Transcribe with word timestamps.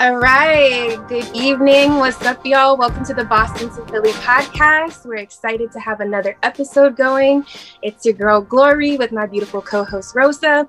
All 0.00 0.16
right. 0.16 0.96
Good 1.08 1.28
evening. 1.36 1.96
What's 1.96 2.22
up, 2.22 2.46
y'all? 2.46 2.74
Welcome 2.78 3.04
to 3.04 3.12
the 3.12 3.26
Boston 3.26 3.68
to 3.68 3.84
Philly 3.92 4.12
podcast. 4.12 5.04
We're 5.04 5.16
excited 5.16 5.70
to 5.72 5.80
have 5.80 6.00
another 6.00 6.38
episode 6.42 6.96
going. 6.96 7.44
It's 7.82 8.06
your 8.06 8.14
girl 8.14 8.40
Glory 8.40 8.96
with 8.96 9.12
my 9.12 9.26
beautiful 9.26 9.60
co-host 9.60 10.14
Rosa, 10.14 10.66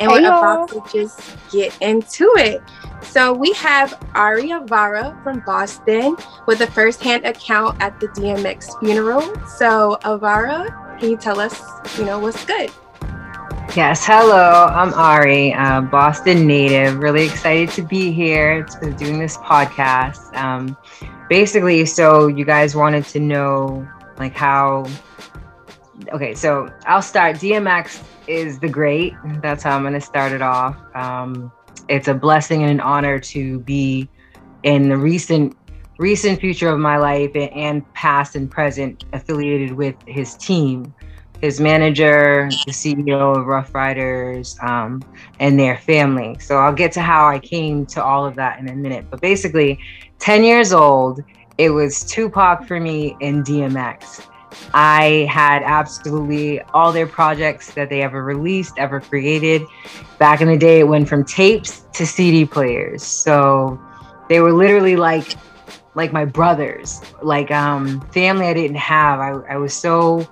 and 0.00 0.10
we're 0.10 0.20
about 0.20 0.70
to 0.70 0.82
just 0.90 1.20
get 1.52 1.76
into 1.82 2.32
it. 2.38 2.62
So 3.02 3.34
we 3.34 3.52
have 3.52 4.02
Ari 4.14 4.48
Avara 4.48 5.22
from 5.22 5.40
Boston 5.40 6.16
with 6.46 6.62
a 6.62 6.66
first-hand 6.66 7.26
account 7.26 7.82
at 7.82 8.00
the 8.00 8.08
DMX 8.08 8.80
funeral. 8.80 9.20
So 9.46 9.98
Avara, 10.04 10.98
can 10.98 11.10
you 11.10 11.18
tell 11.18 11.38
us, 11.38 11.60
you 11.98 12.06
know, 12.06 12.18
what's 12.18 12.42
good? 12.46 12.70
Yes, 13.76 14.04
hello. 14.04 14.66
I'm 14.66 14.92
Ari, 14.94 15.54
uh, 15.54 15.82
Boston 15.82 16.44
native. 16.44 16.98
Really 16.98 17.24
excited 17.24 17.68
to 17.70 17.82
be 17.82 18.10
here 18.10 18.64
to 18.64 18.92
doing 18.94 19.20
this 19.20 19.36
podcast. 19.36 20.34
Um, 20.34 20.76
basically, 21.28 21.86
so 21.86 22.26
you 22.26 22.44
guys 22.44 22.74
wanted 22.74 23.04
to 23.06 23.20
know 23.20 23.88
like 24.18 24.34
how. 24.34 24.86
Okay, 26.12 26.34
so 26.34 26.68
I'll 26.86 27.00
start. 27.00 27.36
DMX 27.36 28.02
is 28.26 28.58
the 28.58 28.68
great. 28.68 29.14
That's 29.40 29.62
how 29.62 29.76
I'm 29.76 29.82
going 29.82 29.94
to 29.94 30.00
start 30.00 30.32
it 30.32 30.42
off. 30.42 30.76
Um, 30.96 31.52
it's 31.88 32.08
a 32.08 32.14
blessing 32.14 32.62
and 32.62 32.72
an 32.72 32.80
honor 32.80 33.20
to 33.20 33.60
be 33.60 34.08
in 34.64 34.88
the 34.88 34.96
recent 34.96 35.56
recent 35.98 36.40
future 36.40 36.70
of 36.70 36.80
my 36.80 36.96
life 36.96 37.30
and 37.36 37.88
past 37.94 38.34
and 38.34 38.50
present 38.50 39.04
affiliated 39.12 39.72
with 39.74 39.94
his 40.06 40.34
team 40.34 40.92
his 41.40 41.60
manager, 41.60 42.50
the 42.66 42.72
CEO 42.72 43.36
of 43.36 43.46
Ruff 43.46 43.74
Ryders, 43.74 44.56
um, 44.62 45.02
and 45.38 45.58
their 45.58 45.78
family. 45.78 46.36
So 46.38 46.58
I'll 46.58 46.74
get 46.74 46.92
to 46.92 47.00
how 47.00 47.26
I 47.28 47.38
came 47.38 47.86
to 47.86 48.04
all 48.04 48.26
of 48.26 48.34
that 48.36 48.58
in 48.58 48.68
a 48.68 48.74
minute. 48.74 49.06
But 49.10 49.20
basically, 49.20 49.78
10 50.18 50.44
years 50.44 50.72
old, 50.72 51.22
it 51.56 51.70
was 51.70 52.04
Tupac 52.04 52.66
for 52.66 52.78
me 52.78 53.16
in 53.20 53.42
DMX. 53.42 54.26
I 54.74 55.28
had 55.30 55.62
absolutely 55.62 56.60
all 56.74 56.92
their 56.92 57.06
projects 57.06 57.72
that 57.74 57.88
they 57.88 58.02
ever 58.02 58.22
released, 58.22 58.74
ever 58.76 59.00
created. 59.00 59.62
Back 60.18 60.40
in 60.40 60.48
the 60.48 60.58
day, 60.58 60.80
it 60.80 60.88
went 60.88 61.08
from 61.08 61.24
tapes 61.24 61.86
to 61.94 62.06
CD 62.06 62.44
players. 62.44 63.02
So 63.02 63.80
they 64.28 64.40
were 64.40 64.52
literally 64.52 64.96
like 64.96 65.36
like 65.94 66.12
my 66.12 66.24
brothers, 66.24 67.00
like 67.22 67.50
um 67.50 68.00
family 68.12 68.46
I 68.46 68.54
didn't 68.54 68.76
have. 68.76 69.18
I, 69.20 69.54
I 69.54 69.56
was 69.56 69.74
so 69.74 70.28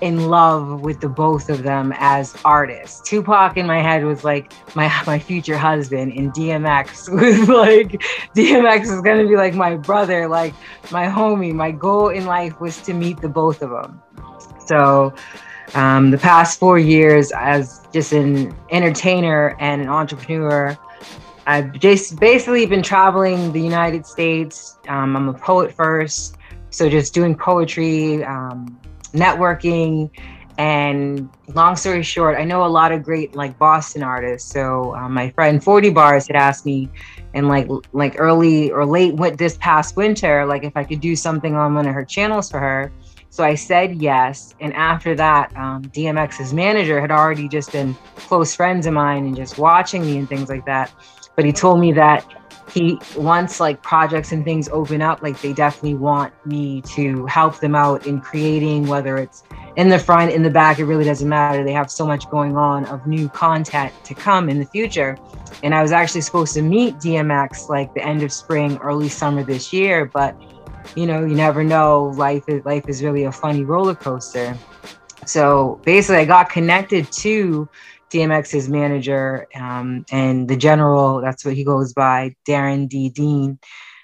in 0.00 0.28
love 0.28 0.80
with 0.80 1.00
the 1.00 1.08
both 1.08 1.48
of 1.48 1.62
them 1.62 1.92
as 1.96 2.36
artists. 2.44 3.00
Tupac 3.08 3.56
in 3.56 3.66
my 3.66 3.80
head 3.80 4.04
was 4.04 4.24
like 4.24 4.52
my 4.74 4.90
my 5.06 5.18
future 5.18 5.56
husband, 5.56 6.12
and 6.12 6.32
DMX 6.32 7.08
was 7.20 7.48
like 7.48 8.02
DMX 8.34 8.82
is 8.82 9.00
gonna 9.00 9.26
be 9.26 9.36
like 9.36 9.54
my 9.54 9.76
brother, 9.76 10.28
like 10.28 10.54
my 10.90 11.06
homie. 11.06 11.52
My 11.52 11.70
goal 11.70 12.08
in 12.08 12.26
life 12.26 12.60
was 12.60 12.80
to 12.82 12.94
meet 12.94 13.20
the 13.20 13.28
both 13.28 13.62
of 13.62 13.70
them. 13.70 14.02
So 14.66 15.14
um, 15.74 16.10
the 16.10 16.18
past 16.18 16.58
four 16.58 16.78
years 16.78 17.32
as 17.32 17.86
just 17.92 18.12
an 18.12 18.54
entertainer 18.70 19.56
and 19.58 19.82
an 19.82 19.88
entrepreneur. 19.88 20.76
I've 21.46 21.78
just 21.78 22.18
basically 22.18 22.66
been 22.66 22.82
traveling 22.82 23.52
the 23.52 23.60
United 23.60 24.04
States. 24.04 24.78
Um, 24.88 25.16
I'm 25.16 25.28
a 25.28 25.34
poet 25.34 25.72
first, 25.72 26.36
so 26.70 26.88
just 26.88 27.14
doing 27.14 27.36
poetry, 27.36 28.24
um, 28.24 28.80
networking 29.16 30.10
and 30.58 31.28
long 31.54 31.76
story 31.76 32.02
short 32.02 32.38
i 32.38 32.44
know 32.44 32.64
a 32.64 32.66
lot 32.66 32.90
of 32.90 33.02
great 33.02 33.34
like 33.34 33.58
boston 33.58 34.02
artists. 34.02 34.50
So 34.50 34.94
um, 34.94 35.12
my 35.12 35.30
friend 35.30 35.62
40 35.62 35.90
bars 35.90 36.26
had 36.26 36.36
asked 36.36 36.64
me 36.64 36.88
in 37.34 37.48
like 37.48 37.68
like 37.92 38.16
early 38.18 38.70
or 38.70 38.86
late 38.86 39.14
what 39.14 39.36
this 39.36 39.58
past 39.58 39.96
winter 39.96 40.46
like 40.46 40.64
if 40.64 40.72
i 40.76 40.82
could 40.82 41.00
do 41.00 41.14
something 41.14 41.54
on 41.54 41.74
one 41.74 41.86
of 41.86 41.94
her 41.94 42.04
channels 42.04 42.50
for 42.50 42.58
her. 42.58 42.90
So 43.28 43.44
i 43.44 43.54
said 43.54 44.00
yes 44.00 44.54
and 44.60 44.72
after 44.72 45.14
that 45.14 45.54
um, 45.56 45.82
dmx's 45.82 46.54
manager 46.54 47.00
had 47.00 47.10
already 47.10 47.48
just 47.48 47.72
been 47.72 47.94
close 48.16 48.54
friends 48.54 48.86
of 48.86 48.94
mine 48.94 49.26
and 49.26 49.36
just 49.36 49.58
watching 49.58 50.02
me 50.02 50.16
and 50.16 50.28
things 50.28 50.48
like 50.48 50.64
that. 50.64 50.90
But 51.34 51.44
he 51.44 51.52
told 51.52 51.80
me 51.80 51.92
that 51.92 52.24
he 52.70 52.98
once 53.16 53.60
like 53.60 53.80
projects 53.82 54.32
and 54.32 54.44
things 54.44 54.68
open 54.70 55.00
up 55.00 55.22
like 55.22 55.40
they 55.40 55.52
definitely 55.52 55.94
want 55.94 56.32
me 56.46 56.80
to 56.82 57.24
help 57.26 57.60
them 57.60 57.74
out 57.74 58.06
in 58.06 58.20
creating 58.20 58.86
whether 58.86 59.16
it's 59.18 59.44
in 59.76 59.88
the 59.88 59.98
front 59.98 60.32
in 60.32 60.42
the 60.42 60.50
back 60.50 60.78
it 60.78 60.84
really 60.84 61.04
doesn't 61.04 61.28
matter. 61.28 61.64
They 61.64 61.72
have 61.72 61.90
so 61.90 62.06
much 62.06 62.28
going 62.30 62.56
on 62.56 62.84
of 62.86 63.06
new 63.06 63.28
content 63.28 63.92
to 64.04 64.14
come 64.14 64.48
in 64.48 64.58
the 64.58 64.66
future. 64.66 65.16
And 65.62 65.74
i 65.74 65.82
was 65.82 65.92
actually 65.92 66.22
supposed 66.22 66.54
to 66.54 66.62
meet 66.62 66.96
dmx 66.96 67.68
like 67.68 67.94
the 67.94 68.04
end 68.04 68.22
of 68.22 68.32
spring 68.32 68.78
early 68.78 69.08
summer 69.08 69.42
this 69.42 69.72
year 69.72 70.04
but 70.04 70.36
you 70.94 71.06
know 71.06 71.24
you 71.24 71.34
never 71.34 71.62
know. 71.62 72.12
Life 72.16 72.48
is 72.48 72.64
life 72.64 72.88
is 72.88 73.02
really 73.02 73.24
a 73.24 73.32
funny 73.32 73.64
roller 73.64 73.94
coaster. 73.94 74.56
So 75.24 75.80
basically 75.84 76.18
i 76.18 76.24
got 76.24 76.50
connected 76.50 77.10
to 77.12 77.68
DMX's 78.16 78.68
manager 78.68 79.46
um, 79.54 80.06
and 80.10 80.48
the 80.48 80.56
general, 80.56 81.20
that's 81.20 81.44
what 81.44 81.54
he 81.54 81.64
goes 81.64 81.92
by, 81.92 82.34
Darren 82.48 82.88
D. 82.88 83.10
Dean, 83.10 83.58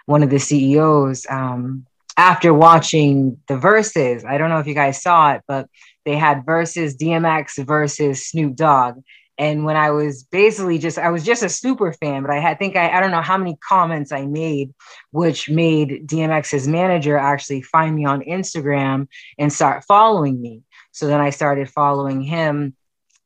one 0.07 0.23
of 0.23 0.31
the 0.31 0.39
CEOs. 0.39 1.27
Um, 1.31 1.87
after 2.19 2.53
watching 2.53 3.39
the 3.49 3.55
Verzuz, 3.55 4.25
I 4.25 4.37
don't 4.37 4.51
know 4.51 4.59
if 4.59 4.67
you 4.67 4.75
guys 4.75 5.03
saw 5.03 5.33
it, 5.33 5.43
but 5.49 5.67
they 6.05 6.17
had 6.17 6.45
versus 6.45 6.97
DMX 6.97 7.65
versus 7.65 8.27
Snoop 8.27 8.55
Dogg. 8.55 9.03
And 9.39 9.65
when 9.65 9.77
I 9.77 9.91
was 9.91 10.25
basically 10.25 10.79
just, 10.79 10.99
I 10.99 11.11
was 11.11 11.25
just 11.25 11.43
a 11.43 11.49
super 11.49 11.95
fan, 11.95 12.23
but 12.23 12.31
I 12.31 12.39
had, 12.39 12.59
think 12.59 12.77
I, 12.77 12.91
I 12.91 13.01
don't 13.01 13.11
know 13.11 13.23
how 13.23 13.39
many 13.39 13.57
comments 13.67 14.13
I 14.13 14.27
made, 14.27 14.75
which 15.11 15.49
made 15.49 16.07
DMX's 16.07 16.69
manager 16.69 17.17
actually 17.17 17.63
find 17.63 17.97
me 17.97 18.05
on 18.05 18.21
Instagram 18.21 19.09
and 19.39 19.51
start 19.51 19.85
following 19.85 20.41
me. 20.41 20.61
So 20.91 21.07
then 21.07 21.21
I 21.21 21.31
started 21.31 21.71
following 21.71 22.21
him 22.21 22.77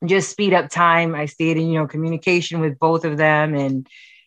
just 0.05 0.31
speed 0.31 0.53
up 0.53 0.69
time. 0.69 1.15
I 1.15 1.27
stayed 1.27 1.57
in, 1.57 1.69
you 1.69 1.79
know, 1.79 1.87
communication 1.87 2.61
with 2.61 2.79
both 2.79 3.05
of 3.05 3.17
them 3.17 3.55
and 3.55 3.87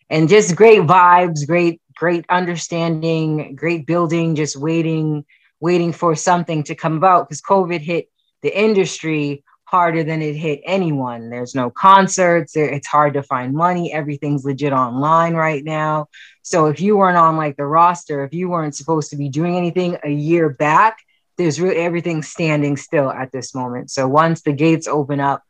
and 0.09 0.27
just 0.27 0.55
great 0.55 0.81
vibes, 0.81 1.45
great, 1.45 1.81
great 1.95 2.25
understanding, 2.29 3.55
great 3.55 3.85
building, 3.85 4.35
just 4.35 4.55
waiting, 4.55 5.23
waiting 5.59 5.93
for 5.93 6.15
something 6.15 6.63
to 6.63 6.73
come 6.73 6.97
about 6.97 7.27
because 7.27 7.41
COVID 7.41 7.79
hit 7.79 8.09
the 8.41 8.57
industry 8.57 9.43
harder 9.65 10.03
than 10.03 10.23
it 10.23 10.35
hit 10.35 10.61
anyone. 10.65 11.29
There's 11.29 11.53
no 11.53 11.69
concerts, 11.69 12.55
it's 12.55 12.87
hard 12.87 13.13
to 13.13 13.21
find 13.21 13.53
money, 13.53 13.93
everything's 13.93 14.43
legit 14.43 14.73
online 14.73 15.35
right 15.35 15.63
now. 15.63 16.07
So 16.41 16.65
if 16.65 16.81
you 16.81 16.97
weren't 16.97 17.17
on 17.17 17.37
like 17.37 17.55
the 17.55 17.67
roster, 17.67 18.23
if 18.23 18.33
you 18.33 18.49
weren't 18.49 18.75
supposed 18.75 19.11
to 19.11 19.15
be 19.15 19.29
doing 19.29 19.55
anything 19.55 19.95
a 20.03 20.09
year 20.09 20.49
back, 20.49 20.97
there's 21.37 21.61
really 21.61 21.75
everything 21.75 22.23
standing 22.23 22.77
still 22.77 23.11
at 23.11 23.31
this 23.31 23.53
moment. 23.53 23.91
So 23.91 24.07
once 24.07 24.41
the 24.41 24.53
gates 24.53 24.87
open 24.87 25.19
up, 25.19 25.43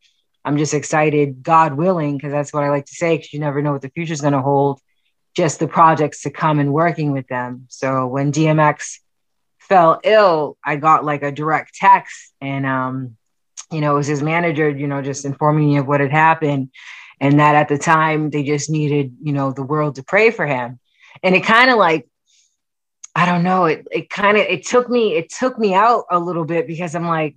I'm 0.46 0.58
just 0.58 0.74
excited, 0.74 1.44
God 1.44 1.74
willing, 1.74 2.18
because 2.18 2.32
that's 2.32 2.54
what 2.54 2.64
I 2.64 2.70
like 2.70 2.86
to 2.86 2.96
say, 2.96 3.18
because 3.18 3.34
you 3.34 3.40
never 3.40 3.62
know 3.62 3.74
what 3.74 3.82
the 3.82 3.90
future 3.90 4.14
is 4.14 4.22
going 4.22 4.34
to 4.34 4.42
hold, 4.42 4.80
just 5.36 5.60
the 5.60 5.68
projects 5.68 6.24
to 6.24 6.30
come 6.30 6.60
and 6.60 6.74
working 6.74 7.12
with 7.12 7.28
them. 7.28 7.66
So 7.70 8.08
when 8.08 8.32
DMX 8.32 9.00
fell 9.60 10.00
ill, 10.04 10.58
I 10.64 10.78
got 10.78 11.06
like 11.06 11.24
a 11.24 11.32
direct 11.32 11.76
text 11.76 12.34
and, 12.42 12.66
um, 12.66 13.18
you 13.72 13.82
know, 13.82 13.94
it 13.94 13.98
was 13.98 14.08
his 14.08 14.24
manager, 14.24 14.70
you 14.70 14.88
know, 14.88 15.02
just 15.02 15.26
informing 15.26 15.70
me 15.70 15.78
of 15.78 15.88
what 15.88 16.02
had 16.02 16.12
happened. 16.12 16.72
And 17.22 17.40
that 17.40 17.56
at 17.56 17.68
the 17.68 17.78
time 17.78 18.30
they 18.30 18.44
just 18.44 18.70
needed, 18.70 19.16
you 19.22 19.34
know, 19.34 19.52
the 19.52 19.62
world 19.62 19.96
to 19.96 20.04
pray 20.04 20.32
for 20.32 20.48
him. 20.48 20.80
And 21.22 21.36
it 21.36 21.42
kind 21.42 21.70
of 21.70 21.78
like, 21.78 22.08
I 23.14 23.26
don't 23.26 23.44
know, 23.44 23.66
it, 23.66 23.86
it 23.92 24.10
kind 24.10 24.38
of, 24.38 24.46
it 24.46 24.66
took 24.66 24.90
me, 24.90 25.16
it 25.16 25.30
took 25.30 25.60
me 25.60 25.74
out 25.74 26.06
a 26.10 26.18
little 26.18 26.46
bit 26.46 26.66
because 26.66 26.96
I'm 26.96 27.08
like, 27.08 27.36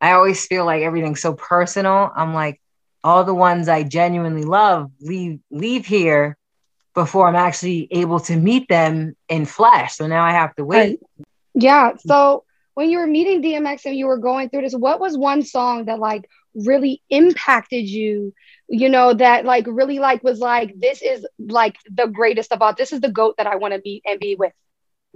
I 0.00 0.12
always 0.12 0.46
feel 0.46 0.64
like 0.64 0.82
everything's 0.82 1.20
so 1.20 1.34
personal. 1.34 2.10
I'm 2.14 2.34
like, 2.34 2.60
all 3.04 3.24
the 3.24 3.34
ones 3.34 3.68
I 3.68 3.84
genuinely 3.84 4.44
love 4.44 4.90
leave 5.00 5.40
leave 5.50 5.86
here 5.86 6.36
before 6.94 7.28
I'm 7.28 7.36
actually 7.36 7.86
able 7.90 8.20
to 8.20 8.36
meet 8.36 8.68
them 8.68 9.16
in 9.28 9.46
flesh. 9.46 9.94
So 9.94 10.06
now 10.06 10.24
I 10.24 10.32
have 10.32 10.54
to 10.56 10.64
wait. 10.64 11.00
Yeah. 11.54 11.92
So 11.98 12.44
when 12.74 12.90
you 12.90 12.98
were 12.98 13.06
meeting 13.06 13.42
DMX 13.42 13.86
and 13.86 13.96
you 13.96 14.06
were 14.06 14.18
going 14.18 14.48
through 14.48 14.62
this, 14.62 14.74
what 14.74 15.00
was 15.00 15.16
one 15.16 15.42
song 15.42 15.84
that 15.86 15.98
like 15.98 16.28
really 16.54 17.02
impacted 17.08 17.88
you? 17.88 18.34
You 18.68 18.88
know, 18.88 19.14
that 19.14 19.44
like 19.44 19.66
really 19.68 19.98
like 20.00 20.22
was 20.22 20.40
like, 20.40 20.78
this 20.78 21.00
is 21.02 21.26
like 21.38 21.76
the 21.90 22.06
greatest 22.06 22.52
of 22.52 22.62
all. 22.62 22.74
This 22.74 22.92
is 22.92 23.00
the 23.00 23.10
goat 23.10 23.36
that 23.38 23.46
I 23.46 23.56
want 23.56 23.74
to 23.74 23.80
be 23.80 24.02
and 24.04 24.18
be 24.20 24.34
with 24.34 24.52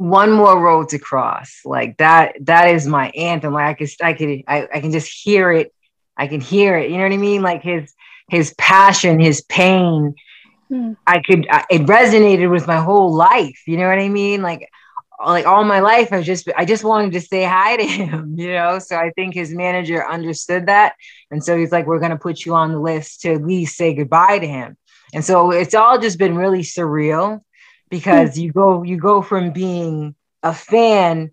one 0.02 0.32
more 0.32 0.60
road 0.60 0.88
to 0.88 0.98
cross. 0.98 1.60
Like 1.64 1.96
that 1.98 2.34
that 2.42 2.68
is 2.68 2.86
my 2.86 3.10
anthem. 3.10 3.54
Like 3.54 3.66
i 3.66 3.74
could 3.74 3.90
i 4.02 4.12
could 4.12 4.42
I, 4.48 4.68
I 4.74 4.80
can 4.80 4.90
just 4.90 5.08
hear 5.08 5.52
it. 5.52 5.72
I 6.16 6.26
can 6.26 6.40
hear 6.40 6.76
it. 6.76 6.90
You 6.90 6.96
know 6.96 7.04
what 7.04 7.12
i 7.12 7.16
mean? 7.16 7.42
Like 7.42 7.62
his 7.62 7.94
his 8.28 8.52
passion 8.58 9.20
his 9.20 9.42
pain. 9.42 10.14
Hmm. 10.68 10.92
i 11.06 11.20
could 11.20 11.46
I, 11.50 11.64
it 11.70 11.82
resonated 11.82 12.50
with 12.50 12.66
my 12.66 12.78
whole 12.78 13.14
life. 13.14 13.62
You 13.66 13.76
know 13.76 13.88
what 13.88 14.00
i 14.00 14.08
mean? 14.08 14.42
Like 14.42 14.68
like 15.24 15.46
all 15.46 15.62
my 15.62 15.78
life 15.78 16.12
i 16.12 16.20
just 16.20 16.48
i 16.56 16.64
just 16.64 16.82
wanted 16.82 17.12
to 17.12 17.20
say 17.20 17.44
hi 17.44 17.76
to 17.76 17.86
him 17.98 18.34
you 18.36 18.52
know? 18.54 18.80
So 18.80 18.96
i 18.96 19.10
think 19.10 19.34
his 19.34 19.54
manager 19.54 20.04
understood 20.04 20.66
that. 20.66 20.94
And 21.30 21.44
so 21.44 21.56
he's 21.56 21.70
like 21.70 21.86
we're 21.86 22.00
going 22.00 22.10
to 22.10 22.16
put 22.16 22.44
you 22.44 22.54
on 22.54 22.72
the 22.72 22.80
list 22.80 23.20
to 23.20 23.34
at 23.34 23.46
least 23.46 23.76
say 23.76 23.94
goodbye 23.94 24.40
to 24.40 24.48
him. 24.48 24.76
And 25.14 25.24
so 25.24 25.52
it's 25.52 25.74
all 25.74 25.98
just 25.98 26.18
been 26.18 26.36
really 26.36 26.62
surreal 26.62 27.42
because 27.92 28.36
hmm. 28.36 28.40
you 28.40 28.52
go 28.52 28.82
you 28.82 28.96
go 28.96 29.22
from 29.22 29.52
being 29.52 30.16
a 30.42 30.54
fan 30.54 31.30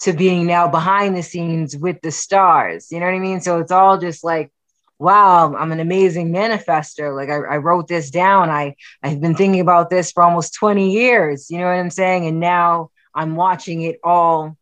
to 0.00 0.12
being 0.12 0.46
now 0.46 0.66
behind 0.66 1.14
the 1.14 1.22
scenes 1.22 1.76
with 1.76 2.00
the 2.00 2.10
stars. 2.10 2.90
You 2.90 2.98
know 2.98 3.06
what 3.06 3.14
I 3.14 3.18
mean? 3.18 3.40
So 3.40 3.58
it's 3.58 3.72
all 3.72 3.98
just 3.98 4.24
like, 4.24 4.50
wow, 4.98 5.54
I'm 5.54 5.70
an 5.70 5.80
amazing 5.80 6.32
manifester. 6.32 7.14
Like 7.14 7.28
I, 7.28 7.54
I 7.54 7.56
wrote 7.58 7.88
this 7.88 8.10
down. 8.10 8.48
I 8.48 8.74
I've 9.02 9.20
been 9.20 9.34
thinking 9.34 9.60
about 9.60 9.90
this 9.90 10.10
for 10.10 10.22
almost 10.22 10.54
20 10.54 10.90
years. 10.90 11.50
You 11.50 11.58
know 11.58 11.66
what 11.66 11.72
I'm 11.78 11.90
saying? 11.90 12.26
And 12.26 12.40
now 12.40 12.90
I'm 13.14 13.36
watching 13.36 13.82
it 13.82 14.00
all 14.02 14.56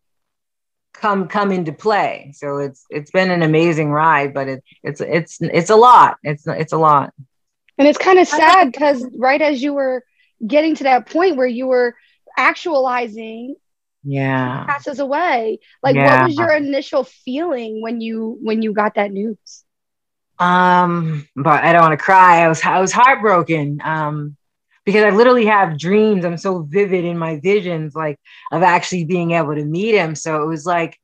come 0.94 1.28
come 1.28 1.52
into 1.52 1.72
play. 1.72 2.32
So 2.34 2.58
it's 2.58 2.84
it's 2.90 3.12
been 3.12 3.30
an 3.30 3.42
amazing 3.42 3.92
ride, 3.92 4.34
but 4.34 4.48
it, 4.48 4.64
it's 4.82 5.00
it's 5.00 5.38
it's 5.40 5.70
a 5.70 5.76
lot. 5.76 6.16
It's 6.24 6.44
it's 6.46 6.72
a 6.72 6.78
lot. 6.78 7.14
And 7.78 7.86
it's 7.86 7.98
kind 7.98 8.18
of 8.18 8.26
sad 8.26 8.72
because 8.72 9.06
right 9.16 9.40
as 9.40 9.62
you 9.62 9.74
were 9.74 10.02
getting 10.44 10.74
to 10.76 10.84
that 10.84 11.08
point 11.08 11.36
where 11.36 11.46
you 11.46 11.66
were 11.66 11.94
actualizing 12.36 13.56
yeah. 14.06 14.64
passes 14.66 14.98
away. 15.00 15.58
Like 15.82 15.96
yeah. 15.96 16.20
what 16.20 16.28
was 16.28 16.36
your 16.36 16.52
initial 16.52 17.04
feeling 17.04 17.82
when 17.82 18.00
you 18.00 18.38
when 18.40 18.62
you 18.62 18.72
got 18.72 18.94
that 18.94 19.10
news? 19.10 19.36
Um 20.38 21.26
but 21.34 21.64
i 21.64 21.72
don't 21.72 21.82
want 21.82 21.98
to 21.98 22.04
cry. 22.04 22.42
I 22.42 22.48
was 22.48 22.62
i 22.64 22.80
was 22.80 22.92
heartbroken 22.92 23.80
um 23.82 24.36
because 24.84 25.02
i 25.02 25.10
literally 25.10 25.46
have 25.46 25.78
dreams. 25.78 26.24
I'm 26.24 26.38
so 26.38 26.62
vivid 26.62 27.04
in 27.04 27.18
my 27.18 27.40
visions 27.40 27.94
like 27.94 28.18
of 28.52 28.62
actually 28.62 29.04
being 29.04 29.32
able 29.32 29.54
to 29.54 29.64
meet 29.64 29.94
him. 29.94 30.14
So 30.14 30.42
it 30.42 30.46
was 30.46 30.64
like 30.66 30.98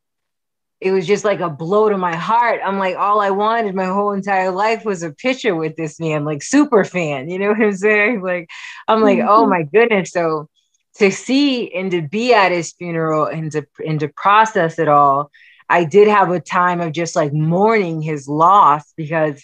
it 0.82 0.90
was 0.90 1.06
just 1.06 1.24
like 1.24 1.38
a 1.38 1.48
blow 1.48 1.88
to 1.88 1.96
my 1.96 2.16
heart. 2.16 2.60
I'm 2.64 2.78
like 2.78 2.96
all 2.96 3.20
i 3.20 3.30
wanted 3.30 3.74
my 3.74 3.86
whole 3.86 4.12
entire 4.12 4.50
life 4.50 4.84
was 4.84 5.04
a 5.04 5.12
picture 5.12 5.54
with 5.54 5.76
this 5.76 6.00
man 6.00 6.24
like 6.24 6.42
super 6.42 6.84
fan 6.84 7.30
you 7.30 7.38
know 7.38 7.48
what 7.48 7.62
i'm 7.62 7.76
saying? 7.76 8.20
Like 8.22 8.50
i'm 8.88 9.00
like 9.00 9.18
oh 9.18 9.22
mm-hmm. 9.22 9.30
oh 9.30 9.46
my 9.46 9.62
goodness. 9.62 10.10
So 10.10 10.48
to 10.96 11.10
see 11.10 11.72
and 11.72 11.90
to 11.92 12.02
be 12.02 12.34
at 12.34 12.52
his 12.52 12.72
funeral 12.72 13.26
and 13.26 13.52
to 13.52 13.64
and 13.86 14.00
to 14.00 14.08
process 14.08 14.78
it 14.78 14.88
all 14.88 15.30
i 15.68 15.84
did 15.84 16.06
have 16.06 16.30
a 16.30 16.38
time 16.38 16.82
of 16.82 16.92
just 16.92 17.16
like 17.16 17.32
mourning 17.32 18.02
his 18.02 18.28
loss 18.28 18.92
because 18.94 19.42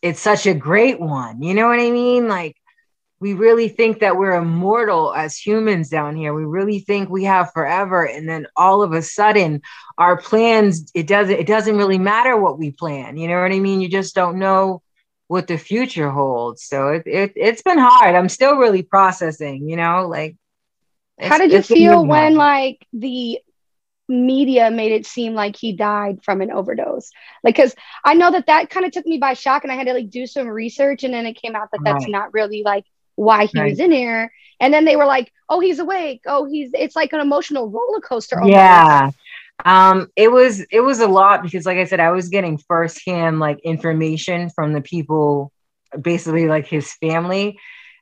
it's 0.00 0.20
such 0.20 0.46
a 0.46 0.54
great 0.54 1.00
one 1.00 1.42
you 1.42 1.54
know 1.54 1.66
what 1.66 1.80
i 1.80 1.90
mean? 1.90 2.28
Like 2.28 2.56
we 3.20 3.34
really 3.34 3.68
think 3.68 4.00
that 4.00 4.16
we're 4.16 4.32
immortal 4.32 5.12
as 5.14 5.36
humans 5.36 5.90
down 5.90 6.16
here. 6.16 6.32
We 6.32 6.44
really 6.44 6.80
think 6.80 7.10
we 7.10 7.24
have 7.24 7.52
forever 7.52 8.06
and 8.06 8.28
then 8.28 8.46
all 8.56 8.82
of 8.82 8.92
a 8.92 9.02
sudden 9.02 9.60
our 9.98 10.16
plans 10.16 10.90
it 10.94 11.06
doesn't 11.06 11.38
it 11.38 11.46
doesn't 11.46 11.76
really 11.76 11.98
matter 11.98 12.36
what 12.36 12.58
we 12.58 12.70
plan 12.70 13.18
you 13.18 13.28
know 13.28 13.40
what 13.40 13.52
i 13.52 13.58
mean? 13.60 13.80
You 13.80 13.88
just 13.88 14.14
don't 14.14 14.38
know 14.38 14.82
what 15.28 15.46
the 15.46 15.58
future 15.58 16.10
holds. 16.10 16.64
So 16.64 16.88
it, 16.88 17.02
it 17.06 17.32
it's 17.36 17.62
been 17.62 17.78
hard. 17.78 18.16
I'm 18.16 18.28
still 18.28 18.56
really 18.56 18.82
processing 18.82 19.68
you 19.68 19.76
know 19.76 20.08
like 20.08 20.36
how 21.20 21.38
did 21.38 21.52
you 21.52 21.62
feel 21.62 22.04
when 22.06 22.34
like 22.34 22.86
the 22.92 23.40
media 24.08 24.70
made 24.70 24.92
it 24.92 25.06
seem 25.06 25.34
like 25.34 25.56
he 25.56 25.72
died 25.72 26.22
from 26.24 26.40
an 26.40 26.50
overdose? 26.50 27.10
Like, 27.44 27.56
because 27.56 27.74
I 28.04 28.14
know 28.14 28.30
that 28.32 28.46
that 28.46 28.70
kind 28.70 28.84
of 28.84 28.92
took 28.92 29.06
me 29.06 29.18
by 29.18 29.34
shock, 29.34 29.62
and 29.62 29.72
I 29.72 29.76
had 29.76 29.86
to 29.86 29.92
like 29.92 30.10
do 30.10 30.26
some 30.26 30.48
research, 30.48 31.04
and 31.04 31.14
then 31.14 31.26
it 31.26 31.34
came 31.34 31.54
out 31.54 31.68
that 31.72 31.80
that's 31.84 32.04
right. 32.04 32.10
not 32.10 32.34
really 32.34 32.62
like 32.64 32.84
why 33.20 33.46
he 33.46 33.60
right. 33.60 33.70
was 33.70 33.80
in 33.80 33.90
there. 33.90 34.32
And 34.60 34.72
then 34.74 34.84
they 34.84 34.96
were 34.96 35.06
like, 35.06 35.32
"Oh, 35.48 35.60
he's 35.60 35.78
awake. 35.78 36.22
Oh, 36.26 36.44
he's." 36.44 36.70
It's 36.74 36.96
like 36.96 37.12
an 37.12 37.20
emotional 37.20 37.70
roller 37.70 38.00
coaster. 38.00 38.36
Almost. 38.36 38.52
Yeah. 38.52 39.10
Um, 39.64 40.08
it 40.16 40.30
was 40.30 40.60
it 40.70 40.80
was 40.80 41.00
a 41.00 41.08
lot 41.08 41.42
because, 41.42 41.66
like 41.66 41.78
I 41.78 41.84
said, 41.84 42.00
I 42.00 42.10
was 42.10 42.28
getting 42.28 42.58
firsthand 42.58 43.40
like 43.40 43.58
information 43.60 44.50
from 44.50 44.72
the 44.72 44.80
people, 44.80 45.52
basically 46.02 46.46
like 46.46 46.66
his 46.66 46.92
family 46.94 47.58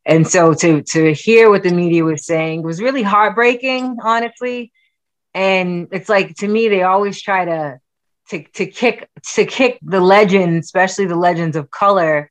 and 0.09 0.27
so 0.27 0.55
to 0.55 0.83
to 0.83 1.13
hear 1.13 1.51
what 1.51 1.63
the 1.63 1.71
media 1.71 2.03
was 2.03 2.25
saying 2.25 2.63
was 2.63 2.81
really 2.81 3.03
heartbreaking 3.03 3.99
honestly 4.03 4.73
and 5.35 5.89
it's 5.93 6.09
like 6.09 6.35
to 6.37 6.49
me 6.49 6.69
they 6.69 6.83
always 6.83 7.21
try 7.21 7.45
to 7.45 7.79
to, 8.31 8.43
to 8.55 8.67
kick 8.67 9.09
to 9.23 9.45
kick 9.45 9.79
the 9.83 10.01
legends 10.01 10.67
especially 10.67 11.05
the 11.05 11.17
legends 11.17 11.57
of 11.57 11.71
color 11.71 12.31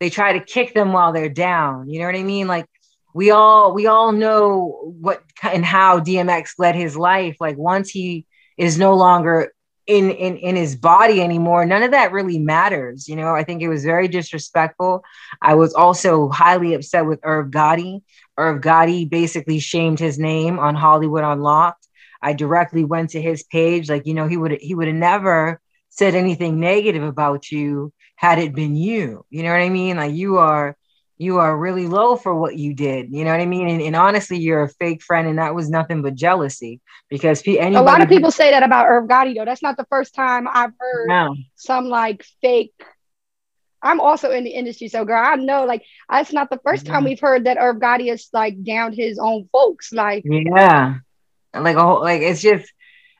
they 0.00 0.10
try 0.10 0.38
to 0.38 0.44
kick 0.44 0.74
them 0.74 0.92
while 0.92 1.12
they're 1.12 1.28
down. 1.28 1.88
You 1.88 2.00
know 2.00 2.06
what 2.06 2.16
i 2.16 2.22
mean? 2.22 2.46
Like 2.46 2.66
we 3.14 3.30
all 3.30 3.72
we 3.74 3.86
all 3.86 4.12
know 4.12 4.92
what 5.00 5.22
and 5.42 5.64
how 5.64 6.00
dmx 6.00 6.50
led 6.58 6.74
his 6.74 6.96
life. 6.96 7.36
Like 7.40 7.56
once 7.56 7.90
he 7.90 8.26
is 8.58 8.78
no 8.78 8.94
longer 8.94 9.52
in 9.86 10.10
in 10.10 10.36
in 10.36 10.56
his 10.56 10.74
body 10.74 11.22
anymore 11.22 11.64
none 11.64 11.82
of 11.82 11.92
that 11.92 12.12
really 12.12 12.38
matters. 12.38 13.08
You 13.08 13.16
know 13.16 13.34
i 13.34 13.44
think 13.44 13.62
it 13.62 13.68
was 13.68 13.84
very 13.84 14.08
disrespectful. 14.08 15.02
I 15.40 15.54
was 15.54 15.74
also 15.74 16.28
highly 16.28 16.74
upset 16.74 17.06
with 17.06 17.20
irv 17.22 17.50
gotti. 17.50 18.02
Irv 18.36 18.60
gotti 18.60 19.08
basically 19.08 19.60
shamed 19.60 19.98
his 19.98 20.18
name 20.18 20.58
on 20.58 20.74
hollywood 20.74 21.24
unlocked. 21.24 21.86
I 22.20 22.32
directly 22.32 22.84
went 22.84 23.10
to 23.10 23.22
his 23.22 23.44
page. 23.44 23.88
Like 23.88 24.06
you 24.06 24.14
know 24.14 24.26
he 24.28 24.36
would 24.36 24.52
he 24.60 24.74
would 24.74 24.88
have 24.88 24.96
never 24.96 25.60
said 25.88 26.14
anything 26.14 26.60
negative 26.60 27.02
about 27.02 27.50
you 27.50 27.92
had 28.16 28.38
it 28.38 28.54
been 28.54 28.74
you 28.74 29.24
you 29.30 29.42
know 29.42 29.50
what 29.50 29.60
i 29.60 29.68
mean 29.68 29.96
like 29.96 30.14
you 30.14 30.38
are 30.38 30.76
you 31.18 31.38
are 31.38 31.56
really 31.56 31.86
low 31.86 32.16
for 32.16 32.34
what 32.34 32.56
you 32.56 32.74
did. 32.74 33.10
You 33.10 33.24
know 33.24 33.30
what 33.30 33.40
I 33.40 33.46
mean? 33.46 33.68
And, 33.68 33.80
and 33.80 33.96
honestly, 33.96 34.38
you're 34.38 34.64
a 34.64 34.68
fake 34.68 35.02
friend, 35.02 35.26
and 35.26 35.38
that 35.38 35.54
was 35.54 35.70
nothing 35.70 36.02
but 36.02 36.14
jealousy. 36.14 36.80
Because 37.08 37.42
anybody, 37.46 37.74
a 37.76 37.82
lot 37.82 38.02
of 38.02 38.08
people 38.08 38.30
say 38.30 38.50
that 38.50 38.62
about 38.62 38.86
Irv 38.86 39.08
Gotti, 39.08 39.34
though. 39.34 39.44
That's 39.44 39.62
not 39.62 39.76
the 39.76 39.86
first 39.88 40.14
time 40.14 40.46
I've 40.50 40.72
heard 40.78 41.08
no. 41.08 41.36
some 41.54 41.86
like 41.86 42.24
fake. 42.42 42.74
I'm 43.80 44.00
also 44.00 44.30
in 44.30 44.44
the 44.44 44.50
industry, 44.50 44.88
so 44.88 45.04
girl, 45.04 45.22
I 45.22 45.36
know 45.36 45.64
like 45.64 45.84
that's 46.10 46.32
not 46.32 46.50
the 46.50 46.56
1st 46.56 46.74
mm-hmm. 46.74 46.92
time 46.92 47.04
we've 47.04 47.20
heard 47.20 47.44
that 47.44 47.58
Irv 47.58 47.76
Gotti 47.76 48.12
is 48.12 48.28
like 48.32 48.62
downed 48.62 48.94
his 48.94 49.18
own 49.18 49.48
folks. 49.52 49.92
Like, 49.92 50.24
yeah, 50.26 50.96
like 51.54 51.76
a 51.76 51.82
whole, 51.82 52.00
like 52.00 52.20
it's 52.22 52.42
just 52.42 52.70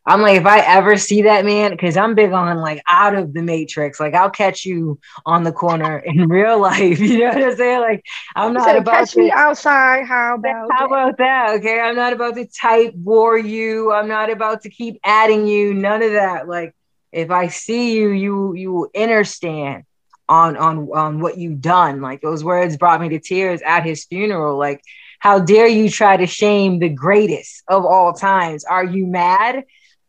I'm 0.07 0.23
like, 0.23 0.39
if 0.39 0.47
I 0.47 0.61
ever 0.61 0.97
see 0.97 1.23
that 1.23 1.45
man, 1.45 1.73
because 1.73 1.97
I'm 1.97 2.15
big 2.15 2.33
on 2.33 2.59
like 2.59 2.81
out 2.89 3.17
of 3.17 3.35
the 3.35 3.43
matrix, 3.43 3.99
like 3.99 4.15
I'll 4.15 4.31
catch 4.31 4.65
you 4.65 5.01
on 5.25 5.43
the 5.43 5.51
corner 5.51 5.99
in 6.05 6.29
real 6.29 6.61
life. 6.61 7.01
You 7.07 7.21
know 7.21 7.29
what 7.29 7.43
I'm 7.43 7.57
saying? 7.57 7.81
Like 7.81 8.05
I'm 8.35 8.53
not 8.53 8.77
about 8.77 8.93
catch 8.93 9.13
to, 9.13 9.21
me 9.21 9.31
outside. 9.31 10.07
How 10.07 10.35
about 10.35 10.69
how 10.71 10.87
about 10.87 11.19
that? 11.19 11.57
Okay, 11.57 11.81
I'm 11.81 11.97
not 11.97 12.13
about 12.13 12.35
to 12.37 12.47
type 12.47 12.95
war 12.95 13.39
you. 13.39 13.93
I'm 13.93 14.09
not 14.09 14.31
about 14.31 14.63
to 14.63 14.71
keep 14.71 15.01
adding 15.03 15.47
you. 15.47 15.73
None 15.73 16.03
of 16.03 16.13
that. 16.13 16.47
Like 16.47 16.75
if 17.13 17.31
I 17.31 17.49
see 17.49 17.97
you, 17.97 18.11
you 18.11 18.55
you 18.55 18.91
understand 18.97 19.85
on 20.29 20.57
on 20.57 20.89
on 20.95 21.21
what 21.21 21.39
you've 21.39 21.61
done. 21.61 22.01
Like 22.01 22.21
those 22.21 22.45
words 22.45 22.77
brought 22.77 23.01
me 23.01 23.09
to 23.11 23.19
tears 23.19 23.63
at 23.63 23.85
his 23.85 24.05
funeral. 24.05 24.59
Like 24.59 24.83
how 25.19 25.39
dare 25.41 25.67
you 25.67 25.89
try 25.89 26.17
to 26.17 26.27
shame 26.27 26.79
the 26.79 26.89
greatest 26.89 27.63
of 27.69 27.85
all 27.85 28.13
times? 28.13 28.65
Are 28.65 28.85
you 28.85 29.07
mad? 29.07 29.65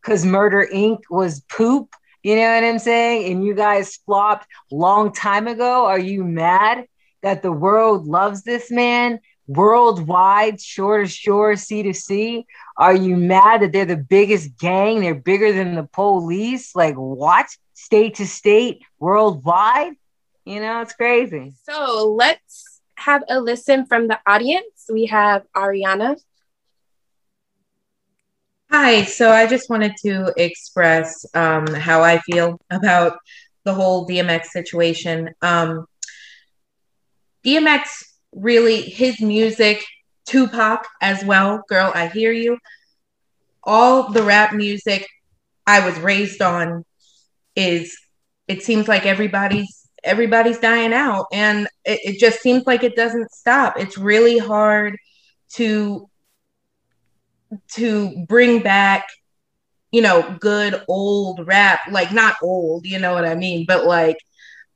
Because 0.07 0.25
Murder 0.25 0.65
Inc. 0.73 1.01
was 1.09 1.41
poop. 1.41 1.93
You 2.23 2.37
know 2.37 2.53
what 2.53 2.63
I'm 2.63 2.79
saying? 2.79 3.29
And 3.29 3.45
you 3.45 3.53
guys 3.53 3.97
flopped 4.05 4.47
long 4.71 5.11
time 5.11 5.47
ago. 5.47 5.85
Are 5.85 5.99
you 5.99 6.23
mad 6.23 6.85
that 7.23 7.41
the 7.41 7.51
world 7.51 8.07
loves 8.07 8.43
this 8.43 8.71
man 8.71 9.19
worldwide, 9.47 10.61
shore 10.61 10.99
to 10.99 11.07
shore, 11.07 11.57
sea 11.57 11.83
to 11.83 11.93
sea? 11.93 12.45
Are 12.77 12.95
you 12.95 13.17
mad 13.17 13.61
that 13.61 13.73
they're 13.73 13.83
the 13.83 13.97
biggest 13.97 14.57
gang? 14.57 15.01
They're 15.01 15.13
bigger 15.13 15.51
than 15.51 15.75
the 15.75 15.83
police? 15.83 16.73
Like 16.73 16.95
what? 16.95 17.47
State 17.73 18.15
to 18.15 18.27
state, 18.27 18.83
worldwide? 18.99 19.93
You 20.45 20.61
know, 20.61 20.79
it's 20.79 20.93
crazy. 20.93 21.53
So 21.63 22.15
let's 22.17 22.79
have 22.95 23.23
a 23.27 23.41
listen 23.41 23.85
from 23.85 24.07
the 24.07 24.19
audience. 24.25 24.85
We 24.89 25.07
have 25.07 25.43
Ariana. 25.53 26.15
Hi, 28.69 29.05
so 29.05 29.31
I 29.31 29.47
just 29.47 29.69
wanted 29.69 29.93
to 30.03 30.33
express 30.35 31.25
um, 31.33 31.67
how 31.67 32.03
I 32.03 32.19
feel 32.19 32.59
about 32.69 33.17
the 33.63 33.73
whole 33.73 34.05
DMX 34.05 34.47
situation. 34.47 35.29
Um, 35.41 35.85
DMX 37.45 37.83
really, 38.33 38.81
his 38.81 39.21
music, 39.21 39.85
Tupac 40.25 40.85
as 41.01 41.23
well, 41.23 41.63
girl, 41.69 41.93
I 41.95 42.07
hear 42.07 42.33
you. 42.33 42.57
All 43.63 44.11
the 44.11 44.23
rap 44.23 44.53
music 44.53 45.07
I 45.65 45.85
was 45.85 45.97
raised 45.99 46.41
on 46.41 46.83
is, 47.55 47.97
it 48.49 48.63
seems 48.63 48.89
like 48.89 49.05
everybody's 49.05 49.87
everybody's 50.03 50.59
dying 50.59 50.93
out, 50.93 51.27
and 51.31 51.67
it, 51.85 51.99
it 52.03 52.19
just 52.19 52.41
seems 52.41 52.67
like 52.67 52.83
it 52.83 52.97
doesn't 52.97 53.31
stop. 53.31 53.79
It's 53.79 53.97
really 53.97 54.37
hard 54.37 54.97
to 55.53 56.09
to 57.73 58.25
bring 58.27 58.61
back 58.61 59.07
you 59.91 60.01
know 60.01 60.35
good 60.39 60.83
old 60.87 61.45
rap 61.47 61.79
like 61.91 62.11
not 62.11 62.35
old 62.41 62.85
you 62.85 62.99
know 62.99 63.13
what 63.13 63.25
i 63.25 63.35
mean 63.35 63.65
but 63.67 63.85
like 63.85 64.17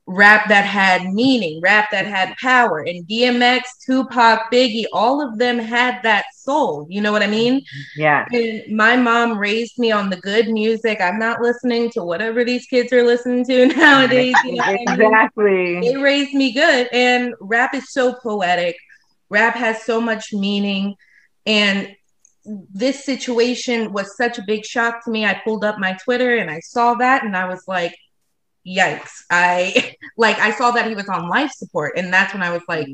rap 0.06 0.48
that 0.48 0.64
had 0.64 1.12
meaning 1.12 1.60
rap 1.62 1.90
that 1.92 2.06
had 2.06 2.34
power. 2.36 2.80
And 2.80 3.06
dmx 3.06 3.62
tupac 3.84 4.50
biggie 4.52 4.84
all 4.92 5.26
of 5.26 5.38
them 5.38 5.58
had 5.58 6.02
that 6.02 6.24
soul 6.36 6.86
you 6.90 7.00
know 7.00 7.12
what 7.12 7.22
i 7.22 7.26
mean? 7.26 7.62
Yeah. 7.96 8.26
And 8.32 8.76
my 8.76 8.96
mom 8.96 9.38
raised 9.38 9.78
me 9.78 9.92
on 9.92 10.10
the 10.10 10.16
good 10.16 10.48
music. 10.48 11.00
I'm 11.00 11.18
not 11.18 11.40
listening 11.40 11.90
to 11.90 12.02
whatever 12.02 12.44
these 12.44 12.66
kids 12.66 12.92
are 12.92 13.04
listening 13.04 13.44
to 13.46 13.66
nowadays 13.76 14.34
you 14.44 14.56
know 14.56 14.64
exactly 14.68 15.76
I 15.76 15.80
mean? 15.80 15.80
they 15.80 15.96
raised 15.96 16.34
me 16.34 16.52
good. 16.52 16.88
And 16.92 17.34
rap 17.40 17.74
is 17.74 17.92
so 17.92 18.14
poetic. 18.14 18.76
Rap 19.28 19.54
has 19.54 19.84
so 19.84 20.00
much 20.00 20.32
meaning. 20.32 20.96
And 21.46 21.94
this 22.44 23.04
situation 23.04 23.92
was 23.92 24.16
such 24.16 24.38
a 24.38 24.44
big 24.46 24.64
shock 24.64 25.04
to 25.04 25.10
me. 25.10 25.24
I 25.24 25.40
pulled 25.44 25.64
up 25.64 25.78
my 25.78 25.96
Twitter 26.04 26.36
and 26.36 26.50
I 26.50 26.60
saw 26.60 26.94
that 26.94 27.24
and 27.24 27.36
I 27.36 27.46
was 27.46 27.64
like, 27.66 27.94
yikes. 28.66 29.22
I 29.30 29.96
like 30.16 30.38
I 30.38 30.52
saw 30.52 30.70
that 30.72 30.88
he 30.88 30.94
was 30.94 31.08
on 31.08 31.28
life 31.28 31.52
support 31.52 31.96
and 31.96 32.12
that's 32.12 32.32
when 32.32 32.42
I 32.42 32.50
was 32.50 32.62
like, 32.68 32.88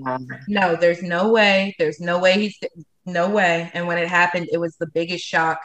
no, 0.48 0.76
there's 0.76 1.02
no 1.02 1.30
way. 1.30 1.74
There's 1.78 2.00
no 2.00 2.18
way 2.18 2.34
he's 2.34 2.58
no 3.06 3.28
way. 3.30 3.70
And 3.74 3.86
when 3.86 3.98
it 3.98 4.08
happened, 4.08 4.48
it 4.52 4.58
was 4.58 4.76
the 4.76 4.86
biggest 4.86 5.24
shock 5.24 5.60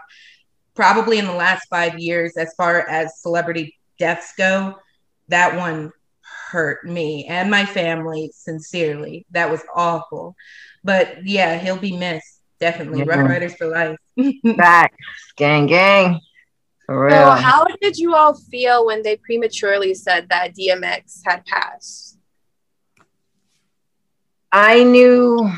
probably 0.75 1.19
in 1.19 1.25
the 1.25 1.33
last 1.33 1.67
5 1.69 1.99
years 1.99 2.35
as 2.37 2.53
far 2.55 2.87
as 2.87 3.21
celebrity 3.21 3.77
deaths 3.99 4.33
go. 4.37 4.75
That 5.27 5.57
one 5.57 5.91
hurt 6.51 6.85
me 6.85 7.25
and 7.25 7.49
my 7.51 7.65
family 7.65 8.31
sincerely. 8.33 9.25
That 9.31 9.51
was 9.51 9.61
awful. 9.75 10.35
But 10.83 11.25
yeah, 11.25 11.57
he'll 11.57 11.77
be 11.77 11.95
missed. 11.97 12.42
Definitely. 12.59 13.01
Mm-hmm. 13.01 13.09
Ruff 13.09 13.29
Ryders 13.29 13.55
for 13.55 13.67
life. 13.67 13.97
Back. 14.57 14.93
Gang, 15.37 15.67
gang. 15.67 16.19
For 16.85 17.05
real. 17.05 17.15
So, 17.15 17.31
how 17.31 17.65
did 17.81 17.97
you 17.97 18.13
all 18.13 18.33
feel 18.33 18.85
when 18.85 19.03
they 19.03 19.15
prematurely 19.17 19.93
said 19.93 20.29
that 20.29 20.55
DMX 20.55 21.21
had 21.25 21.45
passed? 21.45 22.17
I 24.51 24.83
knew, 24.83 25.49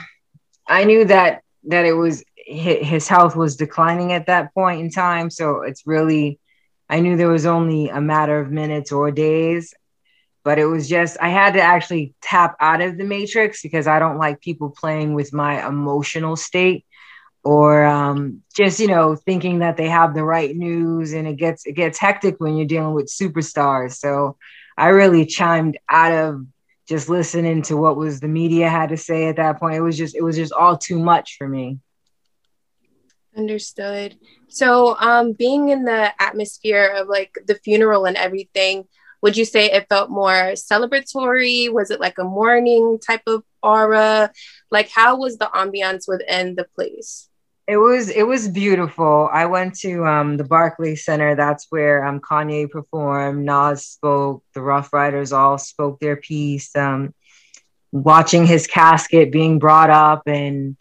I 0.67 0.85
knew 0.85 1.05
that 1.05 1.41
that 1.67 1.85
it 1.85 1.93
was 1.93 2.23
his 2.45 3.07
health 3.07 3.35
was 3.35 3.55
declining 3.55 4.13
at 4.13 4.27
that 4.27 4.53
point 4.53 4.79
in 4.79 4.91
time. 4.91 5.29
So 5.29 5.61
it's 5.61 5.87
really, 5.87 6.39
I 6.89 6.99
knew 6.99 7.17
there 7.17 7.27
was 7.27 7.47
only 7.47 7.89
a 7.89 7.99
matter 7.99 8.39
of 8.39 8.51
minutes 8.51 8.91
or 8.91 9.09
days 9.09 9.73
but 10.45 10.59
it 10.59 10.65
was 10.65 10.87
just 10.87 11.17
I 11.19 11.29
had 11.29 11.55
to 11.55 11.61
actually 11.61 12.13
tap 12.21 12.55
out 12.61 12.79
of 12.79 12.97
the 12.97 13.03
matrix 13.03 13.63
because 13.63 13.87
I 13.87 13.99
don't 13.99 14.19
like 14.19 14.39
people 14.39 14.69
playing 14.69 15.15
with 15.15 15.33
my 15.33 15.67
emotional 15.67 16.37
state 16.37 16.85
or 17.43 17.83
um, 17.83 18.43
just 18.55 18.79
you 18.79 18.87
know 18.87 19.15
thinking 19.15 19.59
that 19.59 19.75
they 19.75 19.89
have 19.89 20.13
the 20.13 20.23
right 20.23 20.55
news 20.55 21.13
and 21.13 21.27
it 21.27 21.37
gets 21.37 21.65
it 21.65 21.73
gets 21.73 21.97
hectic 21.97 22.35
when 22.39 22.55
you're 22.55 22.67
dealing 22.67 22.93
with 22.93 23.07
superstars. 23.07 23.95
So 23.95 24.37
I 24.77 24.89
really 24.89 25.25
chimed 25.25 25.77
out 25.89 26.13
of 26.13 26.45
just 26.87 27.09
listening 27.09 27.63
to 27.63 27.75
what 27.75 27.97
was 27.97 28.19
the 28.19 28.27
media 28.27 28.69
had 28.69 28.89
to 28.89 28.97
say 28.97 29.27
at 29.27 29.37
that 29.37 29.59
point. 29.59 29.75
It 29.75 29.81
was 29.81 29.97
just 29.97 30.15
it 30.15 30.21
was 30.21 30.35
just 30.35 30.53
all 30.53 30.77
too 30.77 30.99
much 30.99 31.37
for 31.37 31.47
me. 31.47 31.79
Understood. 33.35 34.15
So 34.47 34.95
um 34.99 35.33
being 35.33 35.69
in 35.69 35.85
the 35.85 36.11
atmosphere 36.21 36.85
of 36.95 37.07
like 37.07 37.33
the 37.47 37.55
funeral 37.55 38.05
and 38.05 38.15
everything 38.15 38.85
would 39.25 39.35
you 39.35 39.43
say 39.43 39.71
it 39.71 39.89
felt 39.89 40.11
more 40.11 40.53
celebratory? 40.53 41.73
Was 41.73 41.89
it 41.89 41.99
like 41.99 42.19
a 42.19 42.23
mourning 42.23 42.99
type 42.99 43.23
of 43.25 43.43
aura? 43.63 44.31
Like 44.69 44.91
how 44.91 45.17
was 45.17 45.39
the 45.39 45.47
ambiance 45.47 46.07
within 46.07 46.53
the 46.53 46.65
place? 46.75 47.27
It 47.67 47.77
was 47.77 48.11
it 48.11 48.27
was 48.27 48.47
beautiful. 48.47 49.27
I 49.33 49.47
went 49.47 49.79
to 49.79 50.05
um, 50.05 50.37
the 50.37 50.43
Barclays 50.43 51.03
Center. 51.03 51.33
That's 51.33 51.65
where 51.71 52.05
um, 52.05 52.19
Kanye 52.19 52.69
performed. 52.69 53.43
Nas 53.43 53.83
spoke. 53.83 54.43
The 54.53 54.61
Ruff 54.61 54.93
Ryders 54.93 55.33
all 55.33 55.57
spoke 55.57 55.99
their 55.99 56.17
piece. 56.17 56.75
Um, 56.75 57.15
watching 57.91 58.45
his 58.45 58.67
casket 58.67 59.31
being 59.31 59.57
brought 59.57 59.89
up 59.89 60.21
and 60.27 60.77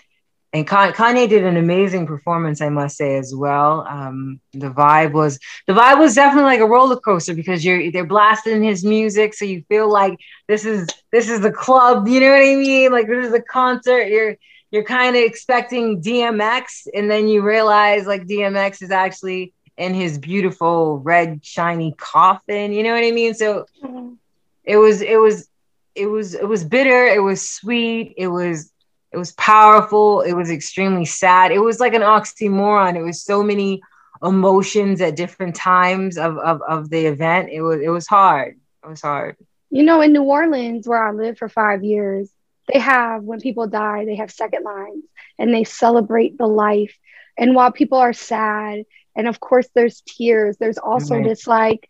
and 0.55 0.65
Kanye 0.69 1.29
did 1.29 1.45
an 1.45 1.57
amazing 1.57 2.07
performance, 2.07 2.61
I 2.61 2.69
must 2.69 2.97
say 2.97 3.17
as 3.17 3.35
well. 3.35 3.85
Um, 3.89 4.41
the 4.53 4.71
vibe 4.71 5.11
was 5.11 5.41
the 5.67 5.73
vibe 5.73 5.99
was 5.99 6.15
definitely 6.15 6.45
like 6.45 6.61
a 6.61 6.67
roller 6.67 6.97
coaster 6.97 7.35
because 7.35 7.65
you're 7.65 7.91
they're 7.91 8.07
blasting 8.07 8.63
his 8.63 8.85
music, 8.85 9.35
so 9.35 9.45
you 9.45 9.65
feel 9.69 9.91
like 9.91 10.17
this 10.47 10.65
is 10.65 10.89
this 11.11 11.29
is 11.29 11.41
the 11.41 11.51
club. 11.51 12.07
You 12.07 12.21
know 12.21 12.31
what 12.31 12.43
I 12.43 12.55
mean? 12.55 12.93
Like 12.93 13.09
this 13.09 13.27
is 13.27 13.33
a 13.33 13.43
concert. 13.43 14.07
You're 14.07 14.37
you're 14.71 14.85
kind 14.85 15.17
of 15.17 15.23
expecting 15.25 16.01
DMX, 16.01 16.87
and 16.95 17.11
then 17.11 17.27
you 17.27 17.43
realize 17.43 18.07
like 18.07 18.29
DMX 18.29 18.81
is 18.81 18.93
actually 18.93 19.53
in 19.77 19.93
his 19.93 20.19
beautiful 20.19 20.99
red 21.01 21.45
shiny 21.45 21.97
coffin. 21.99 22.73
You 22.73 22.85
know 22.85 22.95
what 22.95 23.03
I 23.03 23.11
mean? 23.11 23.35
So 23.35 23.67
mm-hmm. 23.83 24.15
it 24.63 24.77
was 24.77 25.03
it 25.03 25.17
was 25.17 25.49
it 25.97 26.07
was 26.07 26.35
it 26.35 26.47
was 26.47 26.63
bitter. 26.63 27.07
It 27.07 27.25
was 27.25 27.51
sweet. 27.51 28.15
It 28.17 28.29
was 28.29 28.71
it 29.15 29.19
was 29.19 29.33
powerful. 29.33 30.23
It 30.23 30.33
was 30.33 30.51
extremely 30.51 31.05
sad. 31.05 31.53
It 31.53 31.61
was 31.61 31.79
like 31.79 31.95
an 31.95 32.03
oxymoron. 32.03 32.97
It 32.97 33.03
was 33.03 33.23
so 33.23 33.45
many 33.45 33.81
emotions 34.25 35.01
at 35.01 35.15
different 35.15 35.55
times 35.55 36.19
of, 36.19 36.37
of, 36.39 36.61
of 36.63 36.91
the 36.91 37.07
event. 37.07 37.51
It 37.53 37.63
was 37.63 37.81
it 37.81 37.91
was 37.91 38.09
hard. 38.09 38.59
It 38.83 38.89
was 38.89 39.03
hard. 39.03 39.37
You 39.71 39.85
know, 39.85 40.01
in 40.01 40.13
New 40.13 40.25
Orleans, 40.25 40.89
where 40.89 41.03
I 41.07 41.13
lived 41.13 41.39
for 41.39 41.49
five 41.49 41.85
years, 41.85 42.29
they 42.73 42.81
have 42.81 43.23
when 43.23 43.41
people 43.41 43.69
die, 43.69 44.05
they 44.05 44.17
have 44.17 44.33
second 44.33 44.65
lines 44.65 45.05
and 45.39 45.55
they 45.55 45.63
celebrate 45.63 46.37
the 46.37 46.49
life. 46.49 46.99
And 47.39 47.55
while 47.55 47.71
people 47.71 47.99
are 47.99 48.13
sad, 48.13 48.85
and 49.15 49.29
of 49.29 49.39
course 49.39 49.69
there's 49.77 50.01
tears, 50.01 50.57
there's 50.57 50.79
also 50.79 51.17
right. 51.17 51.25
this 51.25 51.47
like 51.47 51.89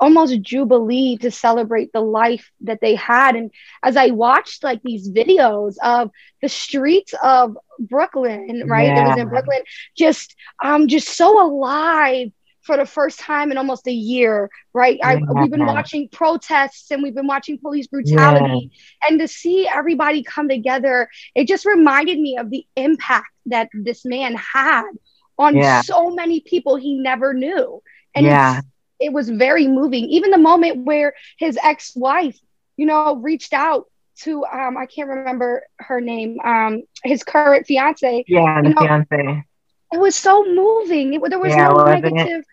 almost 0.00 0.40
jubilee 0.40 1.16
to 1.18 1.30
celebrate 1.30 1.92
the 1.92 2.00
life 2.00 2.50
that 2.60 2.80
they 2.80 2.94
had 2.94 3.36
and 3.36 3.50
as 3.82 3.96
i 3.96 4.08
watched 4.08 4.64
like 4.64 4.80
these 4.82 5.10
videos 5.10 5.74
of 5.82 6.10
the 6.42 6.48
streets 6.48 7.14
of 7.22 7.56
brooklyn 7.78 8.64
right 8.66 8.86
yeah. 8.86 9.04
it 9.04 9.08
was 9.08 9.18
in 9.18 9.28
brooklyn 9.28 9.60
just 9.96 10.34
um 10.64 10.88
just 10.88 11.08
so 11.08 11.44
alive 11.44 12.32
for 12.62 12.76
the 12.76 12.86
first 12.86 13.18
time 13.18 13.50
in 13.50 13.56
almost 13.56 13.86
a 13.86 13.92
year, 13.92 14.50
right? 14.74 14.98
I, 15.02 15.16
we've 15.16 15.50
been 15.50 15.64
watching 15.64 16.08
protests 16.10 16.90
and 16.90 17.02
we've 17.02 17.14
been 17.14 17.26
watching 17.26 17.58
police 17.58 17.86
brutality, 17.86 18.70
yeah. 18.70 19.08
and 19.08 19.18
to 19.18 19.26
see 19.26 19.66
everybody 19.66 20.22
come 20.22 20.48
together, 20.48 21.08
it 21.34 21.48
just 21.48 21.64
reminded 21.64 22.20
me 22.20 22.36
of 22.36 22.50
the 22.50 22.64
impact 22.76 23.32
that 23.46 23.70
this 23.72 24.04
man 24.04 24.34
had 24.36 24.90
on 25.38 25.56
yeah. 25.56 25.80
so 25.80 26.10
many 26.10 26.40
people 26.40 26.76
he 26.76 26.98
never 26.98 27.32
knew. 27.32 27.82
And 28.14 28.26
yeah 28.26 28.60
it 29.00 29.12
was 29.12 29.28
very 29.30 29.66
moving. 29.66 30.04
Even 30.04 30.30
the 30.30 30.38
moment 30.38 30.84
where 30.84 31.14
his 31.38 31.58
ex-wife, 31.62 32.38
you 32.76 32.86
know, 32.86 33.16
reached 33.16 33.52
out 33.52 33.86
to 34.18 34.44
um 34.44 34.76
I 34.76 34.86
can't 34.86 35.08
remember 35.08 35.64
her 35.78 36.00
name, 36.00 36.38
um 36.44 36.82
his 37.02 37.24
current 37.24 37.66
fiance. 37.66 38.24
Yeah, 38.28 38.62
the 38.62 38.68
know, 38.70 38.80
fiance. 38.80 39.44
It 39.92 39.98
was 39.98 40.14
so 40.14 40.44
moving. 40.44 41.14
It, 41.14 41.22
there 41.30 41.40
was 41.40 41.52
yeah, 41.52 41.68
no 41.68 41.84
negative. 41.84 42.40
It? 42.40 42.44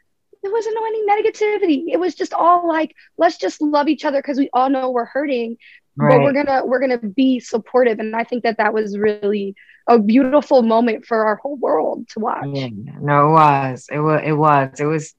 There 0.44 0.52
wasn't 0.52 0.76
no 0.76 0.86
any 0.86 1.06
negativity. 1.06 1.84
It 1.92 2.00
was 2.00 2.16
just 2.16 2.34
all 2.34 2.68
like, 2.68 2.96
let's 3.18 3.38
just 3.38 3.62
love 3.62 3.88
each 3.88 4.06
other 4.06 4.20
because 4.20 4.38
we 4.38 4.50
all 4.54 4.70
know 4.70 4.92
we're 4.92 5.06
hurting, 5.06 5.58
right. 5.98 6.18
but 6.18 6.24
we're 6.24 6.34
gonna 6.34 6.66
we're 6.66 6.80
gonna 6.80 7.00
be 7.00 7.40
supportive. 7.40 8.00
And 8.00 8.16
I 8.16 8.24
think 8.24 8.44
that 8.44 8.58
that 8.58 8.74
was 8.74 8.98
really 8.98 9.56
a 9.88 10.00
beautiful 10.00 10.62
moment 10.62 11.06
for 11.06 11.26
our 11.26 11.36
whole 11.36 11.58
world 11.58 12.08
to 12.10 12.20
watch. 12.20 12.48
Yeah, 12.54 12.70
no, 13.02 13.28
it 13.28 13.32
was. 13.32 13.90
It 13.92 14.00
was. 14.00 14.22
It 14.24 14.34
was. 14.34 14.80
It 14.80 14.86
was 14.86 15.14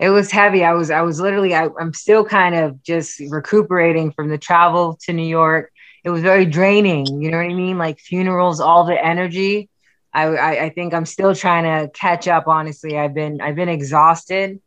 it 0.00 0.08
was 0.08 0.30
heavy. 0.30 0.64
I 0.64 0.72
was 0.72 0.90
I 0.90 1.02
was 1.02 1.20
literally 1.20 1.54
I, 1.54 1.68
I'm 1.78 1.92
still 1.92 2.24
kind 2.24 2.54
of 2.54 2.82
just 2.82 3.20
recuperating 3.28 4.12
from 4.12 4.30
the 4.30 4.38
travel 4.38 4.98
to 5.02 5.12
New 5.12 5.28
York. 5.28 5.70
It 6.02 6.08
was 6.08 6.22
very 6.22 6.46
draining. 6.46 7.20
You 7.20 7.30
know 7.30 7.36
what 7.36 7.50
I 7.50 7.54
mean? 7.54 7.76
Like 7.76 8.00
funerals, 8.00 8.60
all 8.60 8.84
the 8.84 8.98
energy. 8.98 9.68
I, 10.12 10.24
I, 10.24 10.64
I 10.64 10.70
think 10.70 10.94
I'm 10.94 11.04
still 11.04 11.34
trying 11.34 11.64
to 11.64 11.90
catch 11.92 12.26
up. 12.28 12.48
Honestly, 12.48 12.98
I've 12.98 13.12
been 13.12 13.42
I've 13.42 13.56
been 13.56 13.68
exhausted. 13.68 14.62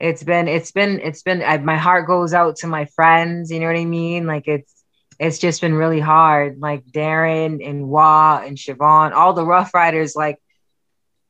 It's 0.00 0.22
been 0.22 0.48
it's 0.48 0.72
been 0.72 1.00
it's 1.00 1.22
been 1.22 1.42
I, 1.42 1.58
my 1.58 1.76
heart 1.76 2.06
goes 2.06 2.32
out 2.32 2.56
to 2.56 2.66
my 2.66 2.86
friends. 2.86 3.50
You 3.50 3.60
know 3.60 3.66
what 3.66 3.76
I 3.76 3.84
mean? 3.84 4.26
Like 4.26 4.48
it's 4.48 4.72
it's 5.20 5.38
just 5.38 5.60
been 5.60 5.74
really 5.74 6.00
hard. 6.00 6.60
Like 6.60 6.86
Darren 6.86 7.62
and 7.62 7.88
Waah 7.88 8.42
and 8.46 8.56
Siobhan, 8.56 9.12
all 9.12 9.34
the 9.34 9.44
Ruff 9.44 9.74
Ryders. 9.74 10.16
Like 10.16 10.38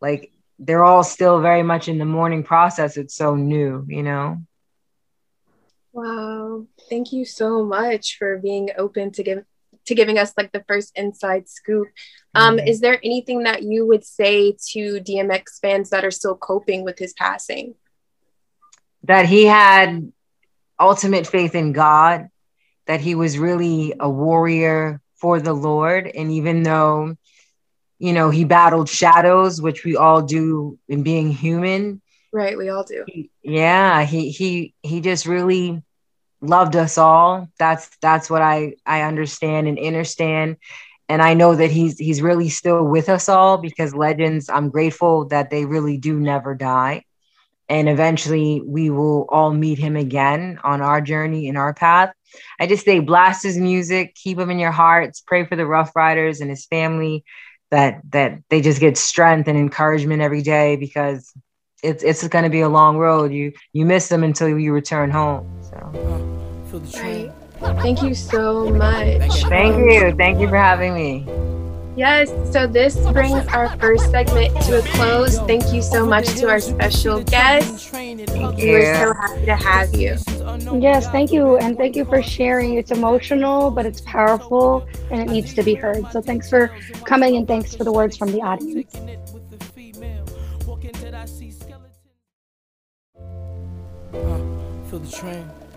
like 0.01 0.31
they're 0.59 0.85
all 0.85 1.05
still 1.05 1.41
very 1.41 1.63
much 1.63 1.89
in 1.89 1.99
the 1.99 2.05
mourning 2.05 2.43
process. 2.43 2.97
It's 2.97 3.15
so 3.15 3.35
new, 3.35 3.85
you 3.89 4.03
know? 4.03 4.43
Wow. 5.93 6.67
Thank 6.89 7.13
you 7.13 7.25
so 7.25 7.65
much 7.65 8.17
for 8.19 8.39
being 8.39 8.71
open 8.77 9.13
to 9.13 9.23
give 9.23 9.45
to 9.87 9.95
giving 9.95 10.19
us 10.19 10.35
like 10.37 10.53
the 10.53 10.65
first 10.69 10.93
inside 10.97 11.49
scoop. 11.49 11.89
Um, 12.35 12.59
mm-hmm. 12.59 12.69
is 12.69 12.81
there 12.81 13.01
anything 13.03 13.45
that 13.45 13.63
you 13.63 13.87
would 13.87 14.05
say 14.05 14.53
to 14.73 15.01
DMX 15.01 15.61
fans 15.63 15.91
that 15.91 16.05
are 16.05 16.11
still 16.11 16.37
coping 16.37 16.85
with 16.85 16.99
his 16.99 17.15
passing? 17.15 17.75
That 19.05 19.27
he 19.27 19.47
had 19.47 20.13
ultimate 20.79 21.27
faith 21.27 21.55
in 21.55 21.73
God, 21.73 22.29
that 22.87 23.01
he 23.01 23.15
was 23.15 23.39
really 23.39 23.95
a 23.99 24.11
warrior 24.11 25.01
for 25.15 25.41
the 25.41 25.55
Lord. 25.55 26.07
And 26.07 26.31
even 26.33 26.63
though 26.63 27.17
you 27.99 28.13
know, 28.13 28.31
he 28.31 28.45
battled 28.45 28.89
shadows, 28.89 29.61
which 29.61 29.85
we 29.85 29.97
all 29.97 30.23
do 30.23 30.79
in 30.89 31.03
being 31.03 31.33
human. 31.33 32.01
Right, 32.33 32.57
we 32.57 32.69
all 32.69 32.85
do. 32.85 33.05
He, 33.07 33.31
yeah, 33.43 34.05
he 34.05 34.31
he 34.31 34.75
he 34.83 35.01
just 35.01 35.27
really 35.27 35.83
loved 36.41 36.77
us 36.77 36.99
all. 36.99 37.49
That's 37.59 37.91
that's 38.01 38.31
what 38.31 38.43
I 38.43 38.75
I 38.87 39.03
understand 39.03 39.67
and 39.67 39.79
understand. 39.79 40.57
And 41.09 41.23
I 41.23 41.35
know 41.35 41.55
that 41.55 41.71
he's 41.71 41.99
he's 41.99 42.23
really 42.23 42.51
still 42.51 42.85
with 42.85 43.09
us 43.09 43.29
all 43.29 43.59
because 43.59 43.95
legends, 43.95 44.49
I'm 44.49 44.69
grateful 44.71 45.27
that 45.29 45.51
they 45.51 45.65
really 45.65 45.97
do 45.97 46.19
never 46.19 46.55
die. 46.55 47.05
And 47.71 47.89
eventually 47.89 48.63
we 48.65 48.91
will 48.91 49.27
all 49.31 49.53
meet 49.53 49.79
him 49.79 49.97
again 49.97 50.59
on 50.63 50.81
our 50.81 51.01
journey 51.01 51.49
in 51.49 51.57
our 51.57 51.75
path. 51.75 52.13
I 52.61 52.67
just 52.67 52.85
say 52.85 53.01
blast 53.01 53.43
his 53.43 53.59
music, 53.59 54.15
keep 54.15 54.39
him 54.39 54.51
in 54.51 54.59
your 54.59 54.71
hearts, 54.71 55.23
pray 55.27 55.45
for 55.45 55.57
the 55.57 55.67
Ruff 55.67 55.97
Ryders 55.97 56.41
and 56.41 56.51
his 56.51 56.67
family 56.67 57.25
that 57.71 58.01
that 58.11 58.39
they 58.51 58.61
just 58.61 58.81
get 58.81 58.97
strength 58.97 59.49
and 59.49 59.59
encouragement 59.59 60.23
every 60.23 60.43
day 60.43 60.77
because 60.77 61.33
it's 61.83 62.03
it's 62.03 62.27
going 62.29 62.45
to 62.45 62.51
be 62.51 62.61
a 62.61 62.69
long 62.69 62.99
road. 62.99 63.33
You 63.33 63.53
you 63.73 63.87
miss 63.87 64.09
them 64.09 64.25
until 64.25 64.49
you 64.59 64.73
return 64.73 65.11
home. 65.11 65.63
So. 65.63 66.09
Right. 67.01 67.33
Thank 67.61 68.03
you 68.03 68.15
so 68.15 68.71
much. 68.71 69.21
Thank 69.49 69.77
you. 69.79 70.15
Thank 70.17 70.41
you 70.41 70.49
for 70.49 70.57
having 70.57 70.95
me. 70.95 71.27
Yes, 71.99 72.31
so 72.53 72.69
this 72.69 72.97
brings 73.11 73.45
our 73.49 73.77
first 73.79 74.13
segment 74.13 74.55
to 74.67 74.79
a 74.79 74.83
close. 74.83 75.37
Thank 75.41 75.73
you 75.73 75.83
so 75.83 76.07
much 76.07 76.29
to 76.37 76.49
our 76.49 76.61
special 76.61 77.25
guest. 77.25 77.89
Thank 77.89 78.21
you. 78.57 78.71
We're 78.71 78.95
so 78.95 79.13
happy 79.15 79.47
to 79.47 79.57
have 79.57 79.93
you. 79.93 80.17
Yes, 80.79 81.09
thank 81.09 81.33
you. 81.33 81.57
And 81.59 81.77
thank 81.77 81.97
you 81.97 82.05
for 82.05 82.23
sharing. 82.23 82.75
It's 82.75 82.93
emotional, 82.93 83.73
but 83.73 83.85
it's 83.85 84.01
powerful 84.03 84.87
and 85.11 85.21
it 85.21 85.29
needs 85.29 85.53
to 85.55 85.65
be 85.65 85.75
heard. 85.75 86.07
So 86.13 86.23
thanks 86.23 86.49
for 86.49 86.71
coming 87.05 87.35
and 87.35 87.49
thanks 87.49 87.75
for 87.75 87.83
the 87.83 87.93
words 87.93 88.17
from 88.17 88.31
the 88.31 88.43
audience. 88.43 88.95
Ah, 94.15 94.41
feel 94.89 95.01
the 95.01 95.11
train. 95.11 95.68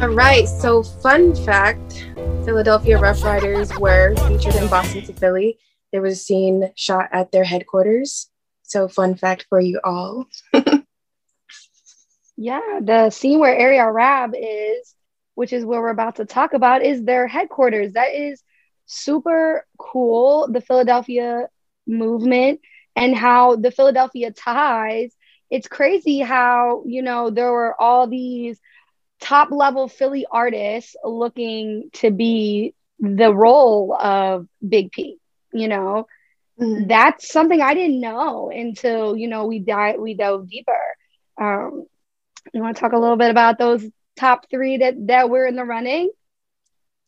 All 0.00 0.08
right, 0.08 0.46
so 0.46 0.82
fun 0.82 1.34
fact 1.34 2.06
Philadelphia 2.44 2.98
Ruff 2.98 3.22
Ryders 3.22 3.70
were 3.78 4.14
featured 4.28 4.54
in 4.56 4.68
Boston 4.68 5.02
to 5.06 5.12
Philly. 5.14 5.58
There 5.92 6.02
was 6.02 6.14
a 6.14 6.16
scene 6.16 6.70
shot 6.76 7.08
at 7.12 7.32
their 7.32 7.44
headquarters. 7.44 8.28
So, 8.62 8.86
fun 8.88 9.14
fact 9.14 9.46
for 9.48 9.60
you 9.60 9.80
all. 9.82 10.26
yeah, 12.36 12.80
the 12.82 13.08
scene 13.10 13.38
where 13.38 13.80
Ar-Ab 13.80 14.34
is, 14.38 14.94
which 15.34 15.54
is 15.54 15.64
where 15.64 15.80
we're 15.80 15.88
about 15.88 16.16
to 16.16 16.26
talk 16.26 16.52
about, 16.52 16.82
is 16.82 17.02
their 17.02 17.26
headquarters. 17.26 17.94
That 17.94 18.14
is 18.14 18.42
super 18.84 19.66
cool. 19.78 20.48
The 20.52 20.60
Philadelphia 20.60 21.48
movement 21.86 22.60
and 22.94 23.14
how 23.14 23.56
the 23.56 23.70
Philadelphia 23.70 24.32
ties 24.32 25.14
it's 25.50 25.68
crazy 25.68 26.18
how, 26.18 26.82
you 26.86 27.02
know, 27.02 27.30
there 27.30 27.50
were 27.52 27.80
all 27.80 28.06
these 28.06 28.58
top 29.20 29.50
level 29.50 29.88
Philly 29.88 30.26
artists 30.30 30.94
looking 31.04 31.90
to 31.94 32.10
be 32.10 32.74
the 33.00 33.32
role 33.32 33.94
of 33.94 34.46
Big 34.66 34.92
P, 34.92 35.18
you 35.52 35.68
know. 35.68 36.06
Mm-hmm. 36.60 36.88
That's 36.88 37.30
something 37.30 37.60
I 37.60 37.74
didn't 37.74 38.00
know 38.00 38.50
until, 38.50 39.16
you 39.16 39.28
know, 39.28 39.46
we 39.46 39.60
died 39.60 40.00
we 40.00 40.14
dove 40.14 40.48
deeper. 40.48 40.72
Um, 41.40 41.86
you 42.52 42.60
want 42.60 42.76
to 42.76 42.80
talk 42.80 42.92
a 42.92 42.98
little 42.98 43.16
bit 43.16 43.30
about 43.30 43.58
those 43.58 43.84
top 44.16 44.50
three 44.50 44.78
that 44.78 45.06
that 45.06 45.30
were 45.30 45.46
in 45.46 45.56
the 45.56 45.64
running? 45.64 46.10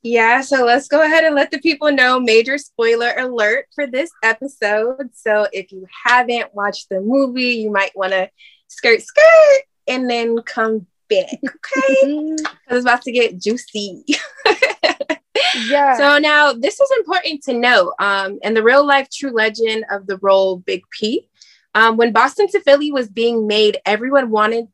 Yeah, 0.03 0.41
so 0.41 0.65
let's 0.65 0.89
go 0.89 1.03
ahead 1.03 1.25
and 1.25 1.35
let 1.35 1.51
the 1.51 1.59
people 1.59 1.93
know 1.93 2.19
major 2.19 2.57
spoiler 2.57 3.13
alert 3.19 3.67
for 3.75 3.87
this 3.87 4.11
episode. 4.23 5.11
So 5.15 5.47
if 5.53 5.73
you 5.73 5.87
haven't 6.07 6.55
watched 6.55 6.89
the 6.89 7.01
movie, 7.01 7.53
you 7.53 7.71
might 7.71 7.95
want 7.95 8.13
to 8.13 8.31
skirt, 8.69 9.03
skirt, 9.03 9.63
and 9.87 10.09
then 10.09 10.41
come 10.43 10.87
back, 11.11 11.27
okay? 11.45 12.35
Because 12.37 12.47
it's 12.71 12.85
about 12.85 13.03
to 13.03 13.13
get 13.13 13.39
juicy. 13.39 14.05
yeah. 15.69 15.99
So 15.99 16.19
now 16.19 16.55
this 16.55 16.81
is 16.81 16.91
important 16.97 17.43
to 17.45 17.53
know. 17.53 17.93
Um, 17.99 18.39
and 18.43 18.57
the 18.57 18.63
real 18.63 18.87
life 18.87 19.09
true 19.13 19.33
legend 19.33 19.85
of 19.91 20.07
the 20.07 20.17
role 20.19 20.57
Big 20.59 20.83
P. 20.99 21.29
Um, 21.75 21.99
when 21.99 22.13
Boston 22.13 22.49
to 22.49 22.61
Philly 22.61 22.91
was 22.91 23.09
being 23.09 23.47
made, 23.47 23.79
everyone 23.85 24.31
wanted 24.31 24.69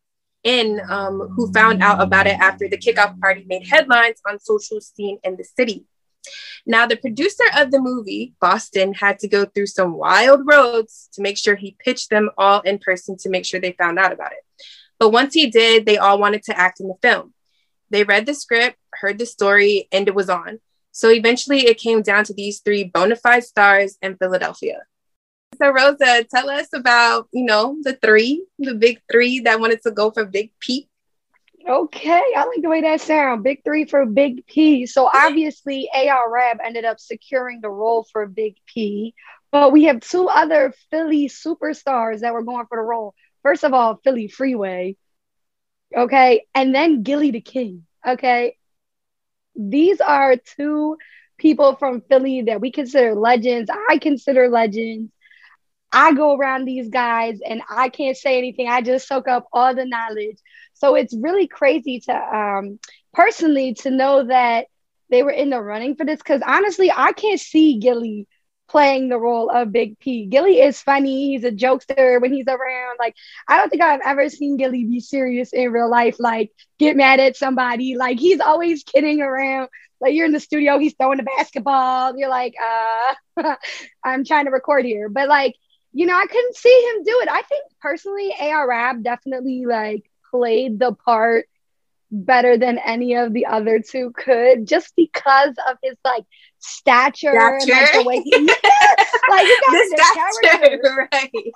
in 0.47 0.81
um, 0.89 1.19
who 1.35 1.53
found 1.53 1.83
out 1.83 2.01
about 2.01 2.29
it 2.29 2.39
after 2.39 2.69
the 2.69 2.79
kickoff 2.79 3.19
party 3.21 3.45
made 3.49 3.67
headlines 3.67 4.21
on 4.29 4.39
social 4.39 4.81
scene 4.81 5.19
in 5.25 5.37
the 5.37 5.43
city. 5.43 5.85
Now, 6.65 6.87
the 6.87 6.97
producer 6.97 7.45
of 7.57 7.73
the 7.73 7.81
movie, 7.81 8.35
Boston, 8.41 8.95
had 8.95 9.19
to 9.21 9.29
go 9.29 9.45
through 9.45 9.67
some 9.67 9.93
wild 9.95 10.43
roads 10.47 11.09
to 11.15 11.23
make 11.23 11.37
sure 11.37 11.57
he 11.57 11.77
pitched 11.85 12.11
them 12.11 12.31
all 12.39 12.61
in 12.61 12.79
person 12.79 13.17
to 13.19 13.29
make 13.29 13.45
sure 13.45 13.61
they 13.61 13.73
found 13.73 13.99
out 13.99 14.13
about 14.13 14.33
it. 14.33 14.65
But 15.01 15.11
once 15.11 15.35
he 15.35 15.51
did, 15.51 15.85
they 15.85 15.99
all 15.99 16.19
wanted 16.19 16.45
to 16.45 16.57
act 16.57 16.79
in 16.79 16.87
the 16.87 16.95
film. 17.03 17.35
They 17.91 18.05
read 18.05 18.25
the 18.25 18.35
script, 18.35 18.79
heard 18.93 19.19
the 19.19 19.27
story, 19.27 19.89
and 19.91 20.07
it 20.07 20.15
was 20.15 20.31
on. 20.31 20.61
So 20.93 21.11
eventually 21.11 21.67
it 21.67 21.79
came 21.79 22.03
down 22.03 22.25
to 22.25 22.35
these 22.35 22.61
three 22.61 22.85
bona 22.85 23.17
fide 23.17 23.45
stars 23.45 23.99
in 24.01 24.17
Philadelphia. 24.17 24.83
So 25.55 25.71
Rosa, 25.71 26.25
tell 26.25 26.51
us 26.51 26.69
about, 26.75 27.29
you 27.33 27.45
know, 27.45 27.79
the 27.83 27.95
three, 27.95 28.45
the 28.59 28.75
big 28.75 29.01
three 29.11 29.41
that 29.41 29.61
wanted 29.61 29.83
to 29.83 29.91
go 29.91 30.11
for 30.11 30.25
Big 30.25 30.51
P. 30.61 30.89
Okay, 31.69 32.23
I 32.37 32.45
like 32.45 32.63
the 32.63 32.69
way 32.69 32.83
that 32.83 33.01
sounds. 33.01 33.43
Big 33.43 33.65
three 33.65 33.87
for 33.87 34.07
Big 34.07 34.47
P. 34.47 34.87
So 34.87 35.11
obviously 35.13 35.89
Ar-Ab 35.93 36.59
ended 36.65 36.85
up 36.85 37.01
securing 37.01 37.61
the 37.61 37.71
role 37.71 38.07
for 38.13 38.27
Big 38.27 38.57
P. 38.67 39.15
But 39.51 39.73
we 39.73 39.85
have 39.85 40.01
two 40.01 40.29
other 40.29 40.75
Philly 40.91 41.29
superstars 41.29 42.21
that 42.21 42.35
were 42.35 42.43
going 42.43 42.67
for 42.67 42.77
the 42.77 42.83
role. 42.83 43.15
First 43.43 43.65
of 43.65 43.73
all, 43.73 43.99
Philly 44.05 44.29
Freeway. 44.29 44.97
Okay. 45.97 46.47
And 46.55 46.75
then 46.75 47.03
Gillie 47.03 47.31
the 47.31 47.41
Kid. 47.41 47.83
Okay. 48.07 48.57
These 49.55 50.01
are 50.01 50.37
two 50.37 50.99
people 51.39 51.77
from 51.77 52.03
Philly 52.03 52.43
that 52.43 52.61
we 52.61 52.71
consider 52.71 53.15
legends. 53.15 53.71
I 53.89 53.99
consider 53.99 54.49
legends. 54.49 55.11
I 55.93 56.13
go 56.13 56.37
around 56.37 56.65
these 56.65 56.89
guys 56.89 57.39
and 57.47 57.63
I 57.69 57.89
can't 57.89 58.17
say 58.17 58.39
anything. 58.39 58.69
I 58.69 58.83
just 58.83 59.09
soak 59.09 59.29
up 59.29 59.47
all 59.53 59.75
the 59.75 59.85
knowledge. 59.85 60.39
So 60.75 60.95
it's 60.95 61.17
really 61.17 61.47
crazy 61.47 62.01
to 62.01 62.15
um, 62.15 62.79
personally 63.15 63.75
to 63.75 63.91
know 63.91 64.25
that 64.27 64.67
they 65.11 65.23
were 65.23 65.31
in 65.31 65.51
the 65.51 65.61
running 65.61 65.97
for 65.97 66.05
this 66.05 66.19
because 66.19 66.43
honestly, 66.47 66.91
I 66.95 67.13
can't 67.13 67.41
see 67.41 67.79
Gillie 67.79 68.27
playing 68.69 69.09
the 69.09 69.19
role 69.19 69.51
of 69.51 69.73
Big 69.73 69.99
P. 69.99 70.27
Gillie 70.27 70.61
is 70.61 70.81
funny. 70.81 71.29
He's 71.33 71.45
a 71.45 71.53
jokester 71.53 72.21
when 72.21 72.33
he's 72.33 72.47
around. 72.49 72.97
Like, 72.99 73.15
I 73.49 73.57
don't 73.57 73.71
think 73.71 73.83
I've 73.83 74.01
ever 74.05 74.29
seen 74.29 74.57
Gillie 74.57 74.85
be 74.85 75.01
serious 75.01 75.53
in 75.53 75.71
real 75.73 75.91
life, 75.91 76.17
like 76.19 76.51
get 76.79 76.97
mad 76.97 77.21
at 77.21 77.37
somebody. 77.37 77.97
Like, 77.97 78.19
he's 78.19 78.41
always 78.41 78.83
kidding 78.83 79.21
around. 79.21 79.69
Like, 80.01 80.15
you're 80.15 80.27
in 80.27 80.33
the 80.33 80.41
studio, 80.41 80.79
he's 80.79 80.95
throwing 80.95 81.19
the 81.19 81.25
basketball. 81.39 82.19
You're 82.19 82.29
like, 82.29 82.55
uh, 83.39 83.55
I'm 84.05 84.25
trying 84.25 84.47
to 84.47 84.51
record 84.51 84.85
here. 84.85 85.09
But 85.09 85.29
like, 85.29 85.55
you 85.93 86.07
know, 86.07 86.17
I 86.17 86.27
couldn't 86.27 86.57
see 86.57 86.93
him 86.95 87.05
do 87.05 87.21
it. 87.23 87.29
I 87.31 87.43
think 87.43 87.65
personally, 87.81 88.35
Ar-Ab 88.39 89.03
definitely 89.03 89.65
like 89.67 90.11
played 90.31 90.79
the 90.79 90.93
part 90.93 91.47
better 92.11 92.57
than 92.57 92.79
any 92.79 93.15
of 93.15 93.33
the 93.33 93.47
other 93.47 93.81
two 93.81 94.13
could, 94.17 94.67
just 94.67 94.95
because 94.97 95.55
of 95.69 95.77
his 95.83 95.97
like 96.05 96.25
stature, 96.59 97.33
stature. 97.33 97.73
and 97.73 97.83
like 97.83 97.93
the 97.93 98.05
way 98.05 98.21
he 98.23 98.31
like 98.39 99.49
got 99.49 99.73
the 99.73 100.31
stature, 100.43 101.09
right. 101.13 101.53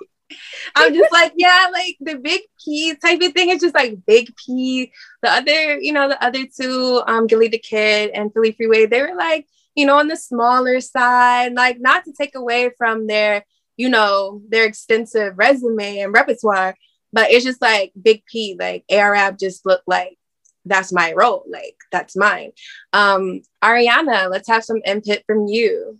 I'm 0.76 0.94
just 0.94 1.12
like, 1.12 1.32
yeah, 1.36 1.66
like 1.72 1.96
the 2.00 2.16
big 2.16 2.42
P 2.64 2.94
type 2.94 3.20
of 3.20 3.32
thing 3.32 3.50
is 3.50 3.60
just 3.60 3.74
like 3.74 3.98
big 4.06 4.32
P. 4.36 4.92
The 5.22 5.30
other, 5.30 5.78
you 5.78 5.92
know, 5.92 6.08
the 6.08 6.22
other 6.24 6.46
two, 6.46 7.02
um, 7.06 7.26
Gillie 7.26 7.48
the 7.48 7.58
Kid 7.58 8.10
and 8.10 8.32
Philly 8.32 8.52
Freeway, 8.52 8.86
they 8.86 9.02
were 9.02 9.16
like, 9.16 9.46
you 9.74 9.86
know, 9.86 9.98
on 9.98 10.08
the 10.08 10.16
smaller 10.16 10.80
side, 10.80 11.54
like 11.54 11.80
not 11.80 12.04
to 12.04 12.12
take 12.12 12.34
away 12.34 12.70
from 12.76 13.06
their 13.06 13.44
you 13.80 13.88
know, 13.88 14.42
their 14.50 14.66
extensive 14.66 15.32
resume 15.38 16.00
and 16.00 16.12
repertoire. 16.12 16.76
But 17.14 17.30
it's 17.30 17.46
just 17.46 17.62
like 17.62 17.92
Big 18.00 18.22
P, 18.26 18.54
like 18.60 18.84
Ar-Ab 18.92 19.38
just 19.38 19.64
looked 19.64 19.88
like 19.88 20.18
that's 20.66 20.92
my 20.92 21.14
role, 21.14 21.44
like 21.48 21.76
that's 21.90 22.14
mine. 22.14 22.52
Um, 22.92 23.40
Ariana, 23.64 24.30
let's 24.30 24.48
have 24.48 24.64
some 24.64 24.82
input 24.84 25.22
from 25.26 25.46
you. 25.46 25.98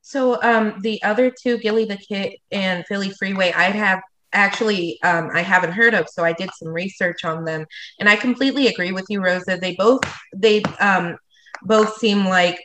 So 0.00 0.42
um, 0.42 0.76
the 0.80 1.02
other 1.02 1.30
two, 1.30 1.58
Gillie 1.58 1.84
the 1.84 1.98
Kid 1.98 2.32
and 2.50 2.86
Philly 2.86 3.10
Freeway, 3.10 3.52
I 3.52 3.64
have 3.64 4.00
actually 4.32 4.98
um, 5.02 5.28
I 5.34 5.42
haven't 5.42 5.72
heard 5.72 5.92
of, 5.92 6.08
so 6.08 6.24
I 6.24 6.32
did 6.32 6.48
some 6.56 6.68
research 6.68 7.26
on 7.26 7.44
them, 7.44 7.66
and 8.00 8.08
I 8.08 8.16
completely 8.16 8.68
agree 8.68 8.92
with 8.92 9.04
you, 9.10 9.22
Rosa. 9.22 9.58
They 9.60 9.74
both 9.74 10.00
they 10.34 10.62
um, 10.80 11.18
both 11.62 11.98
seem 11.98 12.24
like 12.24 12.58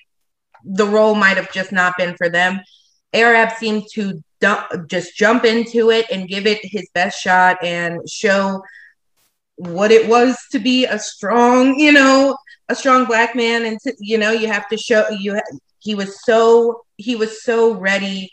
the 0.64 0.88
role 0.88 1.16
might 1.16 1.36
have 1.36 1.52
just 1.52 1.74
not 1.74 1.98
been 1.98 2.16
for 2.16 2.30
them. 2.30 2.62
Ar-Ab 3.14 3.58
seemed 3.58 3.88
to 3.94 4.24
dump, 4.40 4.88
just 4.88 5.16
jump 5.16 5.46
into 5.46 5.92
it 5.92 6.06
and 6.12 6.28
give 6.28 6.48
it 6.48 6.60
his 6.64 6.88
best 6.94 7.22
shot 7.22 7.64
and 7.64 8.10
show 8.10 8.64
what 9.56 9.92
it 9.92 10.08
was 10.08 10.38
to 10.52 10.60
be 10.60 10.86
a 10.86 10.98
strong, 10.98 11.80
you 11.80 11.92
know, 11.92 12.38
a 12.70 12.76
strong 12.76 13.06
black 13.06 13.36
man. 13.36 13.66
And 13.66 13.80
to, 13.82 13.94
you 14.00 14.18
know, 14.18 14.32
you 14.32 14.48
have 14.48 14.68
to 14.70 14.78
show 14.78 15.10
you. 15.10 15.40
He 15.80 15.96
was 15.96 16.24
so 16.24 16.86
he 16.98 17.16
was 17.16 17.44
so 17.44 17.74
ready 17.74 18.32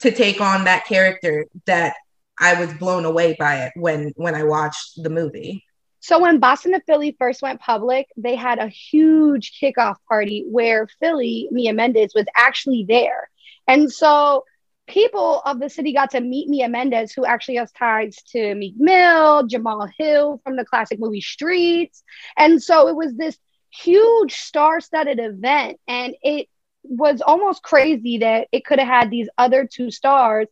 to 0.00 0.10
take 0.10 0.40
on 0.40 0.64
that 0.64 0.84
character 0.84 1.46
that 1.66 1.94
I 2.38 2.60
was 2.60 2.72
blown 2.74 3.04
away 3.04 3.36
by 3.38 3.64
it 3.64 3.72
when 3.76 4.12
when 4.16 4.34
I 4.34 4.42
watched 4.42 5.02
the 5.02 5.10
movie. 5.10 5.64
So 6.00 6.20
when 6.20 6.38
Boston 6.38 6.72
to 6.72 6.80
Philly 6.86 7.16
first 7.18 7.42
went 7.42 7.60
public, 7.60 8.08
they 8.16 8.36
had 8.36 8.58
a 8.58 8.68
huge 8.68 9.58
kickoff 9.60 9.96
party 10.08 10.44
where 10.48 10.86
Philly, 11.00 11.48
Mia 11.50 11.72
Mendez, 11.72 12.12
was 12.14 12.26
actually 12.36 12.84
there. 12.86 13.28
And 13.66 13.92
so 13.92 14.44
people 14.86 15.40
of 15.44 15.58
the 15.58 15.68
city 15.68 15.92
got 15.92 16.10
to 16.12 16.20
meet 16.20 16.48
Mia 16.48 16.68
Mendez, 16.68 17.12
who 17.12 17.24
actually 17.24 17.56
has 17.56 17.72
ties 17.72 18.16
to 18.30 18.54
Meek 18.54 18.74
Mill, 18.76 19.46
Jamal 19.46 19.88
Hill 19.98 20.40
from 20.44 20.56
the 20.56 20.64
classic 20.64 21.00
movie 21.00 21.20
Streets. 21.20 22.02
And 22.36 22.62
so 22.62 22.88
it 22.88 22.96
was 22.96 23.14
this 23.14 23.36
huge 23.70 24.34
star 24.34 24.80
studded 24.80 25.18
event. 25.18 25.78
And 25.88 26.14
it 26.22 26.48
was 26.82 27.20
almost 27.20 27.62
crazy 27.62 28.18
that 28.18 28.48
it 28.52 28.64
could 28.64 28.78
have 28.78 28.88
had 28.88 29.10
these 29.10 29.28
other 29.36 29.66
two 29.66 29.90
stars, 29.90 30.46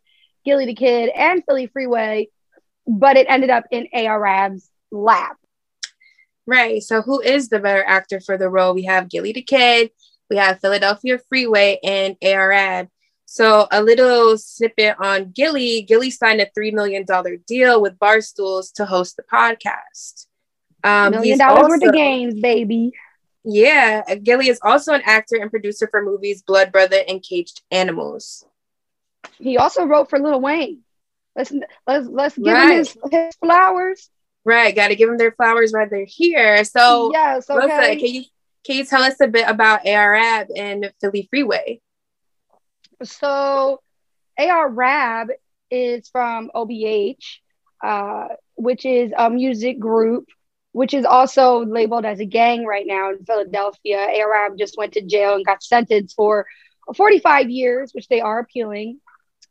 Gillie 0.44 0.66
the 0.66 0.74
Kid 0.74 1.10
and 1.14 1.44
Philly 1.46 1.68
Freeway, 1.68 2.28
but 2.86 3.16
it 3.16 3.26
ended 3.28 3.50
up 3.50 3.64
in 3.70 3.88
Ar-Ab's 3.94 4.68
lap. 4.90 5.36
Right. 6.46 6.82
So 6.82 7.02
who 7.02 7.20
is 7.20 7.48
the 7.48 7.60
better 7.60 7.84
actor 7.84 8.20
for 8.20 8.36
the 8.36 8.50
role? 8.50 8.74
We 8.74 8.82
have 8.84 9.08
Gilly 9.08 9.32
the 9.32 9.42
Kid, 9.42 9.90
we 10.28 10.36
have 10.36 10.60
Philadelphia 10.60 11.18
Freeway, 11.28 11.78
and 11.82 12.16
Ar-Ab. 12.22 12.88
So 13.34 13.66
a 13.72 13.82
little 13.82 14.38
snippet 14.38 14.94
on 15.00 15.32
Gillie. 15.32 15.82
Gillie 15.82 16.12
signed 16.12 16.40
a 16.40 16.46
$3 16.56 16.72
million 16.72 17.04
deal 17.48 17.82
with 17.82 17.98
Barstools 17.98 18.72
to 18.74 18.86
host 18.86 19.16
the 19.16 19.24
podcast. 19.24 20.26
Um, 20.84 21.10
Million 21.10 21.38
dollars 21.38 21.68
worth 21.68 21.82
of 21.82 21.92
games, 21.92 22.40
baby. 22.40 22.92
Yeah, 23.42 24.14
Gillie 24.22 24.50
is 24.50 24.60
also 24.62 24.94
an 24.94 25.02
actor 25.04 25.34
and 25.34 25.50
producer 25.50 25.88
for 25.90 26.04
movies 26.04 26.44
Blood 26.46 26.70
Brother 26.70 26.98
and 27.08 27.20
Caged 27.20 27.60
Animals. 27.72 28.46
He 29.38 29.58
also 29.58 29.84
wrote 29.84 30.10
for 30.10 30.20
Lil 30.20 30.40
Wayne. 30.40 30.82
Let's 31.34 31.52
let's 31.88 32.06
let's 32.06 32.38
give 32.38 32.54
right. 32.54 32.70
him 32.70 32.76
his, 32.76 32.96
his 33.10 33.34
flowers. 33.40 34.10
Right, 34.44 34.76
got 34.76 34.88
to 34.88 34.94
give 34.94 35.08
them 35.08 35.18
their 35.18 35.32
flowers 35.32 35.72
while 35.72 35.88
they're 35.90 36.06
here. 36.06 36.62
So, 36.64 37.10
yes, 37.12 37.50
okay. 37.50 37.66
Rosa, 37.66 37.96
can 37.96 38.14
you 38.14 38.24
can 38.64 38.76
you 38.76 38.84
tell 38.84 39.02
us 39.02 39.20
a 39.20 39.26
bit 39.26 39.48
about 39.48 39.84
Ar-Ab 39.84 40.50
and 40.54 40.92
Philly 41.00 41.26
Freeway? 41.28 41.80
So, 43.02 43.80
Ar-Ab 44.38 45.28
is 45.70 46.08
from 46.08 46.50
OBH, 46.54 47.40
uh, 47.82 48.28
which 48.56 48.86
is 48.86 49.12
a 49.16 49.30
music 49.30 49.78
group, 49.78 50.26
which 50.72 50.94
is 50.94 51.04
also 51.04 51.64
labeled 51.64 52.04
as 52.04 52.20
a 52.20 52.24
gang 52.24 52.64
right 52.64 52.86
now 52.86 53.10
in 53.10 53.24
Philadelphia. 53.24 53.98
Ar-Ab 53.98 54.58
just 54.58 54.76
went 54.76 54.94
to 54.94 55.02
jail 55.02 55.34
and 55.34 55.44
got 55.44 55.62
sentenced 55.62 56.14
for 56.14 56.46
45 56.96 57.50
years, 57.50 57.92
which 57.92 58.08
they 58.08 58.20
are 58.20 58.40
appealing. 58.40 59.00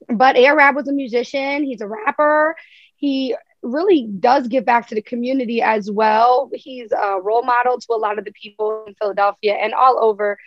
But 0.07 0.37
Ar-Ab 0.37 0.75
was 0.75 0.87
a 0.87 0.93
musician. 0.93 1.63
He's 1.63 1.81
a 1.81 1.87
rapper. 1.87 2.55
He 2.95 3.35
really 3.61 4.07
does 4.19 4.47
give 4.47 4.65
back 4.65 4.87
to 4.89 4.95
the 4.95 5.01
community 5.01 5.61
as 5.61 5.89
well. 5.89 6.49
He's 6.53 6.91
a 6.91 7.19
role 7.21 7.43
model 7.43 7.79
to 7.79 7.93
a 7.93 7.95
lot 7.95 8.19
of 8.19 8.25
the 8.25 8.33
people 8.33 8.83
in 8.85 8.93
Philadelphia 8.95 9.53
and 9.53 9.73
all 9.73 9.97
over 10.03 10.37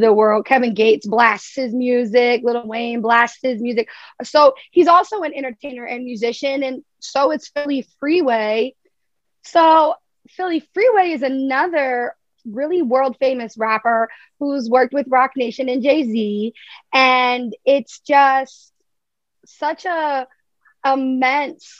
the 0.00 0.12
world. 0.12 0.46
Kevin 0.46 0.74
Gates 0.74 1.06
blasts 1.06 1.54
his 1.54 1.74
music, 1.74 2.42
Lil 2.44 2.66
Wayne 2.66 3.02
blasts 3.02 3.40
his 3.42 3.60
music. 3.60 3.88
So 4.22 4.54
he's 4.70 4.88
also 4.88 5.22
an 5.22 5.34
entertainer 5.34 5.84
and 5.84 6.04
musician, 6.04 6.62
and 6.62 6.82
so 7.00 7.30
it's 7.30 7.48
Philly 7.48 7.86
Freeway. 8.00 8.74
So 9.42 9.94
Philly 10.30 10.60
Freeway 10.72 11.10
is 11.12 11.22
another 11.22 12.14
really 12.44 12.82
world 12.82 13.16
famous 13.20 13.56
rapper 13.56 14.08
who's 14.40 14.68
worked 14.68 14.92
with 14.92 15.06
Roc 15.08 15.32
Nation 15.36 15.68
and 15.68 15.82
Jay 15.82 16.04
Z, 16.04 16.54
and 16.92 17.54
it's 17.64 18.00
just 18.00 18.72
such 19.44 19.84
a 19.84 20.26
immense 20.84 21.78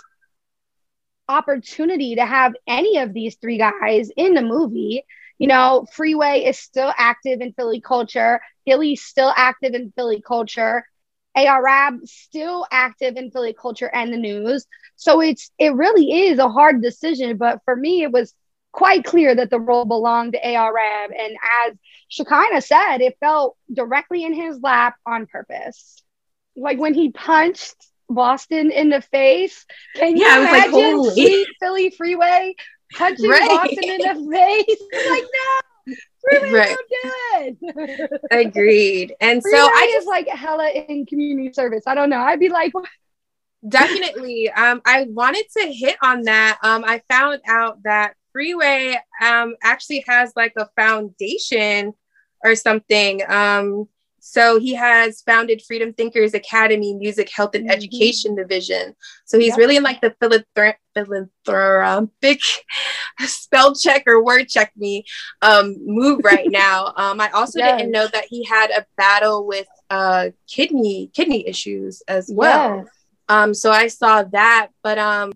opportunity 1.29 2.17
to 2.17 2.27
have 2.27 2.55
any 2.67 2.99
of 2.99 3.13
these 3.13 3.37
three 3.37 3.59
guys 3.59 4.11
in 4.17 4.35
the 4.35 4.43
movie. 4.43 5.05
You 5.43 5.49
know, 5.49 5.87
Freeway 5.93 6.45
is 6.45 6.57
still 6.57 6.93
active 6.97 7.41
in 7.41 7.53
Philly 7.55 7.81
culture. 7.81 8.41
Gillie's 8.65 9.03
still 9.03 9.33
active 9.37 9.75
in 9.75 9.93
Philly 9.97 10.23
culture. 10.25 10.87
Ar-Ab 11.35 12.07
still 12.07 12.65
active 12.71 13.17
in 13.17 13.33
Philly 13.33 13.53
culture 13.53 13.91
and 13.93 14.13
the 14.13 14.19
news. 14.19 14.65
So 14.95 15.21
it's 15.21 15.51
it 15.59 15.75
really 15.75 16.29
is 16.29 16.39
a 16.39 16.49
hard 16.49 16.81
decision, 16.81 17.39
but 17.39 17.59
for 17.65 17.75
me 17.75 18.05
it 18.05 18.13
was 18.13 18.33
quite 18.71 19.03
clear 19.03 19.35
that 19.35 19.51
the 19.51 19.59
role 19.59 19.85
belonged 19.85 20.35
to 20.35 20.49
Ar-Ab 20.49 21.11
and 21.11 21.37
as 21.67 21.77
Shekinah 22.07 22.61
said, 22.61 22.99
it 23.01 23.17
felt 23.19 23.57
directly 23.73 24.23
in 24.23 24.35
his 24.35 24.61
lap 24.63 24.95
on 25.05 25.27
purpose. 25.27 26.05
Like 26.55 26.79
when 26.79 26.95
he 26.95 27.11
punched 27.11 27.75
Boston 28.15 28.71
in 28.71 28.91
the 28.91 29.01
face. 29.01 29.67
Can 29.97 30.17
you 30.17 30.25
yeah, 30.25 30.39
imagine 30.39 30.99
like, 30.99 31.47
Philly 31.61 31.91
Freeway 31.91 32.55
punching 32.95 33.29
right. 33.29 33.49
Boston 33.49 33.85
in 33.85 33.99
the 33.99 34.31
face? 34.31 34.83
like, 35.11 35.23
no. 35.23 35.95
Freeway, 36.31 36.53
right. 36.53 36.77
don't 36.77 37.57
do 37.59 37.71
it. 37.81 38.21
Agreed. 38.31 39.15
And 39.21 39.43
Freeway 39.43 39.59
so 39.59 39.65
I 39.65 39.91
just 39.93 40.07
like 40.07 40.29
hella 40.29 40.71
in 40.71 41.05
community 41.07 41.53
service. 41.53 41.83
I 41.87 41.95
don't 41.95 42.11
know. 42.11 42.21
I'd 42.21 42.39
be 42.39 42.49
like, 42.49 42.73
what? 42.73 42.89
definitely. 43.69 44.51
Um, 44.51 44.81
I 44.85 45.07
wanted 45.09 45.47
to 45.59 45.73
hit 45.73 45.97
on 46.03 46.23
that. 46.23 46.59
Um, 46.63 46.85
I 46.87 47.03
found 47.09 47.41
out 47.49 47.83
that 47.85 48.15
Freeway 48.33 48.99
um 49.21 49.57
actually 49.63 50.05
has 50.09 50.33
like 50.37 50.55
a 50.57 50.69
foundation 50.77 51.93
or 52.45 52.55
something. 52.55 53.23
Um, 53.29 53.89
so 54.25 54.61
he 54.61 54.73
has 54.75 55.21
founded 55.23 55.63
Freedom 55.67 55.93
Thinkers 55.93 56.33
Academy 56.33 56.95
Music 56.95 57.29
Health 57.29 57.57
and 57.57 57.65
mm-hmm. 57.65 57.73
Education 57.73 58.37
Division. 58.37 58.95
So 59.25 59.37
he's 59.37 59.49
yep. 59.49 59.59
really 59.59 59.77
in 59.77 59.83
like 59.83 60.01
the 60.01 60.15
philanthropic 60.95 62.41
spell 63.27 63.75
check 63.75 64.05
or 64.07 64.23
word 64.23 64.49
check 64.49 64.71
me 64.77 65.05
um, 65.43 65.75
move 65.85 66.21
right 66.23 66.47
now. 66.51 66.93
Um, 66.97 67.21
I 67.21 67.31
also 67.31 67.59
yes. 67.59 67.79
didn't 67.79 67.91
know 67.91 68.07
that 68.07 68.27
he 68.27 68.45
had 68.45 68.71
a 68.71 68.87
battle 68.97 69.45
with 69.45 69.67
uh, 69.91 70.31
kidney 70.47 71.11
kidney 71.13 71.45
issues 71.49 72.01
as 72.07 72.31
well. 72.33 72.77
Yes. 72.77 72.87
Um, 73.29 73.55
so 73.55 73.73
I 73.73 73.89
saw 73.89 74.23
that, 74.23 74.69
but 74.85 74.99
um, 74.99 75.33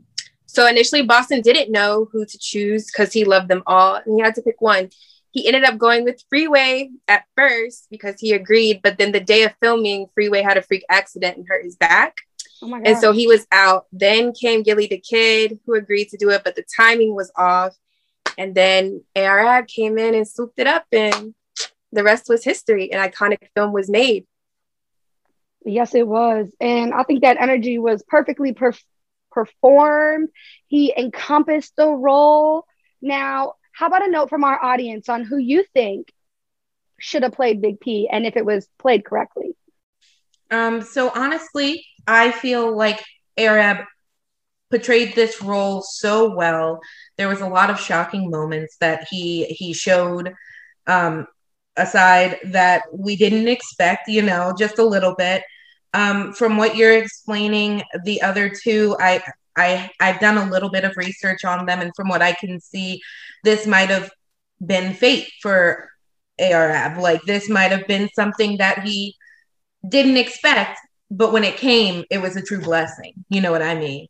so 0.46 0.64
initially 0.68 1.02
Boston 1.02 1.40
didn't 1.40 1.72
know 1.72 2.06
who 2.12 2.24
to 2.24 2.38
choose 2.38 2.86
because 2.86 3.12
he 3.12 3.24
loved 3.24 3.48
them 3.48 3.64
all, 3.66 3.96
and 3.96 4.16
he 4.16 4.22
had 4.22 4.36
to 4.36 4.42
pick 4.42 4.60
one 4.60 4.90
he 5.36 5.46
ended 5.46 5.64
up 5.64 5.76
going 5.76 6.02
with 6.02 6.24
Freeway 6.30 6.88
at 7.08 7.24
first 7.36 7.88
because 7.90 8.18
he 8.18 8.32
agreed, 8.32 8.80
but 8.82 8.96
then 8.96 9.12
the 9.12 9.20
day 9.20 9.42
of 9.42 9.52
filming, 9.60 10.06
Freeway 10.14 10.40
had 10.40 10.56
a 10.56 10.62
freak 10.62 10.82
accident 10.88 11.36
and 11.36 11.46
hurt 11.46 11.62
his 11.62 11.76
back. 11.76 12.22
Oh 12.62 12.74
and 12.82 12.96
so 12.96 13.12
he 13.12 13.26
was 13.26 13.46
out. 13.52 13.84
Then 13.92 14.32
came 14.32 14.62
Gillie 14.62 14.86
the 14.86 14.98
Kid, 14.98 15.58
who 15.66 15.74
agreed 15.74 16.08
to 16.08 16.16
do 16.16 16.30
it, 16.30 16.42
but 16.42 16.56
the 16.56 16.64
timing 16.74 17.14
was 17.14 17.30
off. 17.36 17.76
And 18.38 18.54
then 18.54 19.04
Ar-Ab 19.14 19.66
came 19.66 19.98
in 19.98 20.14
and 20.14 20.26
swooped 20.26 20.58
it 20.58 20.66
up, 20.66 20.86
and 20.90 21.34
the 21.92 22.02
rest 22.02 22.30
was 22.30 22.42
history. 22.42 22.90
An 22.90 23.06
iconic 23.06 23.46
film 23.54 23.74
was 23.74 23.90
made. 23.90 24.26
Yes, 25.66 25.94
it 25.94 26.08
was. 26.08 26.50
And 26.62 26.94
I 26.94 27.02
think 27.02 27.20
that 27.20 27.36
energy 27.38 27.78
was 27.78 28.02
perfectly 28.08 28.54
perf- 28.54 28.82
performed. 29.30 30.30
He 30.66 30.94
encompassed 30.96 31.74
the 31.76 31.90
role. 31.90 32.64
Now, 33.02 33.56
how 33.76 33.88
about 33.88 34.06
a 34.06 34.10
note 34.10 34.30
from 34.30 34.42
our 34.42 34.62
audience 34.64 35.10
on 35.10 35.22
who 35.22 35.36
you 35.36 35.62
think 35.74 36.10
should 36.98 37.22
have 37.22 37.32
played 37.32 37.60
Big 37.60 37.78
P 37.78 38.08
and 38.10 38.26
if 38.26 38.34
it 38.34 38.44
was 38.46 38.66
played 38.78 39.04
correctly? 39.04 39.54
Um, 40.50 40.80
so 40.80 41.10
honestly, 41.14 41.84
I 42.06 42.30
feel 42.30 42.74
like 42.74 43.04
Ar-Ab 43.38 43.84
portrayed 44.70 45.14
this 45.14 45.42
role 45.42 45.82
so 45.82 46.34
well. 46.34 46.80
There 47.18 47.28
was 47.28 47.42
a 47.42 47.48
lot 47.48 47.68
of 47.68 47.78
shocking 47.78 48.30
moments 48.30 48.78
that 48.80 49.08
he 49.10 49.44
he 49.44 49.74
showed 49.74 50.32
um, 50.86 51.26
aside 51.76 52.38
that 52.44 52.84
we 52.90 53.14
didn't 53.14 53.46
expect, 53.46 54.08
you 54.08 54.22
know, 54.22 54.54
just 54.58 54.78
a 54.78 54.84
little 54.84 55.14
bit. 55.14 55.42
Um, 55.92 56.32
from 56.32 56.56
what 56.56 56.76
you're 56.76 56.96
explaining, 56.96 57.82
the 58.04 58.22
other 58.22 58.48
two, 58.50 58.96
I 58.98 59.22
I 59.56 59.90
I've 60.00 60.20
done 60.20 60.36
a 60.36 60.50
little 60.50 60.70
bit 60.70 60.84
of 60.84 60.96
research 60.96 61.44
on 61.44 61.66
them, 61.66 61.80
and 61.80 61.92
from 61.96 62.08
what 62.08 62.22
I 62.22 62.32
can 62.32 62.60
see, 62.60 63.00
this 63.44 63.66
might 63.66 63.90
have 63.90 64.10
been 64.64 64.94
fate 64.94 65.28
for 65.42 65.88
Ar-Ab. 66.40 66.98
Like 66.98 67.22
this 67.22 67.48
might 67.48 67.72
have 67.72 67.86
been 67.86 68.08
something 68.14 68.58
that 68.58 68.82
he 68.82 69.16
didn't 69.88 70.16
expect, 70.16 70.78
but 71.10 71.32
when 71.32 71.44
it 71.44 71.56
came, 71.56 72.04
it 72.10 72.18
was 72.18 72.36
a 72.36 72.42
true 72.42 72.60
blessing. 72.60 73.12
You 73.28 73.40
know 73.40 73.52
what 73.52 73.62
I 73.62 73.74
mean? 73.74 74.06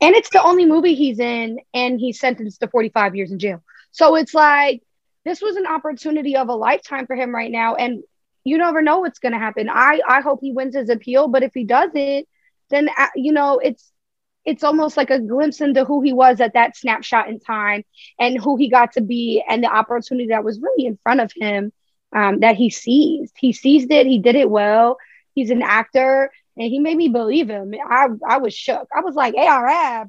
And 0.00 0.14
it's 0.14 0.30
the 0.30 0.42
only 0.42 0.66
movie 0.66 0.94
he's 0.94 1.18
in, 1.18 1.58
and 1.72 1.98
he's 1.98 2.20
sentenced 2.20 2.60
to 2.60 2.68
45 2.68 3.14
years 3.16 3.30
in 3.30 3.38
jail. 3.38 3.62
So 3.90 4.16
it's 4.16 4.34
like 4.34 4.82
this 5.24 5.40
was 5.40 5.56
an 5.56 5.66
opportunity 5.66 6.36
of 6.36 6.48
a 6.48 6.54
lifetime 6.54 7.06
for 7.06 7.16
him 7.16 7.34
right 7.34 7.50
now, 7.50 7.74
and 7.76 8.02
you 8.44 8.58
never 8.58 8.82
know 8.82 8.98
what's 8.98 9.18
going 9.18 9.32
to 9.32 9.38
happen. 9.38 9.68
I 9.70 10.00
I 10.06 10.20
hope 10.20 10.40
he 10.42 10.52
wins 10.52 10.74
his 10.74 10.90
appeal, 10.90 11.28
but 11.28 11.42
if 11.42 11.52
he 11.54 11.64
doesn't, 11.64 12.28
then 12.70 12.88
uh, 12.98 13.06
you 13.14 13.32
know 13.32 13.58
it's 13.58 13.90
it's 14.44 14.62
almost 14.62 14.96
like 14.96 15.10
a 15.10 15.20
glimpse 15.20 15.60
into 15.60 15.84
who 15.84 16.02
he 16.02 16.12
was 16.12 16.40
at 16.40 16.54
that 16.54 16.76
snapshot 16.76 17.28
in 17.28 17.40
time 17.40 17.84
and 18.18 18.38
who 18.38 18.56
he 18.56 18.68
got 18.68 18.92
to 18.92 19.00
be 19.00 19.42
and 19.48 19.62
the 19.62 19.74
opportunity 19.74 20.28
that 20.28 20.44
was 20.44 20.60
really 20.60 20.86
in 20.86 20.98
front 21.02 21.20
of 21.20 21.32
him 21.34 21.72
um, 22.14 22.40
that 22.40 22.56
he 22.56 22.70
seized. 22.70 23.34
He 23.38 23.52
seized 23.52 23.90
it. 23.90 24.06
He 24.06 24.18
did 24.18 24.36
it 24.36 24.50
well. 24.50 24.98
He's 25.34 25.50
an 25.50 25.62
actor 25.62 26.30
and 26.56 26.68
he 26.68 26.78
made 26.78 26.96
me 26.96 27.08
believe 27.08 27.48
him. 27.48 27.74
I, 27.88 28.08
I 28.26 28.38
was 28.38 28.54
shook. 28.54 28.88
I 28.94 29.00
was 29.00 29.14
like, 29.14 29.34
Ar-Ab. 29.34 30.08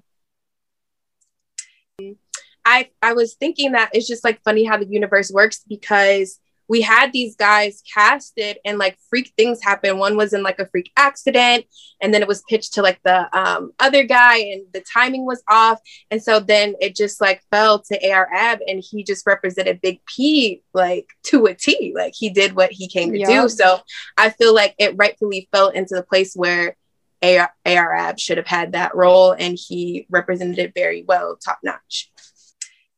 I, 2.67 2.89
I 3.02 3.13
was 3.13 3.36
thinking 3.36 3.74
that 3.74 3.91
it's 3.93 4.08
just 4.08 4.24
like 4.24 4.41
funny 4.43 4.63
how 4.63 4.78
the 4.78 4.88
universe 4.88 5.32
works 5.32 5.62
because 5.67 6.39
we 6.67 6.82
had 6.82 7.12
these 7.12 7.36
guys 7.36 7.82
casted 7.93 8.58
and 8.65 8.78
like 8.78 8.97
freak 9.10 9.34
things 9.38 9.62
happen. 9.62 9.97
One 9.97 10.17
was 10.17 10.34
in 10.34 10.43
like 10.43 10.60
a 10.60 10.67
freak 10.67 10.91
accident, 10.97 11.65
and 12.01 12.13
then 12.13 12.21
it 12.21 12.28
was 12.28 12.43
pitched 12.49 12.73
to 12.73 12.82
like 12.82 12.99
the 13.04 13.38
um, 13.38 13.71
other 13.80 14.04
guy, 14.04 14.38
and 14.38 14.65
the 14.73 14.82
timing 14.82 15.25
was 15.25 15.43
off. 15.47 15.80
And 16.12 16.21
so 16.21 16.39
then 16.39 16.75
it 16.80 16.95
just 16.95 17.21
like 17.21 17.41
fell 17.51 17.80
to 17.80 18.12
Ar-Ab, 18.12 18.60
and 18.67 18.84
he 18.84 19.04
just 19.04 19.25
represented 19.28 19.82
Big 19.82 20.01
P 20.06 20.63
like 20.73 21.08
to 21.23 21.45
a 21.45 21.54
T. 21.54 21.93
Like 21.95 22.13
he 22.15 22.30
did 22.30 22.56
what 22.56 22.71
he 22.71 22.88
came 22.88 23.12
to 23.12 23.19
yep. 23.19 23.30
do. 23.30 23.49
So 23.49 23.80
I 24.17 24.30
feel 24.30 24.54
like 24.54 24.75
it 24.80 24.95
rightfully 24.97 25.47
fell 25.51 25.69
into 25.69 25.95
the 25.95 26.04
place 26.04 26.34
where 26.36 26.75
AR, 27.21 27.51
Ar-Ab 27.65 28.19
should 28.19 28.38
have 28.38 28.47
had 28.47 28.73
that 28.73 28.95
role, 28.95 29.32
and 29.32 29.58
he 29.58 30.06
represented 30.10 30.60
it 30.60 30.73
very 30.75 31.04
well, 31.04 31.38
top 31.43 31.60
notch. 31.63 32.12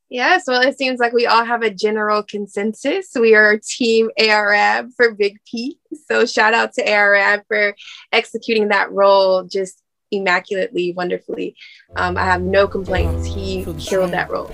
Yes, 0.10 0.44
well, 0.48 0.62
it 0.62 0.78
seems 0.78 1.00
like 1.00 1.12
we 1.12 1.26
all 1.26 1.44
have 1.44 1.64
a 1.64 1.70
general 1.70 2.24
consensus. 2.24 3.10
We 3.14 3.36
are 3.36 3.58
Team 3.58 4.10
Ar-Ab 4.18 4.92
for 4.96 5.14
Big 5.14 5.38
P. 5.46 5.80
So 6.10 6.26
shout 6.26 6.54
out 6.54 6.74
to 6.74 6.90
Ar-Ab 6.90 7.42
for 7.48 7.76
executing 8.14 8.70
that 8.70 8.90
role 8.92 9.44
just 9.44 9.84
immaculately, 10.12 10.94
wonderfully. 10.94 11.58
Um, 11.98 12.18
I 12.18 12.24
have 12.24 12.42
no 12.42 12.70
complaints. 12.70 13.28
He 13.28 13.66
killed 13.78 14.12
that 14.12 14.30
role. 14.30 14.50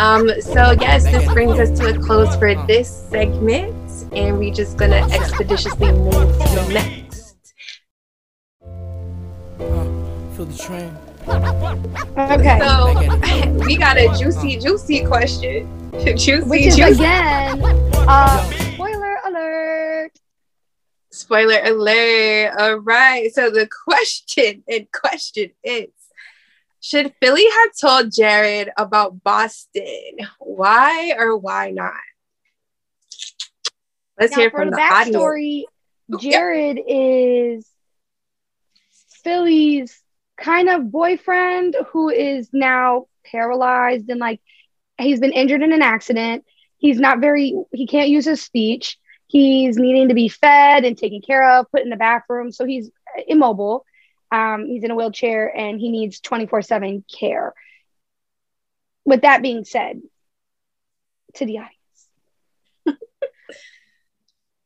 Um, 0.00 0.28
so 0.40 0.72
yes, 0.80 1.04
this 1.04 1.32
brings 1.32 1.60
us 1.60 1.78
to 1.78 1.94
a 1.94 1.98
close 2.00 2.34
for 2.34 2.54
this 2.66 2.88
segment, 3.08 3.74
and 4.12 4.36
we're 4.36 4.52
just 4.52 4.76
gonna 4.76 5.06
expeditiously 5.12 5.92
move 5.92 6.12
to 6.12 6.54
the 6.56 6.70
next. 6.72 7.54
Uh, 9.60 10.34
feel 10.34 10.46
the 10.46 10.58
train. 10.58 11.07
Okay. 11.28 12.58
So 12.60 13.50
we 13.66 13.76
got 13.76 13.96
a 13.96 14.08
juicy, 14.18 14.58
juicy 14.58 15.04
question. 15.04 15.74
Juicy, 15.98 16.42
Which 16.42 16.66
is 16.66 16.76
juicy. 16.76 16.94
again, 16.94 17.60
uh, 18.08 18.50
spoiler 18.72 19.16
alert. 19.26 20.12
Spoiler 21.10 21.60
alert. 21.64 22.54
All 22.58 22.76
right. 22.76 23.32
So 23.32 23.50
the 23.50 23.66
question 23.66 24.62
in 24.68 24.86
question 24.92 25.50
is 25.64 25.88
Should 26.80 27.14
Philly 27.20 27.44
have 27.50 27.70
told 27.80 28.12
Jared 28.12 28.70
about 28.76 29.22
Boston? 29.24 30.18
Why 30.38 31.14
or 31.18 31.36
why 31.36 31.70
not? 31.70 31.94
Let's 34.20 34.32
now, 34.32 34.38
hear 34.38 34.50
from 34.50 34.70
the, 34.70 34.76
the 34.76 34.82
backstory. 34.82 35.64
Audience. 36.12 36.22
Jared 36.22 36.76
yep. 36.76 36.86
is 36.88 37.66
Philly's 39.22 40.00
kind 40.40 40.68
of 40.68 40.90
boyfriend 40.90 41.76
who 41.92 42.08
is 42.08 42.48
now 42.52 43.06
paralyzed 43.24 44.08
and 44.08 44.20
like 44.20 44.40
he's 44.98 45.20
been 45.20 45.32
injured 45.32 45.62
in 45.62 45.72
an 45.72 45.82
accident. 45.82 46.44
He's 46.78 47.00
not 47.00 47.20
very, 47.20 47.54
he 47.72 47.86
can't 47.86 48.08
use 48.08 48.24
his 48.24 48.42
speech. 48.42 48.98
He's 49.26 49.76
needing 49.76 50.08
to 50.08 50.14
be 50.14 50.28
fed 50.28 50.84
and 50.84 50.96
taken 50.96 51.20
care 51.20 51.58
of, 51.58 51.70
put 51.70 51.82
in 51.82 51.90
the 51.90 51.96
bathroom. 51.96 52.52
So 52.52 52.64
he's 52.64 52.90
immobile. 53.26 53.84
Um, 54.30 54.66
he's 54.66 54.84
in 54.84 54.90
a 54.90 54.94
wheelchair 54.94 55.54
and 55.54 55.80
he 55.80 55.90
needs 55.90 56.20
24 56.20 56.62
7 56.62 57.04
care. 57.12 57.54
With 59.04 59.22
that 59.22 59.42
being 59.42 59.64
said, 59.64 60.00
to 61.34 61.46
the 61.46 61.58
audience. 62.86 63.00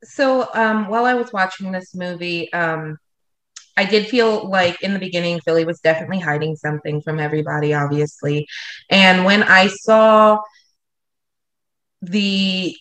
so 0.05 0.49
um, 0.55 0.89
while 0.89 1.05
I 1.05 1.15
was 1.15 1.33
watching 1.33 1.73
this 1.73 1.95
movie, 1.95 2.53
um, 2.53 2.99
I 3.77 3.85
did 3.85 4.09
feel 4.09 4.49
like 4.49 4.83
in 4.83 4.93
the 4.93 4.99
beginning, 4.99 5.41
Philly 5.41 5.65
was 5.65 5.81
definitely 5.81 6.21
hiding 6.21 6.57
something 6.57 7.01
from 7.01 7.19
everybody, 7.19 7.73
obviously. 7.75 8.47
And 8.91 9.25
when 9.25 9.43
I 9.43 9.69
saw 9.69 10.41
the 12.03 12.77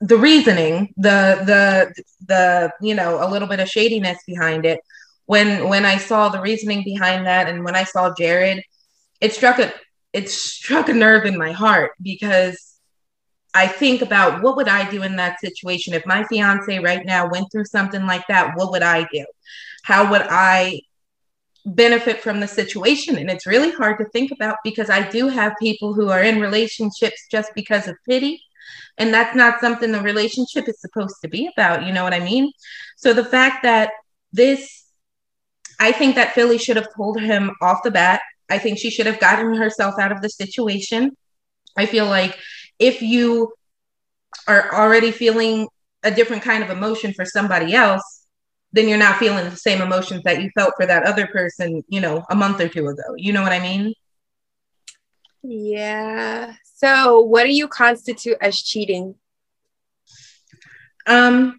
the 0.00 0.16
reasoning, 0.16 0.92
the 0.96 1.42
the 1.46 2.02
the 2.26 2.72
you 2.80 2.94
know 2.94 3.24
a 3.24 3.30
little 3.30 3.48
bit 3.48 3.60
of 3.60 3.68
shadiness 3.68 4.18
behind 4.26 4.66
it, 4.66 4.80
when 5.26 5.68
when 5.68 5.84
I 5.84 5.96
saw 5.96 6.28
the 6.28 6.40
reasoning 6.40 6.82
behind 6.84 7.26
that, 7.26 7.48
and 7.48 7.64
when 7.64 7.76
I 7.76 7.84
saw 7.84 8.12
Jared, 8.14 8.62
it 9.20 9.32
struck 9.32 9.58
a 9.58 9.72
it 10.12 10.28
struck 10.28 10.88
a 10.88 10.92
nerve 10.94 11.24
in 11.24 11.38
my 11.38 11.52
heart 11.52 11.92
because 12.02 12.72
I 13.54 13.66
think 13.66 14.02
about 14.02 14.42
what 14.42 14.56
would 14.56 14.68
I 14.68 14.90
do 14.90 15.02
in 15.02 15.16
that 15.16 15.40
situation 15.40 15.94
if 15.94 16.06
my 16.06 16.24
fiance 16.24 16.78
right 16.78 17.04
now 17.04 17.28
went 17.28 17.52
through 17.52 17.66
something 17.66 18.06
like 18.06 18.26
that, 18.28 18.56
what 18.56 18.70
would 18.72 18.82
I 18.82 19.06
do? 19.12 19.26
How 19.82 20.10
would 20.10 20.22
I 20.22 20.80
benefit 21.64 22.20
from 22.20 22.40
the 22.40 22.48
situation? 22.48 23.18
And 23.18 23.30
it's 23.30 23.46
really 23.46 23.72
hard 23.72 23.98
to 23.98 24.04
think 24.06 24.30
about 24.32 24.56
because 24.64 24.90
I 24.90 25.08
do 25.08 25.28
have 25.28 25.54
people 25.60 25.94
who 25.94 26.08
are 26.10 26.22
in 26.22 26.40
relationships 26.40 27.26
just 27.30 27.50
because 27.54 27.88
of 27.88 27.96
pity. 28.08 28.42
And 28.98 29.12
that's 29.12 29.34
not 29.34 29.60
something 29.60 29.90
the 29.90 30.00
relationship 30.00 30.68
is 30.68 30.80
supposed 30.80 31.16
to 31.22 31.28
be 31.28 31.48
about. 31.56 31.84
You 31.84 31.92
know 31.92 32.04
what 32.04 32.14
I 32.14 32.20
mean? 32.20 32.52
So 32.96 33.12
the 33.12 33.24
fact 33.24 33.62
that 33.62 33.90
this, 34.32 34.84
I 35.80 35.92
think 35.92 36.14
that 36.14 36.32
Philly 36.34 36.58
should 36.58 36.76
have 36.76 36.94
told 36.94 37.20
him 37.20 37.52
off 37.60 37.82
the 37.82 37.90
bat. 37.90 38.20
I 38.50 38.58
think 38.58 38.78
she 38.78 38.90
should 38.90 39.06
have 39.06 39.18
gotten 39.18 39.54
herself 39.54 39.98
out 39.98 40.12
of 40.12 40.20
the 40.20 40.28
situation. 40.28 41.16
I 41.76 41.86
feel 41.86 42.06
like 42.06 42.38
if 42.78 43.02
you 43.02 43.52
are 44.46 44.74
already 44.74 45.10
feeling 45.10 45.68
a 46.02 46.10
different 46.10 46.42
kind 46.42 46.62
of 46.62 46.70
emotion 46.70 47.14
for 47.14 47.24
somebody 47.24 47.74
else, 47.74 48.21
then 48.72 48.88
you're 48.88 48.98
not 48.98 49.18
feeling 49.18 49.44
the 49.48 49.56
same 49.56 49.82
emotions 49.82 50.22
that 50.24 50.42
you 50.42 50.50
felt 50.54 50.74
for 50.76 50.86
that 50.86 51.04
other 51.04 51.26
person, 51.26 51.82
you 51.88 52.00
know, 52.00 52.24
a 52.30 52.34
month 52.34 52.60
or 52.60 52.68
two 52.68 52.86
ago. 52.86 53.14
You 53.16 53.32
know 53.32 53.42
what 53.42 53.52
I 53.52 53.60
mean? 53.60 53.94
Yeah. 55.42 56.54
So, 56.76 57.20
what 57.20 57.44
do 57.44 57.52
you 57.52 57.68
constitute 57.68 58.38
as 58.40 58.60
cheating? 58.62 59.14
Um, 61.06 61.58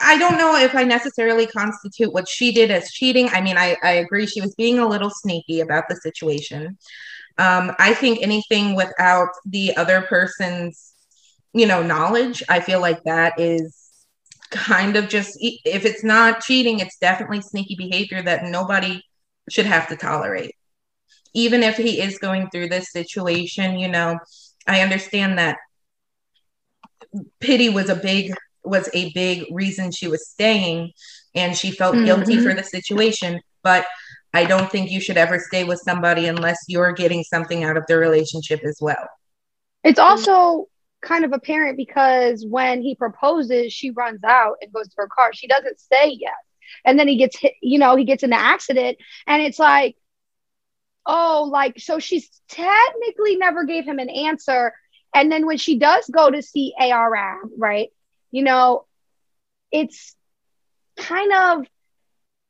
I 0.00 0.18
don't 0.18 0.36
know 0.36 0.56
if 0.56 0.74
I 0.74 0.84
necessarily 0.84 1.46
constitute 1.46 2.12
what 2.12 2.28
she 2.28 2.52
did 2.52 2.70
as 2.70 2.90
cheating. 2.90 3.28
I 3.28 3.40
mean, 3.40 3.56
I, 3.56 3.76
I 3.82 3.92
agree 3.92 4.26
she 4.26 4.40
was 4.40 4.54
being 4.54 4.78
a 4.78 4.86
little 4.86 5.10
sneaky 5.10 5.60
about 5.60 5.84
the 5.88 5.96
situation. 5.96 6.76
Um, 7.38 7.72
I 7.78 7.94
think 7.94 8.20
anything 8.22 8.74
without 8.74 9.28
the 9.44 9.76
other 9.76 10.02
person's, 10.02 10.92
you 11.52 11.66
know, 11.66 11.82
knowledge, 11.82 12.42
I 12.48 12.60
feel 12.60 12.80
like 12.80 13.04
that 13.04 13.38
is 13.38 13.85
kind 14.46 14.96
of 14.96 15.08
just 15.08 15.36
if 15.40 15.84
it's 15.84 16.04
not 16.04 16.40
cheating, 16.40 16.80
it's 16.80 16.98
definitely 16.98 17.40
sneaky 17.40 17.74
behavior 17.76 18.22
that 18.22 18.44
nobody 18.44 19.02
should 19.50 19.66
have 19.66 19.88
to 19.88 19.96
tolerate. 19.96 20.54
Even 21.34 21.62
if 21.62 21.76
he 21.76 22.00
is 22.00 22.18
going 22.18 22.48
through 22.50 22.68
this 22.68 22.92
situation, 22.92 23.78
you 23.78 23.88
know, 23.88 24.18
I 24.66 24.80
understand 24.80 25.38
that 25.38 25.58
pity 27.40 27.68
was 27.68 27.88
a 27.88 27.96
big 27.96 28.34
was 28.64 28.88
a 28.94 29.12
big 29.12 29.44
reason 29.52 29.92
she 29.92 30.08
was 30.08 30.28
staying 30.28 30.90
and 31.34 31.56
she 31.56 31.70
felt 31.70 31.94
mm-hmm. 31.94 32.06
guilty 32.06 32.38
for 32.42 32.52
the 32.52 32.64
situation, 32.64 33.40
but 33.62 33.86
I 34.34 34.44
don't 34.44 34.70
think 34.70 34.90
you 34.90 35.00
should 35.00 35.16
ever 35.16 35.38
stay 35.38 35.64
with 35.64 35.80
somebody 35.80 36.26
unless 36.26 36.58
you're 36.66 36.92
getting 36.92 37.22
something 37.22 37.62
out 37.62 37.76
of 37.76 37.84
the 37.86 37.96
relationship 37.96 38.60
as 38.64 38.78
well. 38.80 39.08
It's 39.84 40.00
also 40.00 40.66
kind 41.02 41.24
of 41.24 41.32
apparent 41.32 41.76
because 41.76 42.44
when 42.46 42.82
he 42.82 42.94
proposes, 42.94 43.72
she 43.72 43.90
runs 43.90 44.22
out 44.24 44.56
and 44.60 44.72
goes 44.72 44.88
to 44.88 44.94
her 44.96 45.08
car. 45.08 45.32
She 45.32 45.46
doesn't 45.46 45.78
say 45.78 46.16
yes. 46.18 46.34
And 46.84 46.98
then 46.98 47.08
he 47.08 47.16
gets 47.16 47.38
hit, 47.38 47.54
you 47.62 47.78
know, 47.78 47.96
he 47.96 48.04
gets 48.04 48.22
in 48.22 48.30
the 48.30 48.38
accident 48.38 48.98
and 49.26 49.42
it's 49.42 49.58
like, 49.58 49.96
oh, 51.06 51.48
like, 51.50 51.78
so 51.78 51.98
she's 51.98 52.28
technically 52.48 53.36
never 53.36 53.64
gave 53.64 53.84
him 53.84 53.98
an 53.98 54.10
answer. 54.10 54.72
And 55.14 55.30
then 55.30 55.46
when 55.46 55.58
she 55.58 55.78
does 55.78 56.06
go 56.06 56.30
to 56.30 56.42
see 56.42 56.74
ARM, 56.78 57.52
right, 57.56 57.90
you 58.30 58.42
know, 58.42 58.86
it's 59.70 60.16
kind 60.96 61.32
of 61.32 61.66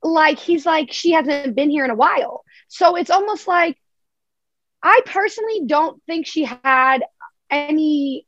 like 0.01 0.39
he's 0.39 0.65
like, 0.65 0.91
she 0.91 1.11
hasn't 1.11 1.55
been 1.55 1.69
here 1.69 1.85
in 1.85 1.91
a 1.91 1.95
while. 1.95 2.43
So 2.67 2.95
it's 2.95 3.11
almost 3.11 3.47
like, 3.47 3.77
I 4.81 5.01
personally 5.05 5.61
don't 5.65 6.01
think 6.03 6.25
she 6.25 6.43
had 6.43 7.03
any 7.49 8.25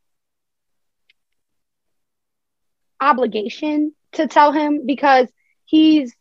obligation 3.01 3.93
to 4.13 4.27
tell 4.27 4.51
him 4.51 4.85
because 4.85 5.27
he's 5.65 6.13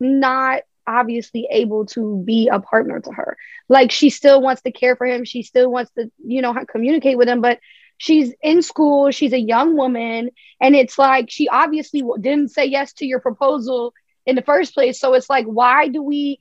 not 0.00 0.62
obviously 0.86 1.46
able 1.50 1.86
to 1.86 2.22
be 2.26 2.48
a 2.48 2.60
partner 2.60 3.00
to 3.00 3.10
her. 3.12 3.36
Like 3.68 3.92
she 3.92 4.10
still 4.10 4.40
wants 4.42 4.62
to 4.62 4.72
care 4.72 4.96
for 4.96 5.06
him. 5.06 5.24
She 5.24 5.42
still 5.42 5.70
wants 5.70 5.92
to, 5.92 6.10
you 6.24 6.42
know, 6.42 6.54
communicate 6.70 7.16
with 7.16 7.28
him, 7.28 7.40
but 7.40 7.58
she's 7.98 8.32
in 8.42 8.62
school. 8.62 9.10
She's 9.10 9.32
a 9.32 9.40
young 9.40 9.76
woman. 9.76 10.30
And 10.60 10.74
it's 10.74 10.98
like 10.98 11.30
she 11.30 11.48
obviously 11.48 12.02
didn't 12.20 12.50
say 12.50 12.66
yes 12.66 12.92
to 12.94 13.06
your 13.06 13.20
proposal 13.20 13.94
in 14.26 14.36
the 14.36 14.42
first 14.42 14.74
place. 14.74 14.98
So 15.00 15.14
it's 15.14 15.30
like, 15.30 15.46
why 15.46 15.88
do 15.88 16.02
we, 16.02 16.40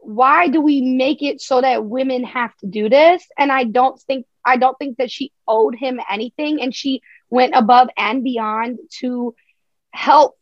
why 0.00 0.48
do 0.48 0.60
we 0.60 0.80
make 0.82 1.22
it 1.22 1.40
so 1.40 1.60
that 1.60 1.84
women 1.84 2.24
have 2.24 2.54
to 2.58 2.66
do 2.66 2.88
this? 2.88 3.24
And 3.36 3.50
I 3.50 3.64
don't 3.64 3.98
think, 4.02 4.26
I 4.44 4.56
don't 4.56 4.78
think 4.78 4.98
that 4.98 5.10
she 5.10 5.32
owed 5.46 5.74
him 5.74 5.98
anything. 6.10 6.60
And 6.60 6.74
she 6.74 7.00
went 7.30 7.54
above 7.54 7.88
and 7.96 8.24
beyond 8.24 8.78
to 9.00 9.34
help 9.90 10.36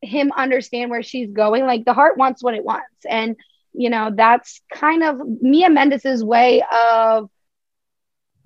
him 0.00 0.32
understand 0.36 0.90
where 0.90 1.02
she's 1.02 1.30
going. 1.30 1.64
Like 1.64 1.84
the 1.84 1.94
heart 1.94 2.18
wants 2.18 2.42
what 2.42 2.54
it 2.54 2.64
wants. 2.64 2.86
And, 3.08 3.36
you 3.72 3.90
know, 3.90 4.10
that's 4.14 4.60
kind 4.72 5.02
of 5.02 5.20
Mia 5.40 5.70
Mendez's 5.70 6.24
way 6.24 6.62
of 6.72 7.30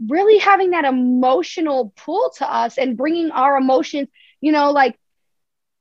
really 0.06 0.38
having 0.38 0.70
that 0.70 0.85
emotional 0.85 1.92
pull 1.96 2.30
to 2.37 2.50
us 2.50 2.76
and 2.76 2.96
bringing 2.96 3.30
our 3.30 3.56
emotions, 3.56 4.09
you 4.40 4.52
know, 4.52 4.70
like 4.72 4.98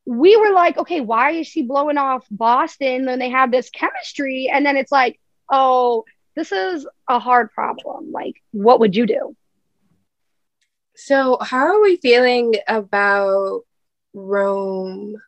we 0.05 0.37
were 0.37 0.51
like, 0.51 0.77
okay, 0.77 1.01
why 1.01 1.31
is 1.31 1.47
she 1.47 1.63
blowing 1.63 1.97
off 1.97 2.25
Boston 2.31 3.05
when 3.05 3.19
they 3.19 3.29
have 3.29 3.51
this 3.51 3.69
chemistry? 3.69 4.49
And 4.51 4.65
then 4.65 4.77
it's 4.77 4.91
like, 4.91 5.19
oh, 5.51 6.05
this 6.35 6.51
is 6.51 6.87
a 7.09 7.19
hard 7.19 7.51
problem. 7.51 8.11
Like, 8.11 8.35
what 8.51 8.79
would 8.79 8.95
you 8.95 9.05
do? 9.05 9.35
So, 10.95 11.37
how 11.41 11.67
are 11.67 11.81
we 11.81 11.97
feeling 11.97 12.55
about 12.67 13.63
Rome 14.13 15.21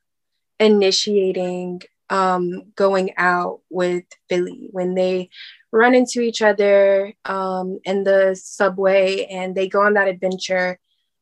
initiating 0.60 1.82
um, 2.10 2.72
going 2.76 3.14
out 3.18 3.60
with 3.70 4.06
Philly 4.30 4.70
when 4.72 4.96
they 4.96 5.30
run 5.74 5.94
into 5.94 6.22
each 6.22 6.42
other 6.42 7.14
um, 7.26 7.80
in 7.84 8.06
the 8.06 8.40
subway 8.42 9.26
and 9.26 9.56
they 9.56 9.68
go 9.68 9.82
on 9.82 9.96
that 9.96 10.08
adventure? 10.08 10.80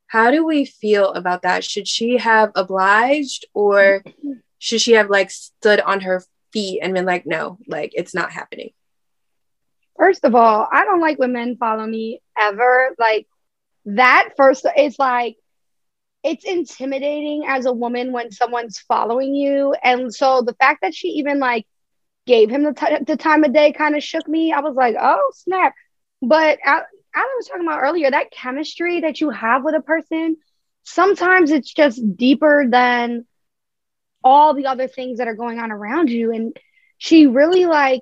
How 0.08 0.30
do 0.30 0.46
we 0.46 0.66
feel 0.66 1.12
about 1.14 1.42
that? 1.42 1.64
Should 1.64 1.88
she 1.88 2.18
have 2.18 2.52
obliged 2.54 3.46
or 3.56 4.04
should 4.60 4.80
she 4.80 4.92
have 4.92 5.10
like 5.10 5.32
stood 5.32 5.80
on 5.80 6.02
her 6.02 6.24
feet 6.54 6.82
and 6.84 6.94
been 6.94 7.06
like, 7.06 7.26
no, 7.26 7.58
like 7.68 7.94
it's 7.96 8.14
not 8.14 8.32
happening? 8.32 8.70
First 9.98 10.24
of 10.24 10.36
all, 10.36 10.68
I 10.72 10.86
don't 10.86 11.02
like 11.02 11.18
when 11.18 11.32
men 11.34 11.58
follow 11.58 11.88
me 11.88 12.22
ever. 12.38 12.96
Like 13.00 13.28
that 13.86 14.30
first, 14.38 14.66
it's 14.76 15.00
like, 15.00 15.38
it's 16.24 16.44
intimidating 16.44 17.46
as 17.48 17.66
a 17.66 17.72
woman 17.74 18.12
when 18.12 18.32
someone's 18.32 18.80
following 18.80 19.36
you. 19.36 19.76
And 19.84 20.14
so 20.14 20.42
the 20.42 20.56
fact 20.56 20.82
that 20.82 20.96
she 20.96 21.10
even 21.10 21.40
like 21.40 21.68
gave 22.26 22.50
him 22.50 22.64
the, 22.64 22.74
t- 22.74 23.04
the 23.06 23.16
time 23.16 23.44
of 23.44 23.54
day 23.54 23.72
kind 23.72 23.96
of 23.96 24.04
shook 24.04 24.28
me. 24.28 24.52
I 24.52 24.62
was 24.62 24.76
like, 24.76 24.96
oh, 25.00 25.32
snap. 25.36 25.74
But 26.22 26.58
I, 26.66 26.82
I 27.14 27.34
was 27.38 27.48
talking 27.48 27.68
about 27.68 27.82
earlier, 27.82 28.10
that 28.10 28.32
chemistry 28.32 29.02
that 29.02 29.22
you 29.22 29.30
have 29.30 29.64
with 29.64 29.76
a 29.76 29.82
person, 29.82 30.38
sometimes 30.84 31.52
it's 31.52 31.72
just 31.72 32.02
deeper 32.18 32.66
than 32.68 33.26
all 34.24 34.56
the 34.56 34.66
other 34.66 34.88
things 34.88 35.20
that 35.20 35.28
are 35.28 35.36
going 35.36 35.60
on 35.60 35.72
around 35.72 36.10
you. 36.10 36.34
And 36.34 36.58
she 36.98 37.28
really 37.28 37.68
like 37.68 38.02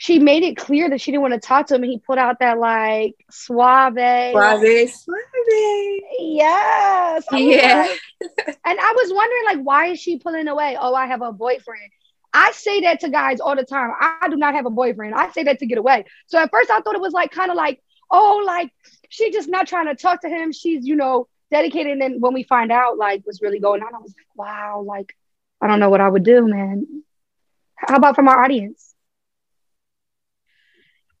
she 0.00 0.20
made 0.20 0.44
it 0.44 0.56
clear 0.56 0.88
that 0.88 1.00
she 1.00 1.10
didn't 1.10 1.22
want 1.22 1.34
to 1.34 1.40
talk 1.40 1.66
to 1.66 1.74
him 1.74 1.82
and 1.82 1.90
he 1.90 1.98
put 1.98 2.18
out 2.18 2.38
that 2.38 2.58
like 2.58 3.16
suave. 3.30 3.94
Suave 3.94 4.88
suave. 4.88 6.00
Yes 6.20 7.24
yeah. 7.32 7.94
and 8.20 8.78
i 8.80 8.92
was 8.96 9.12
wondering 9.12 9.44
like 9.44 9.58
why 9.66 9.86
is 9.86 10.00
she 10.00 10.18
pulling 10.18 10.48
away? 10.48 10.76
Oh 10.80 10.94
i 10.94 11.06
have 11.06 11.20
a 11.20 11.32
boyfriend. 11.32 11.90
I 12.32 12.52
say 12.52 12.82
that 12.82 13.00
to 13.00 13.08
guys 13.08 13.40
all 13.40 13.56
the 13.56 13.64
time. 13.64 13.90
I 14.00 14.28
do 14.28 14.36
not 14.36 14.54
have 14.54 14.66
a 14.66 14.70
boyfriend. 14.70 15.14
I 15.14 15.30
say 15.32 15.44
that 15.44 15.58
to 15.60 15.66
get 15.66 15.78
away. 15.78 16.04
So 16.26 16.38
at 16.38 16.50
first 16.50 16.70
i 16.70 16.80
thought 16.80 16.94
it 16.94 17.00
was 17.00 17.12
like 17.12 17.32
kind 17.32 17.50
of 17.50 17.56
like 17.56 17.82
oh 18.10 18.42
like 18.46 18.70
she's 19.08 19.34
just 19.34 19.48
not 19.48 19.66
trying 19.66 19.86
to 19.86 19.96
talk 19.96 20.22
to 20.22 20.28
him. 20.28 20.52
She's 20.52 20.86
you 20.86 20.94
know 20.94 21.26
dedicated. 21.50 21.92
And 21.92 22.00
then 22.00 22.20
when 22.20 22.34
we 22.34 22.44
find 22.44 22.70
out 22.70 22.98
like 22.98 23.22
what's 23.24 23.42
really 23.42 23.58
going 23.58 23.82
on 23.82 23.94
i 23.94 23.98
was 23.98 24.14
like 24.16 24.36
wow 24.36 24.84
like 24.86 25.16
i 25.60 25.66
don't 25.66 25.80
know 25.80 25.90
what 25.90 26.00
i 26.00 26.08
would 26.08 26.24
do 26.24 26.46
man. 26.46 27.02
How 27.74 27.96
about 27.96 28.14
from 28.14 28.28
our 28.28 28.44
audience 28.44 28.87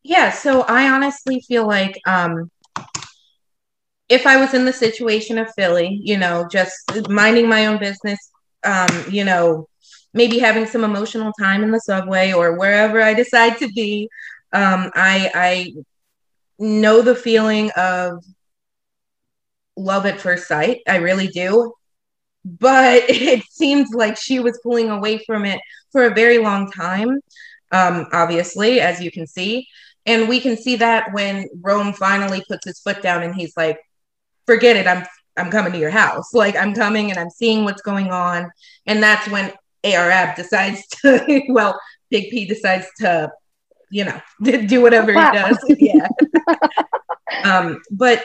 yeah, 0.08 0.30
so 0.30 0.62
I 0.62 0.88
honestly 0.88 1.40
feel 1.46 1.66
like 1.66 2.00
um, 2.06 2.50
if 4.08 4.26
I 4.26 4.38
was 4.38 4.54
in 4.54 4.64
the 4.64 4.72
situation 4.72 5.36
of 5.36 5.52
Philly, 5.54 6.00
you 6.02 6.16
know, 6.16 6.48
just 6.50 6.74
minding 7.10 7.46
my 7.46 7.66
own 7.66 7.78
business, 7.78 8.18
um, 8.64 8.88
you 9.10 9.22
know, 9.22 9.68
maybe 10.14 10.38
having 10.38 10.64
some 10.64 10.82
emotional 10.82 11.30
time 11.38 11.62
in 11.62 11.70
the 11.70 11.80
subway 11.80 12.32
or 12.32 12.58
wherever 12.58 13.02
I 13.02 13.12
decide 13.12 13.58
to 13.58 13.68
be, 13.68 14.08
um, 14.54 14.90
I 14.94 15.30
I 15.34 15.74
know 16.58 17.02
the 17.02 17.14
feeling 17.14 17.70
of 17.76 18.24
love 19.76 20.06
at 20.06 20.20
first 20.22 20.48
sight. 20.48 20.80
I 20.88 20.96
really 20.96 21.28
do. 21.28 21.74
But 22.46 23.02
it 23.10 23.44
seems 23.50 23.90
like 23.92 24.16
she 24.16 24.40
was 24.40 24.58
pulling 24.62 24.88
away 24.88 25.18
from 25.26 25.44
it 25.44 25.60
for 25.92 26.06
a 26.06 26.14
very 26.14 26.38
long 26.38 26.70
time. 26.70 27.20
Um, 27.70 28.06
obviously, 28.12 28.80
as 28.80 29.02
you 29.02 29.10
can 29.10 29.26
see. 29.26 29.66
And 30.08 30.26
we 30.26 30.40
can 30.40 30.56
see 30.56 30.76
that 30.76 31.12
when 31.12 31.48
Rome 31.60 31.92
finally 31.92 32.42
puts 32.48 32.64
his 32.64 32.80
foot 32.80 33.02
down 33.02 33.22
and 33.22 33.34
he's 33.34 33.54
like, 33.58 33.78
forget 34.46 34.74
it, 34.74 34.86
I'm 34.86 35.04
I'm 35.36 35.50
coming 35.50 35.72
to 35.72 35.78
your 35.78 35.90
house. 35.90 36.32
Like 36.32 36.56
I'm 36.56 36.74
coming 36.74 37.10
and 37.10 37.20
I'm 37.20 37.30
seeing 37.30 37.64
what's 37.64 37.82
going 37.82 38.10
on. 38.10 38.50
And 38.86 39.02
that's 39.02 39.28
when 39.28 39.52
Ar-Ab 39.84 40.34
decides 40.34 40.84
to, 41.02 41.42
well, 41.50 41.78
Big 42.10 42.30
P 42.30 42.46
decides 42.46 42.86
to, 43.00 43.30
you 43.90 44.06
know, 44.06 44.20
do 44.66 44.80
whatever 44.80 45.12
he 45.12 45.20
does. 45.20 45.58
yeah. 45.68 46.08
um, 47.44 47.80
but 47.90 48.24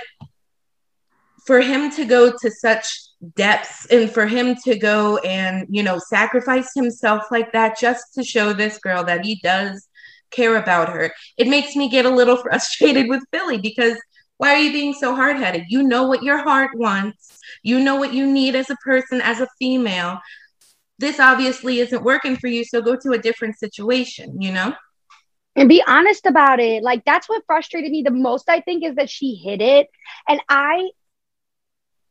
for 1.46 1.60
him 1.60 1.92
to 1.92 2.06
go 2.06 2.32
to 2.32 2.50
such 2.50 2.88
depths 3.36 3.86
and 3.88 4.10
for 4.10 4.26
him 4.26 4.56
to 4.64 4.78
go 4.78 5.18
and, 5.18 5.68
you 5.70 5.84
know, 5.84 6.00
sacrifice 6.00 6.72
himself 6.74 7.26
like 7.30 7.52
that 7.52 7.78
just 7.78 8.14
to 8.16 8.24
show 8.24 8.54
this 8.54 8.78
girl 8.78 9.04
that 9.04 9.26
he 9.26 9.36
does 9.44 9.90
care 10.34 10.58
about 10.58 10.90
her. 10.90 11.14
It 11.38 11.48
makes 11.48 11.76
me 11.76 11.90
get 11.90 12.06
a 12.06 12.10
little 12.10 12.38
frustrated 12.44 13.08
with 13.08 13.24
Philly 13.32 13.60
because 13.60 13.98
why 14.38 14.56
are 14.56 14.60
you 14.60 14.74
being 14.74 14.94
so 14.94 15.16
hard 15.16 15.38
headed? 15.38 15.66
You 15.70 15.84
know 15.84 16.08
what 16.08 16.24
your 16.24 16.44
heart 16.44 16.72
wants, 16.76 17.40
you 17.62 17.80
know 17.80 17.96
what 17.96 18.14
you 18.14 18.26
need 18.30 18.56
as 18.56 18.70
a 18.70 18.76
person, 18.78 19.22
as 19.22 19.40
a 19.40 19.48
female. 19.60 20.20
This 21.00 21.20
obviously 21.20 21.80
isn't 21.80 22.04
working 22.04 22.36
for 22.36 22.48
you, 22.48 22.64
so 22.64 22.82
go 22.82 22.96
to 22.96 23.12
a 23.12 23.18
different 23.18 23.58
situation, 23.58 24.42
you 24.42 24.52
know? 24.52 24.74
And 25.56 25.70
be 25.70 25.84
honest 25.86 26.26
about 26.26 26.60
it. 26.60 26.84
Like, 26.84 27.06
that's 27.06 27.30
what 27.30 27.44
frustrated 27.46 27.92
me 27.92 28.02
the 28.02 28.12
most, 28.12 28.50
I 28.50 28.62
think, 28.62 28.84
is 28.84 28.96
that 28.96 29.10
she 29.10 29.36
hid 29.36 29.62
it. 29.62 29.88
And 30.28 30.42
I, 30.50 30.90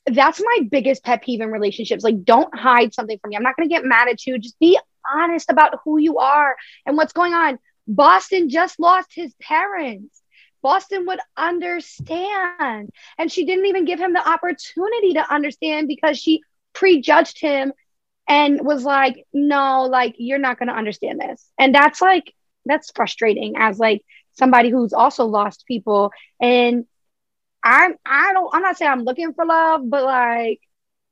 that's 0.06 0.40
my 0.40 0.68
biggest 0.70 1.04
pet 1.04 1.22
peeve 1.22 1.40
in 1.40 1.50
relationships. 1.50 2.04
Like, 2.04 2.24
don't 2.24 2.56
hide 2.56 2.94
something 2.94 3.18
from 3.20 3.30
me. 3.30 3.36
I'm 3.36 3.42
not 3.42 3.56
going 3.56 3.68
to 3.68 3.74
get 3.74 3.84
mad 3.84 4.08
at 4.08 4.24
you. 4.26 4.38
Just 4.38 4.58
be 4.58 4.78
honest 5.12 5.50
about 5.50 5.80
who 5.84 5.98
you 5.98 6.18
are 6.18 6.56
and 6.86 6.96
what's 6.96 7.12
going 7.12 7.34
on. 7.34 7.58
Boston 7.86 8.48
just 8.48 8.78
lost 8.78 9.10
his 9.14 9.34
parents. 9.40 10.22
Boston 10.62 11.06
would 11.06 11.18
understand. 11.36 12.90
And 13.18 13.30
she 13.30 13.44
didn't 13.44 13.66
even 13.66 13.84
give 13.84 13.98
him 13.98 14.12
the 14.12 14.28
opportunity 14.28 15.14
to 15.14 15.32
understand 15.32 15.88
because 15.88 16.18
she 16.18 16.42
prejudged 16.72 17.40
him 17.40 17.72
and 18.28 18.64
was 18.64 18.84
like, 18.84 19.26
no, 19.32 19.82
like, 19.90 20.14
you're 20.18 20.38
not 20.38 20.58
going 20.58 20.68
to 20.68 20.74
understand 20.74 21.20
this. 21.20 21.44
And 21.58 21.74
that's 21.74 22.00
like, 22.00 22.32
that's 22.64 22.92
frustrating 22.94 23.54
as 23.56 23.78
like 23.78 24.02
somebody 24.34 24.70
who's 24.70 24.92
also 24.92 25.26
lost 25.26 25.66
people. 25.66 26.12
And 26.40 26.86
I'm, 27.64 27.96
I 28.06 28.32
don't, 28.32 28.54
I'm 28.54 28.62
not 28.62 28.76
saying 28.76 28.90
I'm 28.90 29.04
looking 29.04 29.34
for 29.34 29.44
love, 29.44 29.82
but 29.84 30.04
like, 30.04 30.60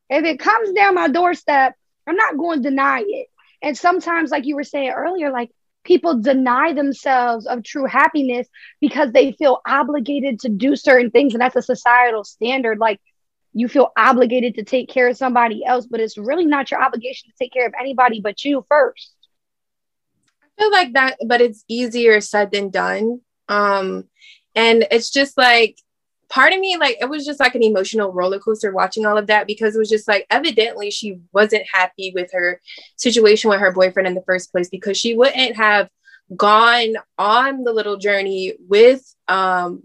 if 0.09 0.25
it 0.25 0.39
comes 0.39 0.73
down 0.73 0.95
my 0.95 1.09
doorstep, 1.09 1.75
I'm 2.07 2.17
not 2.17 2.37
going 2.37 2.63
to 2.63 2.71
deny 2.71 3.05
it. 3.07 3.27
And 3.63 3.77
sometimes, 3.77 4.31
like 4.31 4.47
you 4.47 4.57
were 4.57 4.65
saying 4.65 4.91
earlier, 4.91 5.31
like 5.31 5.51
people 5.85 6.21
deny 6.21 6.73
themselves 6.73 7.47
of 7.47 7.63
true 7.63 7.87
happiness 7.87 8.47
because 8.81 9.13
they 9.13 9.33
feel 9.33 9.61
obligated 9.67 10.41
to 10.41 10.49
do 10.49 10.77
certain 10.77 11.11
things 11.11 11.35
and 11.35 11.41
that's 11.41 11.57
a 11.57 11.63
societal 11.63 12.25
standard. 12.25 12.79
Like 12.79 13.01
you 13.53 13.69
feel 13.69 13.91
obligated 13.97 14.55
to 14.57 14.65
take 14.65 14.89
care 14.89 15.09
of 15.09 15.17
somebody 15.17 15.65
else 15.65 15.87
but 15.87 16.01
it's 16.01 16.19
really 16.19 16.47
not 16.47 16.71
your 16.71 16.83
obligation 16.83 17.31
to 17.31 17.37
take 17.39 17.53
care 17.53 17.67
of 17.67 17.75
anybody 17.79 18.21
but 18.21 18.45
you 18.45 18.65
first. 18.69 19.15
I 20.43 20.63
feel 20.63 20.71
like 20.71 20.93
that 20.93 21.17
but 21.27 21.41
it's 21.41 21.65
easier 21.69 22.21
said 22.21 22.53
than 22.53 22.71
done. 22.71 23.21
Um 23.49 24.05
and 24.55 24.87
it's 24.91 25.11
just 25.11 25.37
like 25.37 25.79
part 26.31 26.53
of 26.53 26.61
me 26.61 26.77
like 26.79 26.97
it 27.01 27.11
was 27.11 27.27
just 27.27 27.41
like 27.41 27.55
an 27.55 27.63
emotional 27.63 28.13
roller 28.13 28.39
coaster 28.39 28.73
watching 28.73 29.05
all 29.05 29.19
of 29.19 29.27
that 29.27 29.47
because 29.47 29.75
it 29.75 29.79
was 29.79 29.91
just 29.91 30.09
like 30.09 30.27
evidently 30.31 30.91
she 30.91 31.19
wasn't 31.33 31.67
happy 31.73 32.13
with 32.15 32.31
her 32.33 32.61
situation 32.97 33.51
with 33.51 33.61
her 33.61 33.73
boyfriend 33.73 34.07
in 34.07 34.15
the 34.15 34.23
first 34.23 34.53
place 34.53 34.69
because 34.69 34.97
she 34.97 35.15
wouldn't 35.15 35.57
have 35.57 35.89
gone 36.37 36.95
on 37.19 37.65
the 37.65 37.73
little 37.73 37.97
journey 37.97 38.55
with 38.69 39.15
um 39.29 39.83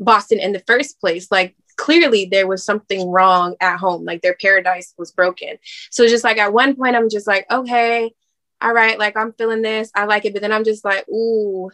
Boston 0.00 0.38
in 0.38 0.52
the 0.52 0.62
first 0.66 1.00
place. 1.00 1.28
Like 1.30 1.56
clearly 1.76 2.26
there 2.26 2.46
was 2.46 2.64
something 2.64 3.08
wrong 3.10 3.54
at 3.60 3.78
home 3.78 4.04
like 4.04 4.22
their 4.22 4.36
paradise 4.40 4.94
was 4.98 5.12
broken. 5.12 5.58
So 5.90 6.06
just 6.06 6.24
like 6.24 6.38
at 6.38 6.52
one 6.52 6.76
point 6.76 6.96
I'm 6.96 7.10
just 7.10 7.26
like 7.26 7.46
okay 7.50 8.12
all 8.60 8.72
right 8.72 8.98
like 8.98 9.16
I'm 9.16 9.32
feeling 9.32 9.62
this 9.62 9.90
I 9.94 10.04
like 10.04 10.24
it 10.24 10.32
but 10.32 10.42
then 10.42 10.52
I'm 10.52 10.64
just 10.64 10.84
like 10.84 11.08
ooh 11.08 11.70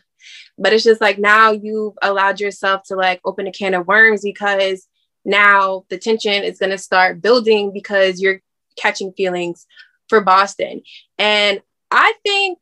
but 0.58 0.72
it's 0.72 0.84
just 0.84 1.00
like 1.00 1.18
now 1.18 1.52
you've 1.52 1.94
allowed 2.02 2.40
yourself 2.40 2.82
to 2.84 2.96
like 2.96 3.20
open 3.24 3.46
a 3.46 3.52
can 3.52 3.74
of 3.74 3.86
worms 3.86 4.22
because 4.22 4.86
now 5.24 5.84
the 5.88 5.98
tension 5.98 6.44
is 6.44 6.58
going 6.58 6.70
to 6.70 6.78
start 6.78 7.22
building 7.22 7.72
because 7.72 8.20
you're 8.20 8.40
catching 8.76 9.12
feelings 9.12 9.66
for 10.08 10.20
Boston. 10.20 10.82
And 11.18 11.62
I 11.90 12.14
think 12.24 12.58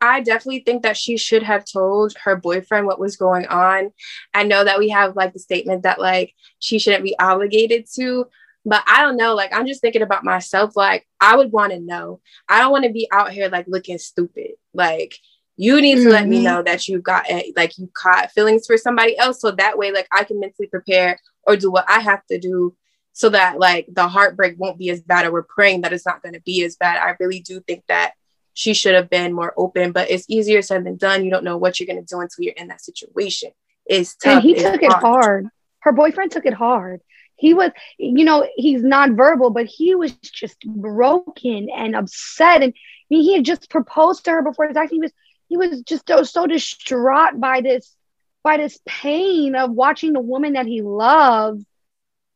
I 0.00 0.20
definitely 0.20 0.60
think 0.60 0.82
that 0.82 0.96
she 0.96 1.16
should 1.16 1.42
have 1.42 1.64
told 1.64 2.14
her 2.24 2.36
boyfriend 2.36 2.86
what 2.86 3.00
was 3.00 3.16
going 3.16 3.46
on. 3.46 3.92
I 4.34 4.44
know 4.44 4.62
that 4.64 4.78
we 4.78 4.90
have 4.90 5.16
like 5.16 5.32
the 5.32 5.38
statement 5.38 5.82
that 5.82 6.00
like 6.00 6.34
she 6.58 6.78
shouldn't 6.78 7.04
be 7.04 7.18
obligated 7.18 7.86
to, 7.96 8.26
but 8.66 8.84
I 8.86 9.00
don't 9.02 9.16
know. 9.16 9.34
Like, 9.34 9.54
I'm 9.54 9.66
just 9.66 9.80
thinking 9.80 10.02
about 10.02 10.24
myself. 10.24 10.76
Like, 10.76 11.06
I 11.20 11.36
would 11.36 11.52
want 11.52 11.72
to 11.72 11.80
know. 11.80 12.20
I 12.48 12.60
don't 12.60 12.72
want 12.72 12.84
to 12.84 12.92
be 12.92 13.08
out 13.10 13.32
here 13.32 13.48
like 13.48 13.66
looking 13.68 13.96
stupid. 13.96 14.50
Like, 14.74 15.14
You 15.56 15.80
need 15.80 15.96
to 15.96 16.00
mm-hmm. 16.02 16.10
let 16.10 16.28
me 16.28 16.36
mm-hmm. 16.36 16.44
know 16.44 16.62
that 16.62 16.86
you 16.86 17.00
got 17.00 17.26
like 17.56 17.78
you 17.78 17.90
caught 17.94 18.30
feelings 18.32 18.66
for 18.66 18.76
somebody 18.76 19.18
else, 19.18 19.40
so 19.40 19.50
that 19.52 19.78
way, 19.78 19.90
like 19.90 20.06
I 20.12 20.24
can 20.24 20.38
mentally 20.38 20.68
prepare 20.68 21.18
or 21.44 21.56
do 21.56 21.70
what 21.70 21.86
I 21.88 22.00
have 22.00 22.24
to 22.26 22.38
do, 22.38 22.76
so 23.12 23.30
that 23.30 23.58
like 23.58 23.88
the 23.90 24.06
heartbreak 24.06 24.56
won't 24.58 24.78
be 24.78 24.90
as 24.90 25.00
bad. 25.00 25.24
Or 25.24 25.32
we're 25.32 25.42
praying 25.42 25.80
that 25.80 25.92
it's 25.92 26.06
not 26.06 26.22
going 26.22 26.34
to 26.34 26.42
be 26.42 26.62
as 26.64 26.76
bad. 26.76 26.98
I 26.98 27.16
really 27.18 27.40
do 27.40 27.60
think 27.60 27.84
that 27.88 28.12
she 28.52 28.74
should 28.74 28.94
have 28.94 29.08
been 29.08 29.32
more 29.32 29.54
open, 29.56 29.92
but 29.92 30.10
it's 30.10 30.26
easier 30.28 30.60
said 30.60 30.84
than 30.84 30.96
done. 30.96 31.24
You 31.24 31.30
don't 31.30 31.44
know 31.44 31.56
what 31.56 31.80
you're 31.80 31.86
going 31.86 32.04
to 32.04 32.14
do 32.14 32.20
until 32.20 32.44
you're 32.44 32.54
in 32.54 32.68
that 32.68 32.82
situation. 32.82 33.50
It's 33.86 34.14
tough. 34.14 34.34
And 34.34 34.42
he 34.42 34.54
took 34.54 34.82
it 34.82 34.92
hard. 34.92 35.46
Her 35.80 35.92
boyfriend 35.92 36.32
took 36.32 36.46
it 36.46 36.54
hard. 36.54 37.00
He 37.36 37.54
was, 37.54 37.70
you 37.98 38.24
know, 38.24 38.48
he's 38.56 38.82
nonverbal, 38.82 39.52
but 39.52 39.66
he 39.66 39.94
was 39.94 40.12
just 40.12 40.58
broken 40.66 41.68
and 41.74 41.94
upset. 41.94 42.62
And 42.62 42.72
I 42.74 43.06
mean, 43.10 43.22
he 43.22 43.34
had 43.34 43.44
just 43.44 43.70
proposed 43.70 44.24
to 44.24 44.32
her 44.32 44.42
before 44.42 44.68
his 44.68 44.76
accident. 44.76 45.12
He 45.48 45.56
was, 45.56 45.70
he 45.70 45.74
was 45.76 45.82
just 45.82 46.08
so, 46.08 46.22
so 46.22 46.46
distraught 46.46 47.38
by 47.38 47.60
this, 47.60 47.94
by 48.42 48.56
this 48.56 48.78
pain 48.86 49.54
of 49.54 49.70
watching 49.70 50.12
the 50.12 50.20
woman 50.20 50.54
that 50.54 50.66
he 50.66 50.82
loved 50.82 51.64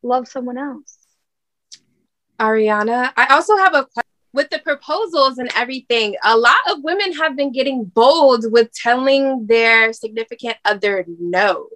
love 0.02 0.28
someone 0.28 0.58
else. 0.58 0.98
Ariana, 2.38 3.12
I 3.16 3.26
also 3.34 3.56
have 3.56 3.74
a 3.74 3.84
question 3.84 4.06
with 4.32 4.48
the 4.50 4.60
proposals 4.60 5.38
and 5.38 5.50
everything, 5.56 6.14
a 6.24 6.36
lot 6.36 6.58
of 6.70 6.82
women 6.82 7.12
have 7.14 7.36
been 7.36 7.52
getting 7.52 7.84
bold 7.84 8.50
with 8.50 8.72
telling 8.72 9.46
their 9.46 9.92
significant 9.92 10.56
other 10.64 11.04
no. 11.08 11.68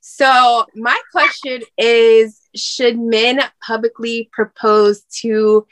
So, 0.00 0.64
my 0.74 0.98
question 1.12 1.62
is 1.76 2.39
Should 2.54 2.98
men 2.98 3.40
publicly 3.64 4.28
propose 4.32 5.02
to 5.20 5.66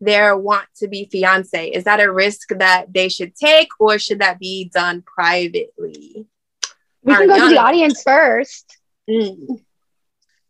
their 0.00 0.36
want 0.36 0.66
to 0.76 0.88
be 0.88 1.08
fiance? 1.10 1.68
Is 1.68 1.84
that 1.84 2.00
a 2.00 2.12
risk 2.12 2.48
that 2.50 2.92
they 2.92 3.08
should 3.08 3.34
take, 3.34 3.68
or 3.78 3.98
should 3.98 4.18
that 4.20 4.38
be 4.38 4.70
done 4.72 5.02
privately? 5.02 6.26
We 7.02 7.14
can 7.14 7.28
go 7.28 7.48
to 7.48 7.54
the 7.54 7.60
audience 7.60 8.02
first. 8.02 8.78
Mm. 9.08 9.60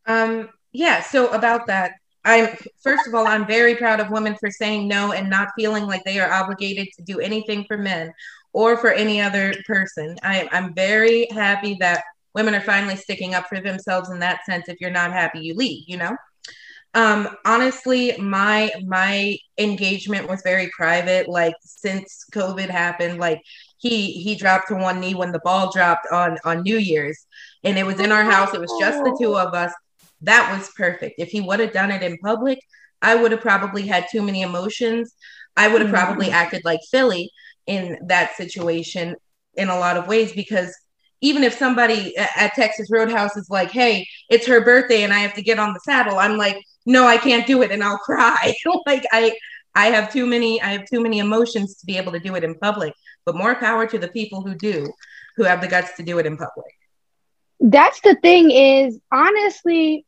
Um, 0.07 0.49
yeah, 0.72 1.03
so 1.03 1.28
about 1.28 1.66
that, 1.66 1.93
I'm 2.24 2.57
first 2.82 3.07
of 3.07 3.14
all, 3.14 3.26
I'm 3.26 3.47
very 3.47 3.74
proud 3.74 4.01
of 4.01 4.11
women 4.11 4.37
for 4.37 4.51
saying 4.51 4.89
no 4.89 5.12
and 5.12 5.28
not 5.28 5.49
feeling 5.57 5.87
like 5.87 6.05
they 6.05 6.18
are 6.18 6.32
obligated 6.32 6.89
to 6.97 7.03
do 7.03 7.20
anything 7.20 7.64
for 7.66 7.76
men 7.76 8.12
or 8.53 8.76
for 8.78 8.93
any 8.93 9.20
other 9.20 9.55
person. 9.66 10.16
I, 10.22 10.49
I'm 10.53 10.74
very 10.74 11.26
happy 11.30 11.76
that 11.80 12.05
women 12.35 12.55
are 12.55 12.61
finally 12.61 12.97
sticking 12.97 13.35
up 13.35 13.47
for 13.47 13.61
themselves 13.61 14.11
in 14.11 14.18
that 14.20 14.45
sense. 14.45 14.68
If 14.68 14.80
you're 14.80 14.91
not 14.91 15.12
happy, 15.12 15.41
you 15.41 15.55
leave, 15.55 15.85
you 15.87 15.97
know? 15.97 16.16
Um, 16.95 17.28
honestly, 17.45 18.16
my 18.18 18.70
my 18.87 19.37
engagement 19.59 20.28
was 20.28 20.43
very 20.43 20.70
private. 20.76 21.28
Like 21.28 21.55
since 21.61 22.24
COVID 22.32 22.70
happened, 22.70 23.18
like 23.18 23.41
he 23.78 24.12
he 24.12 24.37
dropped 24.37 24.68
to 24.68 24.76
one 24.76 25.01
knee 25.01 25.14
when 25.14 25.32
the 25.32 25.41
ball 25.41 25.72
dropped 25.72 26.07
on 26.12 26.39
on 26.45 26.62
New 26.62 26.78
Year's, 26.78 27.26
and 27.64 27.76
it 27.76 27.85
was 27.85 27.99
in 27.99 28.12
our 28.12 28.22
house. 28.22 28.55
It 28.55 28.61
was 28.61 28.72
just 28.78 29.03
the 29.03 29.16
two 29.20 29.37
of 29.37 29.55
us. 29.55 29.72
That 30.22 30.57
was 30.57 30.70
perfect. 30.76 31.16
If 31.18 31.30
he 31.30 31.41
would 31.41 31.59
have 31.59 31.72
done 31.72 31.91
it 31.91 32.03
in 32.03 32.16
public, 32.18 32.61
I 33.03 33.16
would 33.16 33.32
have 33.32 33.41
probably 33.41 33.87
had 33.87 34.07
too 34.11 34.22
many 34.22 34.43
emotions. 34.43 35.14
I 35.57 35.68
would 35.68 35.82
have 35.82 35.91
mm-hmm. 35.91 36.05
probably 36.05 36.30
acted 36.30 36.62
like 36.64 36.80
Philly 36.91 37.30
in 37.66 37.99
that 38.07 38.37
situation 38.37 39.16
in 39.57 39.68
a 39.68 39.78
lot 39.78 39.97
of 39.97 40.07
ways 40.07 40.32
because 40.32 40.74
even 41.25 41.43
if 41.43 41.55
somebody 41.55 42.14
at 42.18 42.53
Texas 42.55 42.91
Roadhouse 42.91 43.35
is 43.37 43.49
like, 43.49 43.70
"Hey, 43.70 44.07
it's 44.29 44.47
her 44.47 44.61
birthday 44.61 45.05
and 45.05 45.12
I 45.12 45.20
have 45.20 45.33
to 45.35 45.43
get 45.43 45.59
on 45.59 45.72
the 45.72 45.81
saddle," 45.81 46.18
I'm 46.18 46.37
like, 46.37 46.62
"No, 46.85 47.07
I 47.07 47.16
can't 47.16 47.47
do 47.47 47.62
it," 47.62 47.70
and 47.70 47.83
I'll 47.83 47.99
cry. 48.11 48.55
like 48.87 49.05
I, 49.11 49.35
I 49.75 49.87
have 49.87 50.12
too 50.12 50.27
many, 50.27 50.61
I 50.61 50.68
have 50.72 50.85
too 50.85 51.01
many 51.01 51.20
emotions 51.20 51.77
to 51.77 51.87
be 51.87 51.97
able 51.97 52.12
to 52.12 52.20
do 52.20 52.35
it 52.35 52.45
in 52.45 52.55
public. 52.57 52.93
But 53.25 53.37
more 53.37 53.55
power 53.55 53.87
to 53.87 53.99
the 53.99 54.09
people 54.09 54.43
who 54.43 54.55
do, 54.55 54.93
who 55.37 55.45
have 55.45 55.62
the 55.62 55.66
guts 55.66 55.97
to 55.97 56.03
do 56.03 56.18
it 56.18 56.27
in 56.27 56.37
public. 56.37 56.72
That's 57.59 58.01
the 58.03 58.16
thing. 58.16 58.51
Is 58.51 59.01
honestly, 59.11 60.05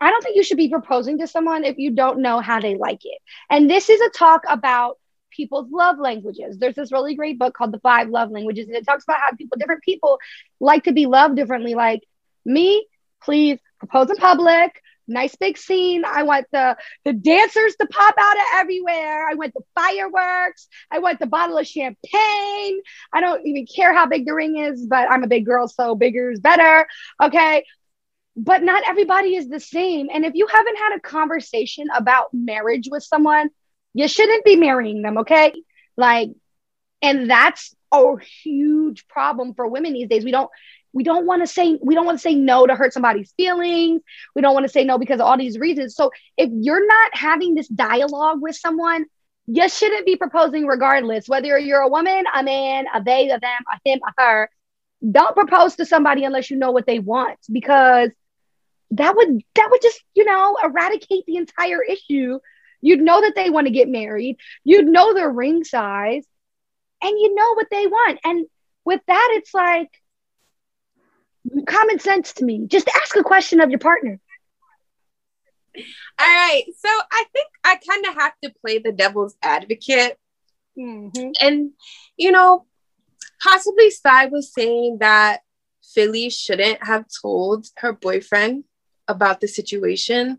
I 0.00 0.10
don't 0.10 0.22
think 0.22 0.36
you 0.36 0.42
should 0.42 0.56
be 0.56 0.70
proposing 0.70 1.18
to 1.18 1.26
someone 1.26 1.64
if 1.64 1.76
you 1.76 1.90
don't 1.90 2.20
know 2.20 2.40
how 2.40 2.58
they 2.58 2.74
like 2.74 3.04
it. 3.04 3.18
And 3.50 3.70
this 3.70 3.90
is 3.90 4.00
a 4.00 4.08
talk 4.08 4.44
about 4.48 4.96
people's 5.38 5.70
love 5.70 5.98
languages. 5.98 6.58
There's 6.58 6.74
this 6.74 6.92
really 6.92 7.14
great 7.14 7.38
book 7.38 7.54
called 7.54 7.72
The 7.72 7.78
Five 7.80 8.08
Love 8.08 8.30
Languages, 8.30 8.66
and 8.66 8.76
it 8.76 8.84
talks 8.84 9.04
about 9.04 9.20
how 9.20 9.34
people, 9.36 9.56
different 9.56 9.82
people, 9.82 10.18
like 10.60 10.84
to 10.84 10.92
be 10.92 11.06
loved 11.06 11.36
differently. 11.36 11.74
Like 11.74 12.02
me, 12.44 12.86
please 13.22 13.58
propose 13.78 14.10
in 14.10 14.16
public. 14.16 14.82
Nice 15.10 15.34
big 15.36 15.56
scene. 15.56 16.04
I 16.04 16.24
want 16.24 16.46
the 16.52 16.76
the 17.06 17.14
dancers 17.14 17.76
to 17.76 17.86
pop 17.86 18.14
out 18.18 18.36
of 18.36 18.42
everywhere. 18.56 19.26
I 19.26 19.34
want 19.34 19.54
the 19.54 19.62
fireworks. 19.74 20.68
I 20.90 20.98
want 20.98 21.18
the 21.18 21.26
bottle 21.26 21.56
of 21.56 21.66
champagne. 21.66 22.80
I 23.10 23.20
don't 23.22 23.46
even 23.46 23.64
care 23.64 23.94
how 23.94 24.06
big 24.06 24.26
the 24.26 24.34
ring 24.34 24.58
is, 24.58 24.84
but 24.86 25.10
I'm 25.10 25.24
a 25.24 25.28
big 25.28 25.46
girl, 25.46 25.66
so 25.66 25.94
bigger 25.94 26.30
is 26.30 26.40
better. 26.40 26.86
Okay 27.22 27.64
but 28.38 28.62
not 28.62 28.84
everybody 28.86 29.34
is 29.34 29.48
the 29.48 29.58
same. 29.58 30.08
And 30.12 30.24
if 30.24 30.34
you 30.34 30.46
haven't 30.46 30.76
had 30.76 30.96
a 30.96 31.00
conversation 31.00 31.88
about 31.94 32.28
marriage 32.32 32.88
with 32.88 33.02
someone, 33.02 33.50
you 33.98 34.06
shouldn't 34.06 34.44
be 34.44 34.54
marrying 34.54 35.02
them, 35.02 35.18
okay? 35.18 35.52
Like, 35.96 36.30
and 37.02 37.28
that's 37.28 37.74
a 37.92 38.14
huge 38.44 39.08
problem 39.08 39.54
for 39.54 39.66
women 39.66 39.92
these 39.92 40.08
days. 40.08 40.24
We 40.24 40.30
don't 40.30 40.48
we 40.92 41.02
don't 41.02 41.26
want 41.26 41.42
to 41.42 41.48
say 41.48 41.76
we 41.82 41.96
don't 41.96 42.06
want 42.06 42.16
to 42.16 42.22
say 42.22 42.36
no 42.36 42.64
to 42.64 42.76
hurt 42.76 42.92
somebody's 42.92 43.32
feelings. 43.36 44.00
We 44.36 44.42
don't 44.42 44.54
want 44.54 44.66
to 44.66 44.72
say 44.72 44.84
no 44.84 44.98
because 44.98 45.18
of 45.18 45.26
all 45.26 45.36
these 45.36 45.58
reasons. 45.58 45.96
So 45.96 46.12
if 46.36 46.48
you're 46.52 46.86
not 46.86 47.10
having 47.12 47.56
this 47.56 47.66
dialogue 47.66 48.40
with 48.40 48.54
someone, 48.54 49.06
you 49.48 49.68
shouldn't 49.68 50.06
be 50.06 50.14
proposing 50.14 50.64
regardless, 50.66 51.28
whether 51.28 51.58
you're 51.58 51.80
a 51.80 51.88
woman, 51.88 52.22
a 52.32 52.44
man, 52.44 52.86
a 52.94 53.02
they, 53.02 53.28
a 53.30 53.40
them, 53.40 53.62
a 53.72 53.80
him, 53.84 53.98
a 54.06 54.22
her. 54.22 54.50
Don't 55.10 55.34
propose 55.34 55.74
to 55.76 55.84
somebody 55.84 56.22
unless 56.22 56.52
you 56.52 56.56
know 56.56 56.70
what 56.70 56.86
they 56.86 57.00
want 57.00 57.38
because 57.50 58.10
that 58.92 59.16
would 59.16 59.42
that 59.56 59.68
would 59.72 59.82
just 59.82 60.00
you 60.14 60.24
know 60.24 60.56
eradicate 60.62 61.26
the 61.26 61.36
entire 61.36 61.82
issue 61.82 62.38
you'd 62.80 63.00
know 63.00 63.20
that 63.20 63.34
they 63.34 63.50
want 63.50 63.66
to 63.66 63.72
get 63.72 63.88
married. 63.88 64.36
You'd 64.64 64.86
know 64.86 65.14
their 65.14 65.30
ring 65.30 65.64
size. 65.64 66.24
And 67.02 67.18
you 67.18 67.34
know 67.34 67.54
what 67.54 67.68
they 67.70 67.86
want. 67.86 68.18
And 68.24 68.46
with 68.84 69.00
that 69.06 69.28
it's 69.32 69.54
like 69.54 69.90
common 71.66 71.98
sense 72.00 72.32
to 72.34 72.44
me. 72.44 72.66
Just 72.66 72.88
ask 72.88 73.16
a 73.16 73.22
question 73.22 73.60
of 73.60 73.70
your 73.70 73.78
partner. 73.78 74.18
All 75.76 76.26
right. 76.26 76.64
So 76.76 76.88
i 76.88 77.24
think 77.32 77.46
i 77.64 77.78
kind 77.88 78.06
of 78.06 78.14
have 78.14 78.32
to 78.42 78.52
play 78.60 78.78
the 78.78 78.92
devil's 78.92 79.36
advocate. 79.42 80.16
Mm-hmm. 80.78 81.30
and 81.40 81.72
you 82.16 82.30
know 82.30 82.64
possibly 83.42 83.90
Sai 83.90 84.26
was 84.26 84.52
saying 84.52 84.98
that 85.00 85.40
Philly 85.94 86.30
shouldn't 86.30 86.84
have 86.84 87.06
told 87.22 87.66
her 87.78 87.92
boyfriend 87.92 88.64
about 89.06 89.40
the 89.40 89.48
situation. 89.48 90.38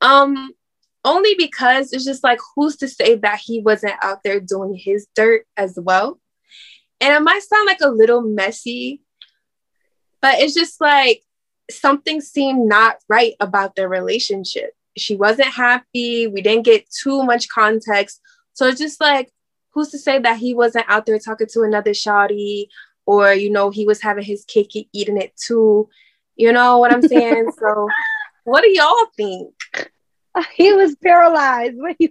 Um, 0.00 0.52
only 1.04 1.34
because 1.36 1.92
it's 1.92 2.04
just 2.04 2.24
like, 2.24 2.38
who's 2.54 2.76
to 2.76 2.88
say 2.88 3.16
that 3.16 3.40
he 3.40 3.60
wasn't 3.60 3.94
out 4.02 4.22
there 4.24 4.40
doing 4.40 4.74
his 4.74 5.06
dirt 5.14 5.46
as 5.56 5.78
well? 5.80 6.20
And 7.00 7.14
it 7.14 7.20
might 7.20 7.42
sound 7.42 7.66
like 7.66 7.80
a 7.82 7.90
little 7.90 8.22
messy, 8.22 9.02
but 10.22 10.40
it's 10.40 10.54
just 10.54 10.80
like 10.80 11.22
something 11.70 12.20
seemed 12.20 12.66
not 12.68 12.96
right 13.08 13.34
about 13.40 13.76
their 13.76 13.88
relationship. 13.88 14.70
She 14.96 15.16
wasn't 15.16 15.48
happy. 15.48 16.26
We 16.26 16.40
didn't 16.40 16.64
get 16.64 16.88
too 16.90 17.24
much 17.24 17.48
context. 17.48 18.20
So 18.52 18.66
it's 18.68 18.80
just 18.80 19.00
like, 19.00 19.30
who's 19.72 19.90
to 19.90 19.98
say 19.98 20.20
that 20.20 20.38
he 20.38 20.54
wasn't 20.54 20.86
out 20.88 21.04
there 21.04 21.18
talking 21.18 21.48
to 21.48 21.62
another 21.62 21.90
shawty 21.90 22.68
or, 23.06 23.34
you 23.34 23.50
know, 23.50 23.70
he 23.70 23.84
was 23.84 24.00
having 24.00 24.24
his 24.24 24.44
cake 24.44 24.88
eating 24.92 25.20
it 25.20 25.36
too 25.36 25.88
you 26.36 26.52
know 26.52 26.78
what 26.78 26.92
I'm 26.92 27.02
saying? 27.02 27.50
so, 27.58 27.88
what 28.44 28.62
do 28.62 28.70
y'all 28.70 29.06
think? 29.16 29.54
He 30.54 30.72
was 30.72 30.96
paralyzed. 30.96 31.76
What 31.76 31.96
you, 31.98 32.10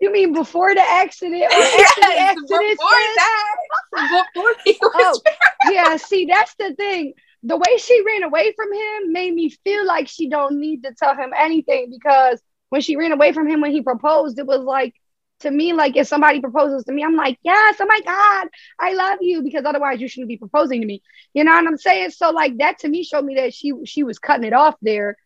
you 0.00 0.12
mean 0.12 0.32
before 0.32 0.74
the 0.74 0.82
accident 0.82 1.42
or 1.42 1.58
yes, 1.58 1.94
the 1.94 2.18
accident? 2.18 2.48
Before 2.48 2.88
that. 3.16 3.56
Before 3.92 4.54
he 4.64 4.78
was 4.82 5.20
oh, 5.24 5.70
yeah. 5.70 5.96
See, 5.96 6.26
that's 6.26 6.54
the 6.56 6.74
thing. 6.74 7.14
The 7.42 7.56
way 7.56 7.76
she 7.78 8.02
ran 8.04 8.22
away 8.22 8.52
from 8.56 8.72
him 8.72 9.12
made 9.12 9.34
me 9.34 9.50
feel 9.50 9.86
like 9.86 10.08
she 10.08 10.28
don't 10.28 10.58
need 10.60 10.82
to 10.84 10.94
tell 10.94 11.14
him 11.14 11.32
anything 11.36 11.90
because 11.90 12.40
when 12.70 12.80
she 12.80 12.96
ran 12.96 13.12
away 13.12 13.32
from 13.32 13.48
him 13.48 13.60
when 13.60 13.72
he 13.72 13.82
proposed, 13.82 14.38
it 14.38 14.46
was 14.46 14.60
like 14.60 14.94
to 15.40 15.50
me, 15.50 15.72
like 15.72 15.96
if 15.96 16.06
somebody 16.06 16.40
proposes 16.40 16.84
to 16.84 16.92
me, 16.92 17.04
I'm 17.04 17.16
like, 17.16 17.38
yes, 17.42 17.76
oh 17.80 17.86
my 17.86 18.00
God, 18.04 18.48
I 18.80 18.94
love 18.94 19.18
you, 19.20 19.42
because 19.42 19.64
otherwise 19.64 20.00
you 20.00 20.08
shouldn't 20.08 20.28
be 20.28 20.36
proposing 20.36 20.80
to 20.80 20.86
me. 20.86 21.02
You 21.34 21.44
know 21.44 21.52
what 21.52 21.66
I'm 21.66 21.78
saying? 21.78 22.10
So 22.10 22.30
like 22.30 22.58
that 22.58 22.78
to 22.80 22.88
me 22.88 23.04
showed 23.04 23.24
me 23.24 23.36
that 23.36 23.54
she 23.54 23.72
she 23.84 24.02
was 24.02 24.18
cutting 24.18 24.46
it 24.46 24.52
off 24.52 24.74
there. 24.82 25.16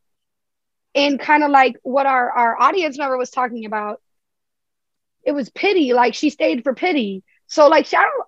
And 0.99 1.21
kind 1.21 1.45
of 1.45 1.51
like 1.51 1.77
what 1.83 2.07
our, 2.07 2.31
our 2.33 2.61
audience 2.61 2.99
member 2.99 3.17
was 3.17 3.31
talking 3.31 3.65
about, 3.67 4.01
it 5.23 5.33
was 5.33 5.49
pity. 5.51 5.93
Like 5.93 6.15
she 6.15 6.31
stayed 6.31 6.65
for 6.65 6.75
pity. 6.75 7.23
So 7.47 7.69
like 7.69 7.87
she, 7.87 7.97
I 7.97 8.03
don't 8.03 8.25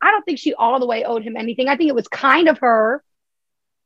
I 0.00 0.10
don't 0.10 0.24
think 0.24 0.38
she 0.38 0.54
all 0.54 0.80
the 0.80 0.86
way 0.86 1.04
owed 1.04 1.22
him 1.22 1.36
anything. 1.36 1.68
I 1.68 1.76
think 1.76 1.88
it 1.88 1.94
was 1.94 2.08
kind 2.08 2.48
of 2.48 2.58
her 2.58 3.04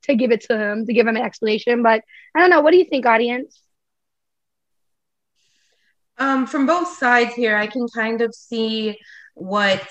to 0.05 0.14
give 0.14 0.30
it 0.30 0.43
to 0.43 0.57
him, 0.57 0.86
to 0.86 0.93
give 0.93 1.07
him 1.07 1.16
an 1.16 1.22
explanation. 1.22 1.82
But 1.82 2.03
I 2.34 2.41
don't 2.41 2.51
know. 2.51 2.61
What 2.61 2.72
do 2.72 2.76
you 2.76 2.84
think, 2.84 3.07
audience? 3.07 3.61
Um, 6.18 6.47
from 6.47 6.66
both 6.66 6.97
sides 6.97 7.34
here, 7.34 7.57
I 7.57 7.66
can 7.66 7.86
kind 7.95 8.20
of 8.20 8.34
see 8.34 8.99
what 9.34 9.86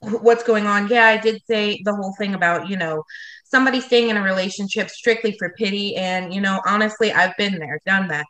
what's 0.00 0.44
going 0.44 0.66
on. 0.66 0.88
Yeah, 0.88 1.06
I 1.06 1.16
did 1.16 1.42
say 1.44 1.82
the 1.84 1.94
whole 1.94 2.14
thing 2.18 2.34
about, 2.34 2.68
you 2.68 2.76
know, 2.76 3.04
somebody 3.50 3.80
staying 3.80 4.10
in 4.10 4.16
a 4.16 4.22
relationship 4.22 4.90
strictly 4.90 5.36
for 5.38 5.54
pity. 5.56 5.96
And, 5.96 6.32
you 6.32 6.40
know, 6.40 6.60
honestly, 6.66 7.12
I've 7.12 7.36
been 7.36 7.58
there, 7.58 7.80
done 7.86 8.08
that. 8.08 8.26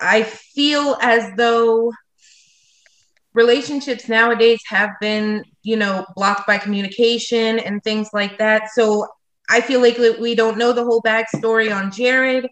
I 0.00 0.22
feel 0.22 0.96
as 1.00 1.30
though 1.36 1.92
relationships 3.32 4.08
nowadays 4.08 4.60
have 4.68 4.90
been, 5.00 5.44
you 5.62 5.76
know, 5.76 6.06
blocked 6.14 6.46
by 6.46 6.58
communication 6.58 7.58
and 7.58 7.82
things 7.82 8.08
like 8.12 8.38
that. 8.38 8.70
So 8.74 9.06
I 9.48 9.60
feel 9.60 9.80
like 9.80 9.98
we 9.98 10.34
don't 10.34 10.56
know 10.58 10.72
the 10.72 10.84
whole 10.84 11.02
backstory 11.02 11.74
on 11.74 11.90
Jared. 11.90 12.46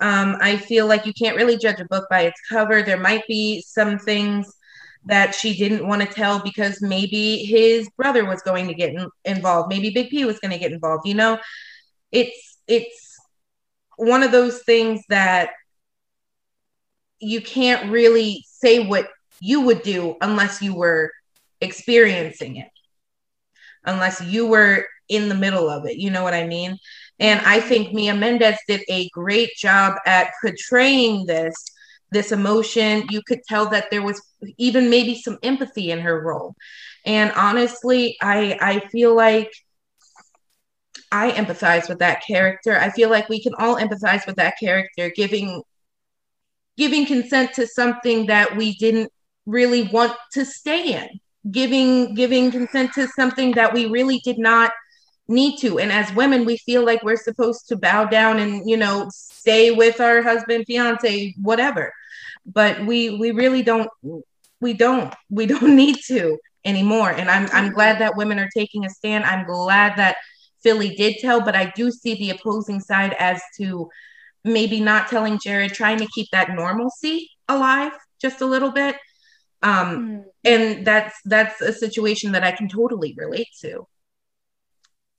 Um, 0.00 0.36
I 0.40 0.56
feel 0.56 0.86
like 0.86 1.06
you 1.06 1.12
can't 1.12 1.36
really 1.36 1.56
judge 1.56 1.80
a 1.80 1.84
book 1.86 2.06
by 2.08 2.22
its 2.22 2.40
cover. 2.48 2.82
There 2.82 3.00
might 3.00 3.26
be 3.26 3.62
some 3.66 3.98
things 3.98 4.52
that 5.08 5.34
she 5.34 5.56
didn't 5.56 5.86
want 5.86 6.02
to 6.02 6.08
tell 6.08 6.38
because 6.40 6.80
maybe 6.82 7.44
his 7.44 7.88
brother 7.96 8.24
was 8.24 8.42
going 8.42 8.68
to 8.68 8.74
get 8.74 8.94
in- 8.94 9.10
involved. 9.24 9.68
Maybe 9.68 9.90
big 9.90 10.10
p 10.10 10.24
was 10.24 10.38
going 10.38 10.52
to 10.52 10.58
get 10.58 10.72
involved 10.72 11.06
you 11.06 11.14
know? 11.14 11.38
It's 12.12 12.58
it's 12.66 13.16
one 13.96 14.22
of 14.22 14.32
those 14.32 14.62
things 14.62 15.02
that 15.08 15.50
you 17.18 17.40
can't 17.40 17.90
really 17.90 18.44
say 18.48 18.86
what 18.86 19.08
you 19.40 19.62
would 19.62 19.82
do 19.82 20.16
unless 20.20 20.62
you 20.62 20.74
were 20.74 21.10
experiencing 21.60 22.56
it. 22.56 22.68
Unless 23.84 24.20
you 24.20 24.46
were 24.46 24.84
in 25.08 25.30
the 25.30 25.34
middle 25.34 25.70
of 25.70 25.86
it 25.86 25.96
you 25.96 26.10
know 26.10 26.22
what 26.22 26.34
i 26.34 26.46
mean? 26.46 26.76
And 27.18 27.40
i 27.46 27.60
think 27.60 27.94
mia 27.94 28.14
mendez 28.14 28.58
did 28.68 28.82
a 28.90 29.08
great 29.08 29.50
job 29.56 29.94
at 30.06 30.32
portraying 30.42 31.24
this 31.24 31.54
this 32.10 32.32
emotion. 32.32 33.04
You 33.10 33.22
could 33.22 33.42
tell 33.44 33.68
that 33.70 33.90
there 33.90 34.02
was 34.02 34.20
even 34.56 34.90
maybe 34.90 35.14
some 35.14 35.38
empathy 35.42 35.90
in 35.90 36.00
her 36.00 36.20
role. 36.20 36.54
And 37.04 37.32
honestly, 37.32 38.16
I 38.20 38.58
I 38.60 38.80
feel 38.88 39.14
like 39.14 39.50
I 41.10 41.30
empathize 41.32 41.88
with 41.88 42.00
that 42.00 42.22
character. 42.26 42.76
I 42.76 42.90
feel 42.90 43.10
like 43.10 43.28
we 43.28 43.42
can 43.42 43.54
all 43.58 43.76
empathize 43.76 44.26
with 44.26 44.36
that 44.36 44.54
character 44.60 45.10
giving 45.14 45.62
giving 46.76 47.06
consent 47.06 47.54
to 47.54 47.66
something 47.66 48.26
that 48.26 48.56
we 48.56 48.74
didn't 48.76 49.10
really 49.46 49.84
want 49.84 50.12
to 50.32 50.44
stay 50.44 50.92
in. 50.92 51.08
Giving 51.50 52.14
giving 52.14 52.50
consent 52.50 52.92
to 52.94 53.08
something 53.08 53.52
that 53.52 53.72
we 53.72 53.86
really 53.86 54.20
did 54.24 54.38
not 54.38 54.72
need 55.28 55.58
to 55.58 55.78
and 55.78 55.92
as 55.92 56.12
women 56.14 56.46
we 56.46 56.56
feel 56.56 56.84
like 56.84 57.02
we're 57.02 57.16
supposed 57.16 57.68
to 57.68 57.76
bow 57.76 58.06
down 58.06 58.38
and 58.38 58.68
you 58.68 58.76
know 58.76 59.08
stay 59.48 59.70
with 59.70 60.00
our 60.00 60.22
husband 60.22 60.64
fiance 60.66 61.34
whatever. 61.40 61.92
But 62.44 62.84
we 62.86 63.16
we 63.18 63.30
really 63.30 63.62
don't 63.62 63.90
we 64.60 64.74
don't 64.74 65.14
we 65.30 65.46
don't 65.46 65.76
need 65.82 65.96
to 66.08 66.38
anymore. 66.64 67.10
And 67.10 67.30
i'm 67.30 67.48
i'm 67.52 67.72
glad 67.72 68.00
that 68.00 68.16
women 68.16 68.38
are 68.38 68.50
taking 68.54 68.84
a 68.84 68.90
stand. 68.90 69.24
I'm 69.24 69.46
glad 69.46 69.96
that 69.96 70.16
philly 70.62 70.94
did 70.96 71.14
tell 71.20 71.40
but 71.40 71.54
i 71.54 71.72
do 71.76 71.88
see 71.88 72.14
the 72.16 72.30
opposing 72.30 72.80
side 72.80 73.14
as 73.20 73.40
to 73.56 73.88
maybe 74.42 74.80
not 74.80 75.06
telling 75.06 75.38
jared 75.38 75.72
trying 75.72 75.98
to 75.98 76.08
keep 76.12 76.26
that 76.32 76.50
normalcy 76.50 77.30
alive 77.48 77.92
just 78.20 78.40
a 78.40 78.46
little 78.46 78.72
bit. 78.72 78.96
Um 79.62 79.88
mm. 79.88 80.24
and 80.44 80.84
that's 80.84 81.14
that's 81.24 81.60
a 81.60 81.72
situation 81.72 82.32
that 82.32 82.44
i 82.44 82.50
can 82.50 82.68
totally 82.68 83.14
relate 83.16 83.52
to 83.60 83.86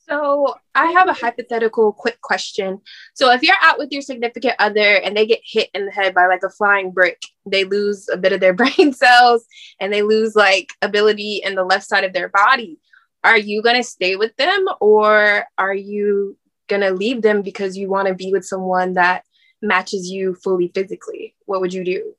so 0.10 0.56
I 0.74 0.88
have 0.92 1.08
a 1.08 1.14
hypothetical 1.14 1.94
quick 1.94 2.20
question. 2.22 2.82
So 3.14 3.32
if 3.32 3.44
you're 3.44 3.56
out 3.62 3.78
with 3.78 3.92
your 3.92 4.02
significant 4.02 4.56
other 4.60 4.96
and 4.96 5.16
they 5.16 5.26
get 5.26 5.42
hit 5.44 5.70
in 5.74 5.86
the 5.86 5.92
head 5.92 6.16
by 6.16 6.28
like 6.28 6.44
a 6.44 6.50
flying 6.50 6.92
brick, 6.92 7.22
they 7.46 7.64
lose 7.64 8.10
a 8.10 8.18
bit 8.18 8.34
of 8.34 8.40
their 8.40 8.54
brain 8.56 8.94
cells 8.94 9.46
and 9.80 9.94
they 9.94 10.02
lose 10.02 10.36
like 10.36 10.70
ability 10.82 11.42
in 11.44 11.56
the 11.56 11.64
left 11.64 11.86
side 11.86 12.04
of 12.04 12.14
their 12.14 12.30
body. 12.30 12.80
Are 13.24 13.38
you 13.38 13.62
going 13.62 13.76
to 13.76 13.84
stay 13.84 14.16
with 14.16 14.36
them 14.38 14.66
or 14.80 15.46
are 15.58 15.76
you 15.76 16.38
going 16.68 16.82
to 16.82 16.92
leave 16.92 17.22
them 17.22 17.42
because 17.42 17.78
you 17.78 17.90
want 17.90 18.08
to 18.08 18.16
be 18.16 18.32
with 18.32 18.46
someone 18.46 18.94
that 18.94 19.24
matches 19.62 20.10
you 20.10 20.36
fully 20.36 20.72
physically? 20.74 21.36
What 21.46 21.62
would 21.62 21.74
you 21.74 21.84
do? 21.84 22.14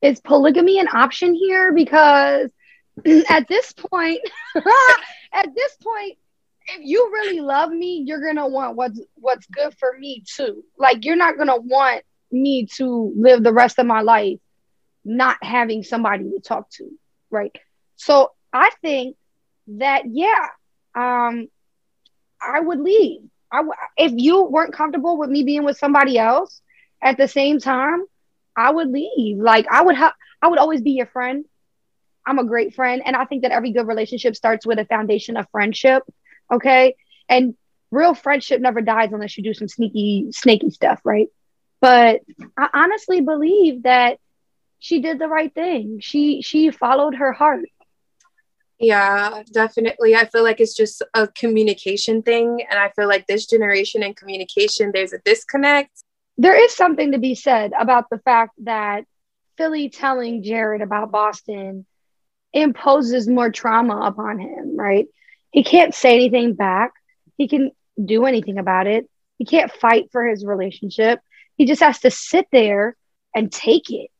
Is 0.00 0.20
polygamy 0.20 0.78
an 0.78 0.88
option 0.88 1.34
here? 1.34 1.72
Because 1.72 2.50
at 3.28 3.48
this 3.48 3.72
point, 3.72 4.20
at 5.32 5.54
this 5.54 5.76
point, 5.76 6.18
if 6.68 6.80
you 6.82 7.10
really 7.12 7.40
love 7.40 7.70
me, 7.70 8.02
you're 8.06 8.24
gonna 8.24 8.46
want 8.48 8.76
what's 8.76 9.00
what's 9.14 9.46
good 9.46 9.74
for 9.78 9.96
me 9.98 10.22
too. 10.36 10.62
Like 10.78 11.04
you're 11.04 11.16
not 11.16 11.36
gonna 11.38 11.58
want 11.58 12.02
me 12.30 12.66
to 12.76 13.12
live 13.16 13.42
the 13.42 13.52
rest 13.52 13.78
of 13.78 13.86
my 13.86 14.00
life 14.02 14.38
not 15.04 15.36
having 15.42 15.82
somebody 15.82 16.24
to 16.30 16.40
talk 16.40 16.68
to, 16.70 16.88
right? 17.30 17.52
So 17.96 18.30
I 18.52 18.70
think 18.82 19.16
that 19.78 20.02
yeah, 20.10 20.46
um, 20.94 21.48
I 22.40 22.60
would 22.60 22.80
leave. 22.80 23.20
I 23.52 23.58
w- 23.58 23.72
if 23.96 24.12
you 24.16 24.44
weren't 24.44 24.74
comfortable 24.74 25.18
with 25.18 25.30
me 25.30 25.44
being 25.44 25.64
with 25.64 25.78
somebody 25.78 26.18
else 26.18 26.60
at 27.02 27.16
the 27.16 27.28
same 27.28 27.58
time, 27.58 28.04
I 28.56 28.70
would 28.70 28.88
leave. 28.90 29.38
Like 29.38 29.66
I 29.70 29.82
would 29.82 29.96
have, 29.96 30.12
I 30.42 30.48
would 30.48 30.58
always 30.58 30.82
be 30.82 30.92
your 30.92 31.06
friend. 31.06 31.44
I'm 32.26 32.38
a 32.38 32.44
great 32.44 32.74
friend, 32.74 33.02
and 33.04 33.16
I 33.16 33.24
think 33.24 33.42
that 33.42 33.52
every 33.52 33.72
good 33.72 33.86
relationship 33.86 34.36
starts 34.36 34.66
with 34.66 34.78
a 34.78 34.84
foundation 34.84 35.36
of 35.36 35.46
friendship 35.50 36.02
Okay. 36.50 36.96
And 37.28 37.54
real 37.90 38.14
friendship 38.14 38.60
never 38.60 38.80
dies 38.80 39.12
unless 39.12 39.36
you 39.36 39.44
do 39.44 39.54
some 39.54 39.68
sneaky, 39.68 40.28
snaky 40.32 40.70
stuff, 40.70 41.00
right? 41.04 41.28
But 41.80 42.20
I 42.56 42.68
honestly 42.72 43.20
believe 43.20 43.82
that 43.82 44.18
she 44.78 45.00
did 45.00 45.18
the 45.18 45.28
right 45.28 45.52
thing. 45.54 46.00
She 46.00 46.42
she 46.42 46.70
followed 46.70 47.14
her 47.16 47.32
heart. 47.32 47.68
Yeah, 48.78 49.44
definitely. 49.52 50.16
I 50.16 50.26
feel 50.26 50.42
like 50.42 50.60
it's 50.60 50.74
just 50.74 51.02
a 51.14 51.28
communication 51.28 52.22
thing. 52.22 52.66
And 52.68 52.80
I 52.80 52.90
feel 52.90 53.06
like 53.06 53.26
this 53.28 53.46
generation 53.46 54.02
and 54.02 54.16
communication, 54.16 54.90
there's 54.92 55.12
a 55.12 55.18
disconnect. 55.24 55.90
There 56.36 56.60
is 56.60 56.74
something 56.74 57.12
to 57.12 57.18
be 57.18 57.36
said 57.36 57.70
about 57.78 58.06
the 58.10 58.18
fact 58.18 58.54
that 58.64 59.04
Philly 59.56 59.88
telling 59.88 60.42
Jared 60.42 60.82
about 60.82 61.12
Boston 61.12 61.86
imposes 62.52 63.28
more 63.28 63.50
trauma 63.50 64.00
upon 64.00 64.40
him, 64.40 64.76
right? 64.76 65.06
He 65.52 65.62
can't 65.62 65.94
say 65.94 66.14
anything 66.14 66.54
back. 66.54 66.92
He 67.36 67.48
can 67.48 67.70
do 68.02 68.24
anything 68.24 68.58
about 68.58 68.86
it. 68.88 69.08
He 69.38 69.44
can't 69.44 69.70
fight 69.72 70.10
for 70.10 70.26
his 70.26 70.44
relationship. 70.44 71.20
He 71.56 71.66
just 71.66 71.82
has 71.82 72.00
to 72.00 72.10
sit 72.10 72.46
there 72.52 72.96
and 73.34 73.52
take 73.52 73.90
it. 73.90 74.10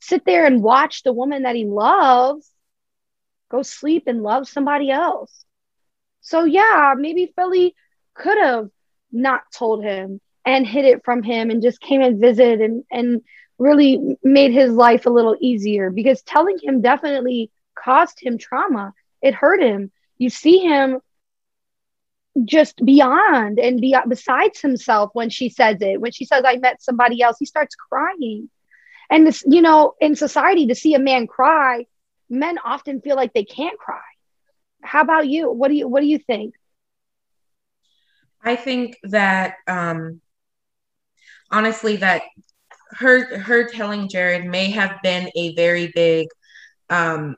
Sit 0.00 0.24
there 0.24 0.46
and 0.46 0.62
watch 0.62 1.02
the 1.02 1.12
woman 1.12 1.44
that 1.44 1.56
he 1.56 1.66
loves 1.66 2.50
go 3.50 3.62
sleep 3.62 4.04
and 4.06 4.22
love 4.22 4.48
somebody 4.48 4.90
else. 4.90 5.44
So 6.22 6.44
yeah, 6.44 6.94
maybe 6.96 7.32
Philly 7.36 7.74
could 8.14 8.38
have 8.38 8.68
not 9.12 9.42
told 9.52 9.82
him 9.82 10.20
and 10.46 10.66
hid 10.66 10.84
it 10.84 11.04
from 11.04 11.22
him 11.22 11.50
and 11.50 11.62
just 11.62 11.80
came 11.80 12.00
and 12.00 12.20
visited 12.20 12.60
and 12.60 12.84
and 12.90 13.22
really 13.58 14.16
made 14.22 14.52
his 14.52 14.72
life 14.72 15.04
a 15.04 15.10
little 15.10 15.36
easier 15.40 15.90
because 15.90 16.22
telling 16.22 16.58
him 16.62 16.80
definitely 16.80 17.50
caused 17.74 18.18
him 18.20 18.38
trauma. 18.38 18.94
It 19.20 19.34
hurt 19.34 19.60
him 19.60 19.90
you 20.20 20.28
see 20.30 20.58
him 20.58 21.00
just 22.44 22.84
beyond 22.84 23.58
and 23.58 23.80
be 23.80 23.96
besides 24.08 24.60
himself 24.60 25.10
when 25.14 25.30
she 25.30 25.48
says 25.48 25.78
it. 25.80 26.00
When 26.00 26.12
she 26.12 26.26
says, 26.26 26.44
I 26.46 26.56
met 26.58 26.82
somebody 26.82 27.22
else, 27.22 27.36
he 27.38 27.46
starts 27.46 27.74
crying. 27.74 28.50
And 29.10 29.26
this, 29.26 29.42
you 29.46 29.62
know, 29.62 29.94
in 30.00 30.14
society, 30.14 30.66
to 30.66 30.74
see 30.74 30.94
a 30.94 30.98
man 31.00 31.26
cry, 31.26 31.86
men 32.28 32.58
often 32.64 33.00
feel 33.00 33.16
like 33.16 33.32
they 33.32 33.44
can't 33.44 33.78
cry. 33.78 33.98
How 34.82 35.00
about 35.00 35.26
you? 35.26 35.50
What 35.50 35.68
do 35.68 35.74
you 35.74 35.88
what 35.88 36.00
do 36.00 36.06
you 36.06 36.18
think? 36.18 36.54
I 38.44 38.56
think 38.56 38.98
that 39.04 39.54
um 39.66 40.20
honestly 41.50 41.96
that 41.96 42.22
her 42.92 43.38
her 43.38 43.68
telling 43.68 44.08
Jared 44.08 44.44
may 44.44 44.70
have 44.70 44.98
been 45.02 45.30
a 45.36 45.54
very 45.54 45.90
big 45.94 46.28
um 46.90 47.36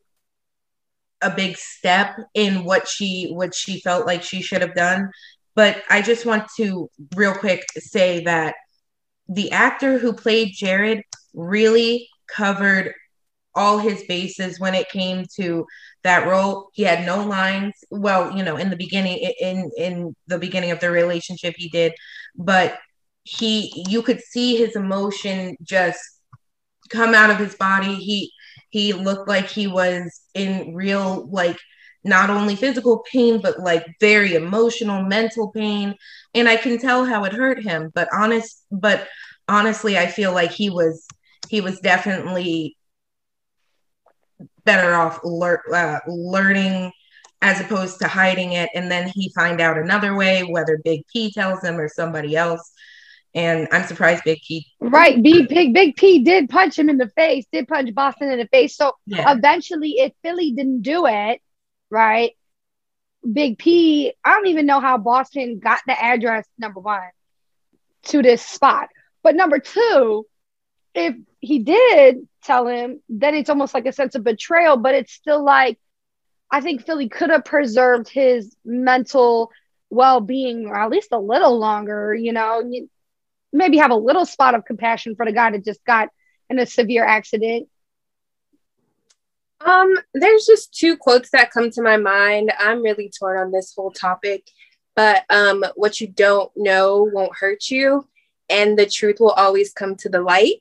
a 1.23 1.31
big 1.31 1.57
step 1.57 2.17
in 2.35 2.65
what 2.65 2.89
she 2.89 3.31
what 3.33 3.55
she 3.55 3.81
felt 3.81 4.07
like 4.07 4.23
she 4.23 4.43
should 4.43 4.63
have 4.63 4.75
done. 4.75 5.11
But 5.55 5.83
i 5.91 6.01
just 6.03 6.27
want 6.27 6.49
to 6.57 6.89
real 7.15 7.35
quick 7.35 7.65
say 7.79 8.25
that 8.25 8.55
the 9.29 9.51
actor 9.53 9.99
who 9.99 10.13
played 10.13 10.53
jared 10.55 11.03
really 11.35 12.09
covered 12.27 12.93
all 13.55 13.79
his 13.79 14.03
bases 14.05 14.59
when 14.59 14.75
it 14.75 14.89
came 14.89 15.27
to 15.37 15.67
that 16.05 16.27
role. 16.27 16.71
He 16.73 16.85
had 16.85 17.05
no 17.05 17.25
lines. 17.25 17.75
Well 17.91 18.37
you 18.37 18.43
know 18.43 18.57
in 18.57 18.71
the 18.71 18.77
beginning 18.77 19.19
in 19.41 19.71
in 19.77 20.17
the 20.27 20.39
beginning 20.39 20.71
of 20.71 20.81
the 20.81 20.91
relationship 20.91 21.55
he 21.57 21.69
did. 21.69 21.93
But 22.37 22.79
he 23.25 23.85
you 23.89 24.03
could 24.03 24.21
see 24.21 24.57
his 24.57 24.75
emotion 24.77 25.57
just 25.63 26.01
come 26.91 27.15
out 27.15 27.31
of 27.31 27.39
his 27.39 27.55
body. 27.55 27.95
He 27.95 28.33
he 28.73 28.93
looked 28.93 29.29
like 29.29 29.47
he 29.49 29.67
was 29.67 30.23
in 30.35 30.75
real 30.75 31.29
like 31.31 31.59
not 32.05 32.31
only 32.31 32.57
physical 32.57 33.05
pain 33.11 33.41
but 33.41 33.61
like 33.61 33.87
very 34.01 34.35
emotional 34.35 35.03
mental 35.05 35.51
pain. 35.53 35.95
And 36.35 36.49
i 36.49 36.57
can 36.57 36.79
tell 36.79 37.05
how 37.05 37.25
it 37.25 37.33
hurt 37.33 37.63
him 37.63 37.93
but 37.95 38.09
honest 38.13 38.65
but 38.71 39.07
honestly 39.49 39.99
i 39.99 40.07
feel 40.07 40.33
like 40.33 40.51
he 40.51 40.71
was 40.71 41.07
he 41.49 41.61
was 41.61 41.79
definitely 41.81 42.77
better 44.65 44.95
off 44.95 45.21
lear- 45.25 45.63
uh, 45.73 45.99
learning 46.07 46.93
as 47.43 47.61
opposed 47.61 47.99
to 48.01 48.09
hiding 48.09 48.53
it. 48.53 48.71
And 48.75 48.91
then 48.91 49.09
he 49.09 49.33
find 49.35 49.61
out 49.61 49.77
another 49.77 50.15
way 50.17 50.43
whether 50.43 50.81
big 50.85 51.03
p 51.13 51.33
tells 51.33 51.63
him 51.63 51.77
or 51.77 51.89
somebody 51.89 52.37
else 52.37 52.73
and 53.35 53.69
i'm 53.73 53.87
surprised 53.87 54.23
big 54.25 54.39
p 54.47 54.65
Right. 54.85 55.23
Big 55.23 55.49
Big 55.49 55.73
Big 55.73 55.95
P 55.95 56.25
did 56.25 56.51
punch 56.51 56.77
him 56.77 56.89
in 56.89 56.99
the 56.99 57.09
face, 57.09 57.47
did 57.53 57.69
punch 57.69 57.95
Boston 57.95 58.33
in 58.33 58.39
the 58.39 58.49
face. 58.49 58.77
So 58.77 58.95
Yeah. 59.07 59.33
eventually 59.33 59.93
if 59.99 60.13
Philly 60.23 60.51
didn't 60.51 60.83
do 60.83 61.07
it, 61.07 61.41
right? 61.89 62.33
Big 63.33 63.59
P, 63.59 64.13
I 64.25 64.35
don't 64.35 64.49
even 64.49 64.67
know 64.67 64.81
how 64.81 64.99
Boston 64.99 65.61
got 65.61 65.79
the 65.87 65.93
address, 65.93 66.49
number 66.59 66.81
one, 66.81 67.09
to 68.07 68.23
this 68.23 68.43
spot. 68.45 68.89
But 69.23 69.37
number 69.37 69.61
two, 69.61 70.27
if 70.95 71.15
he 71.41 71.61
did 71.61 72.27
tell 72.43 72.67
him, 72.67 73.01
then 73.09 73.37
it's 73.37 73.51
almost 73.51 73.75
like 73.75 73.87
a 73.87 73.93
sense 73.93 74.17
of 74.17 74.25
betrayal, 74.25 74.77
but 74.77 74.97
it's 74.97 75.13
still 75.13 75.45
like 75.45 75.79
I 76.51 76.61
think 76.61 76.85
Philly 76.85 77.09
could 77.09 77.31
have 77.31 77.45
preserved 77.45 78.09
his 78.09 78.55
mental 78.65 79.51
well 79.91 80.21
being 80.21 80.67
or 80.67 80.77
at 80.77 80.91
least 80.91 81.13
a 81.13 81.19
little 81.19 81.59
longer, 81.59 82.15
you 82.15 82.33
know, 82.33 82.63
maybe 83.53 83.79
have 83.79 83.91
a 83.91 83.97
little 83.97 84.25
spot 84.25 84.55
of 84.55 84.65
compassion 84.65 85.15
for 85.15 85.27
the 85.27 85.33
guy 85.33 85.51
that 85.51 85.65
just 85.65 85.85
got 85.85 86.09
in 86.49 86.59
a 86.59 86.67
severe 86.67 87.05
accident. 87.05 87.69
Um, 89.65 89.95
there's 90.13 90.45
just 90.45 90.75
two 90.75 90.97
quotes 90.97 91.31
that 91.31 91.53
come 91.53 91.71
to 91.71 91.83
my 91.83 91.97
mind. 91.97 92.53
I'm 92.59 92.83
really 92.83 93.13
torn 93.17 93.39
on 93.39 93.53
this 93.53 93.73
whole 93.77 93.93
topic, 93.93 94.45
but 94.97 95.25
um, 95.31 95.65
what 95.77 96.01
you 96.01 96.09
don't 96.09 96.51
know 96.57 97.09
won't 97.13 97.37
hurt 97.39 97.71
you, 97.71 98.09
and 98.51 98.77
the 98.77 98.87
truth 98.87 99.19
will 99.21 99.31
always 99.31 99.73
come 99.73 99.95
to 99.97 100.09
the 100.09 100.21
light. 100.21 100.57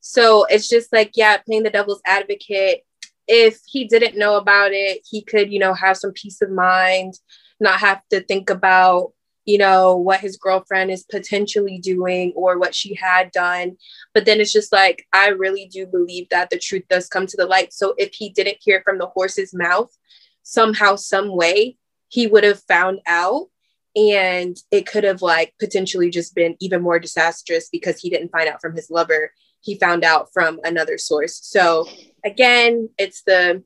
So 0.00 0.44
it's 0.44 0.68
just 0.68 0.92
like, 0.92 1.12
yeah, 1.14 1.38
playing 1.38 1.64
the 1.64 1.70
devil's 1.70 2.02
advocate. 2.06 2.82
If 3.26 3.58
he 3.66 3.86
didn't 3.86 4.18
know 4.18 4.36
about 4.36 4.72
it, 4.72 5.00
he 5.08 5.22
could, 5.22 5.50
you 5.50 5.58
know, 5.58 5.72
have 5.72 5.96
some 5.96 6.12
peace 6.12 6.42
of 6.42 6.50
mind, 6.50 7.14
not 7.58 7.80
have 7.80 8.02
to 8.10 8.20
think 8.20 8.50
about, 8.50 9.13
you 9.44 9.58
know, 9.58 9.96
what 9.96 10.20
his 10.20 10.36
girlfriend 10.36 10.90
is 10.90 11.04
potentially 11.04 11.78
doing 11.78 12.32
or 12.34 12.58
what 12.58 12.74
she 12.74 12.94
had 12.94 13.30
done. 13.30 13.76
But 14.14 14.24
then 14.24 14.40
it's 14.40 14.52
just 14.52 14.72
like, 14.72 15.06
I 15.12 15.28
really 15.28 15.66
do 15.66 15.86
believe 15.86 16.28
that 16.30 16.50
the 16.50 16.58
truth 16.58 16.84
does 16.88 17.08
come 17.08 17.26
to 17.26 17.36
the 17.36 17.46
light. 17.46 17.72
So 17.72 17.94
if 17.98 18.14
he 18.14 18.30
didn't 18.30 18.58
hear 18.60 18.82
from 18.84 18.98
the 18.98 19.06
horse's 19.06 19.52
mouth, 19.52 19.94
somehow, 20.42 20.96
some 20.96 21.36
way, 21.36 21.76
he 22.08 22.26
would 22.26 22.44
have 22.44 22.62
found 22.62 23.00
out. 23.06 23.48
And 23.96 24.56
it 24.72 24.86
could 24.86 25.04
have 25.04 25.22
like 25.22 25.54
potentially 25.60 26.10
just 26.10 26.34
been 26.34 26.56
even 26.58 26.82
more 26.82 26.98
disastrous 26.98 27.68
because 27.70 28.00
he 28.00 28.10
didn't 28.10 28.32
find 28.32 28.48
out 28.48 28.60
from 28.60 28.74
his 28.74 28.90
lover. 28.90 29.32
He 29.60 29.78
found 29.78 30.04
out 30.04 30.32
from 30.32 30.58
another 30.64 30.98
source. 30.98 31.38
So 31.42 31.86
again, 32.24 32.88
it's 32.98 33.22
the 33.22 33.62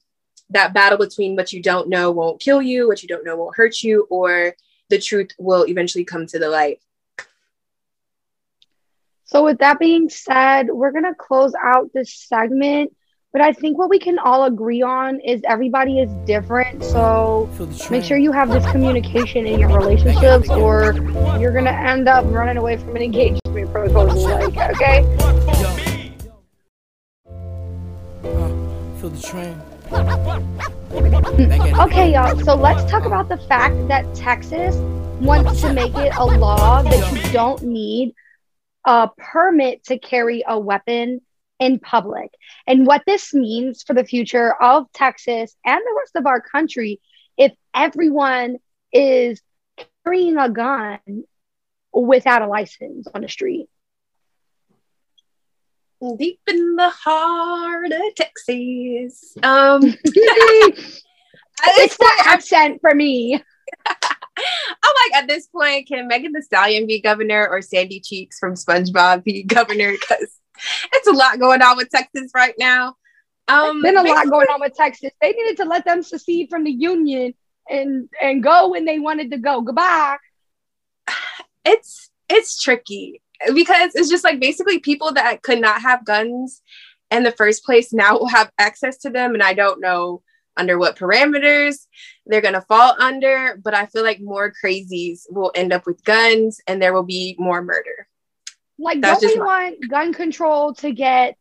that 0.50 0.74
battle 0.74 0.98
between 0.98 1.36
what 1.36 1.52
you 1.52 1.62
don't 1.62 1.88
know 1.88 2.10
won't 2.10 2.40
kill 2.40 2.62
you, 2.62 2.88
what 2.88 3.02
you 3.02 3.08
don't 3.08 3.24
know 3.24 3.36
won't 3.36 3.56
hurt 3.56 3.82
you, 3.82 4.06
or 4.10 4.54
the 4.88 4.98
truth 4.98 5.30
will 5.38 5.66
eventually 5.66 6.04
come 6.04 6.26
to 6.26 6.38
the 6.38 6.48
light. 6.48 6.80
So, 9.24 9.44
with 9.44 9.58
that 9.58 9.78
being 9.78 10.08
said, 10.08 10.68
we're 10.70 10.92
going 10.92 11.04
to 11.04 11.14
close 11.14 11.52
out 11.62 11.90
this 11.92 12.14
segment. 12.14 12.94
But 13.30 13.42
I 13.42 13.52
think 13.52 13.76
what 13.76 13.90
we 13.90 13.98
can 13.98 14.18
all 14.18 14.44
agree 14.44 14.80
on 14.80 15.20
is 15.20 15.42
everybody 15.44 16.00
is 16.00 16.10
different. 16.26 16.82
So, 16.82 17.50
make 17.90 18.02
sure 18.02 18.16
you 18.16 18.32
have 18.32 18.48
this 18.48 18.64
communication 18.70 19.46
in 19.46 19.60
your 19.60 19.68
relationships, 19.68 20.48
or 20.48 20.94
you're 21.38 21.52
going 21.52 21.66
to 21.66 21.74
end 21.74 22.08
up 22.08 22.24
running 22.28 22.56
away 22.56 22.78
from 22.78 22.96
an 22.96 23.02
engagement 23.02 23.70
proposal. 23.70 24.30
Like, 24.30 24.56
okay? 24.56 25.04
Ah, 28.24 28.48
feel 28.98 29.10
the 29.10 29.20
train. 29.20 29.60
Okay, 31.80 32.12
y'all. 32.12 32.38
So 32.40 32.54
let's 32.54 32.88
talk 32.90 33.04
about 33.04 33.28
the 33.28 33.38
fact 33.48 33.88
that 33.88 34.14
Texas 34.14 34.76
wants 35.20 35.60
to 35.62 35.72
make 35.72 35.94
it 35.96 36.12
a 36.16 36.24
law 36.24 36.82
that 36.82 37.12
you 37.12 37.32
don't 37.32 37.62
need 37.62 38.14
a 38.84 39.08
permit 39.16 39.84
to 39.84 39.98
carry 39.98 40.44
a 40.46 40.58
weapon 40.58 41.20
in 41.58 41.78
public. 41.78 42.30
And 42.66 42.86
what 42.86 43.02
this 43.06 43.32
means 43.34 43.82
for 43.82 43.94
the 43.94 44.04
future 44.04 44.54
of 44.62 44.90
Texas 44.92 45.56
and 45.64 45.80
the 45.80 45.96
rest 45.98 46.16
of 46.16 46.26
our 46.26 46.40
country, 46.40 47.00
if 47.36 47.52
everyone 47.74 48.58
is 48.92 49.40
carrying 50.04 50.36
a 50.36 50.48
gun 50.48 50.98
without 51.92 52.42
a 52.42 52.46
license 52.46 53.06
on 53.14 53.22
the 53.22 53.28
street. 53.28 53.68
Deep 56.16 56.40
in 56.46 56.76
the 56.76 56.90
heart 56.90 57.92
of 57.92 58.14
Texas. 58.14 59.34
Um, 59.42 59.80
it's 59.82 61.02
at 61.64 61.74
this 61.74 61.96
the 61.96 62.12
accent 62.26 62.80
for 62.80 62.94
me. 62.94 63.34
I'm 63.88 64.94
like, 65.12 65.22
at 65.22 65.28
this 65.28 65.48
point, 65.48 65.88
can 65.88 66.06
Megan 66.06 66.32
Thee 66.32 66.42
Stallion 66.42 66.86
be 66.86 67.00
governor 67.00 67.48
or 67.48 67.60
Sandy 67.60 68.00
Cheeks 68.00 68.38
from 68.38 68.54
SpongeBob 68.54 69.24
be 69.24 69.42
governor? 69.42 69.92
Because 69.92 70.38
it's 70.92 71.08
a 71.08 71.12
lot 71.12 71.40
going 71.40 71.62
on 71.62 71.76
with 71.76 71.90
Texas 71.90 72.30
right 72.34 72.54
now. 72.58 72.94
Um, 73.48 73.82
been 73.82 73.96
a 73.96 74.02
lot 74.02 74.30
going 74.30 74.46
on 74.48 74.60
with 74.60 74.74
Texas. 74.74 75.10
They 75.20 75.32
needed 75.32 75.56
to 75.56 75.64
let 75.64 75.84
them 75.84 76.02
secede 76.02 76.50
from 76.50 76.64
the 76.64 76.70
union 76.70 77.34
and 77.68 78.08
and 78.20 78.42
go 78.42 78.68
when 78.68 78.84
they 78.84 78.98
wanted 78.98 79.30
to 79.32 79.38
go. 79.38 79.62
Goodbye. 79.62 80.18
it's 81.64 82.10
it's 82.28 82.62
tricky 82.62 83.20
because 83.54 83.92
it's 83.94 84.10
just 84.10 84.24
like 84.24 84.40
basically 84.40 84.78
people 84.78 85.12
that 85.12 85.42
could 85.42 85.60
not 85.60 85.80
have 85.82 86.04
guns 86.04 86.62
in 87.10 87.22
the 87.22 87.32
first 87.32 87.64
place 87.64 87.92
now 87.92 88.18
will 88.18 88.28
have 88.28 88.50
access 88.58 88.98
to 88.98 89.10
them 89.10 89.34
and 89.34 89.42
i 89.42 89.52
don't 89.54 89.80
know 89.80 90.22
under 90.56 90.76
what 90.78 90.96
parameters 90.96 91.86
they're 92.26 92.40
going 92.40 92.54
to 92.54 92.60
fall 92.62 92.94
under 93.00 93.58
but 93.62 93.74
i 93.74 93.86
feel 93.86 94.02
like 94.02 94.20
more 94.20 94.52
crazies 94.62 95.22
will 95.30 95.52
end 95.54 95.72
up 95.72 95.86
with 95.86 96.02
guns 96.04 96.60
and 96.66 96.82
there 96.82 96.92
will 96.92 97.04
be 97.04 97.36
more 97.38 97.62
murder 97.62 98.08
Like, 98.78 99.00
That's 99.00 99.20
don't 99.20 99.32
we 99.34 99.38
my- 99.38 99.46
want 99.46 99.88
gun 99.88 100.12
control 100.12 100.74
to 100.74 100.92
get 100.92 101.36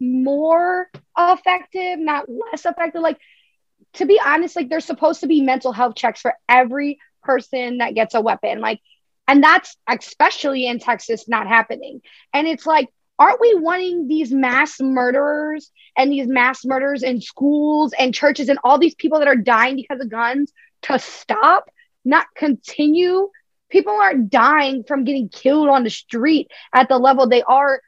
more 0.00 0.90
effective, 1.18 1.98
not 1.98 2.26
less 2.28 2.66
effective? 2.66 3.00
Like, 3.00 3.18
to 3.94 4.06
be 4.06 4.20
honest, 4.24 4.56
like 4.56 4.68
there's 4.68 4.84
supposed 4.84 5.20
to 5.20 5.26
be 5.26 5.40
mental 5.40 5.72
health 5.72 5.94
checks 5.94 6.20
for 6.20 6.34
every 6.48 6.98
person 7.22 7.78
that 7.78 7.94
gets 7.94 8.14
a 8.14 8.20
weapon. 8.20 8.60
Like, 8.60 8.80
and 9.28 9.42
that's 9.42 9.76
especially 9.88 10.66
in 10.66 10.78
Texas 10.78 11.28
not 11.28 11.46
happening. 11.46 12.00
And 12.32 12.46
it's 12.46 12.66
like, 12.66 12.88
aren't 13.18 13.40
we 13.40 13.54
wanting 13.54 14.08
these 14.08 14.32
mass 14.32 14.80
murderers 14.80 15.70
and 15.96 16.12
these 16.12 16.26
mass 16.28 16.64
murders 16.64 17.02
in 17.02 17.20
schools 17.20 17.92
and 17.98 18.14
churches 18.14 18.48
and 18.48 18.58
all 18.62 18.78
these 18.78 18.94
people 18.94 19.18
that 19.18 19.28
are 19.28 19.36
dying 19.36 19.76
because 19.76 20.00
of 20.00 20.10
guns 20.10 20.52
to 20.82 20.98
stop, 20.98 21.70
not 22.04 22.26
continue? 22.36 23.28
People 23.68 23.94
aren't 23.94 24.30
dying 24.30 24.84
from 24.84 25.04
getting 25.04 25.28
killed 25.28 25.68
on 25.68 25.82
the 25.82 25.90
street 25.90 26.50
at 26.72 26.88
the 26.88 26.98
level 26.98 27.26
they 27.26 27.42
are 27.42 27.80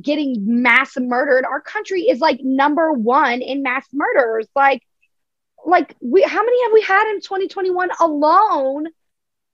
getting 0.00 0.62
mass 0.62 0.96
murdered. 0.96 1.44
Our 1.44 1.60
country 1.60 2.02
is 2.02 2.18
like 2.20 2.40
number 2.42 2.92
one 2.92 3.42
in 3.42 3.62
mass 3.62 3.86
murders. 3.92 4.48
Like, 4.56 4.82
like 5.64 5.96
we 6.02 6.22
how 6.22 6.42
many 6.42 6.62
have 6.64 6.72
we 6.72 6.82
had 6.82 7.10
in 7.10 7.20
2021 7.20 7.90
alone 8.00 8.86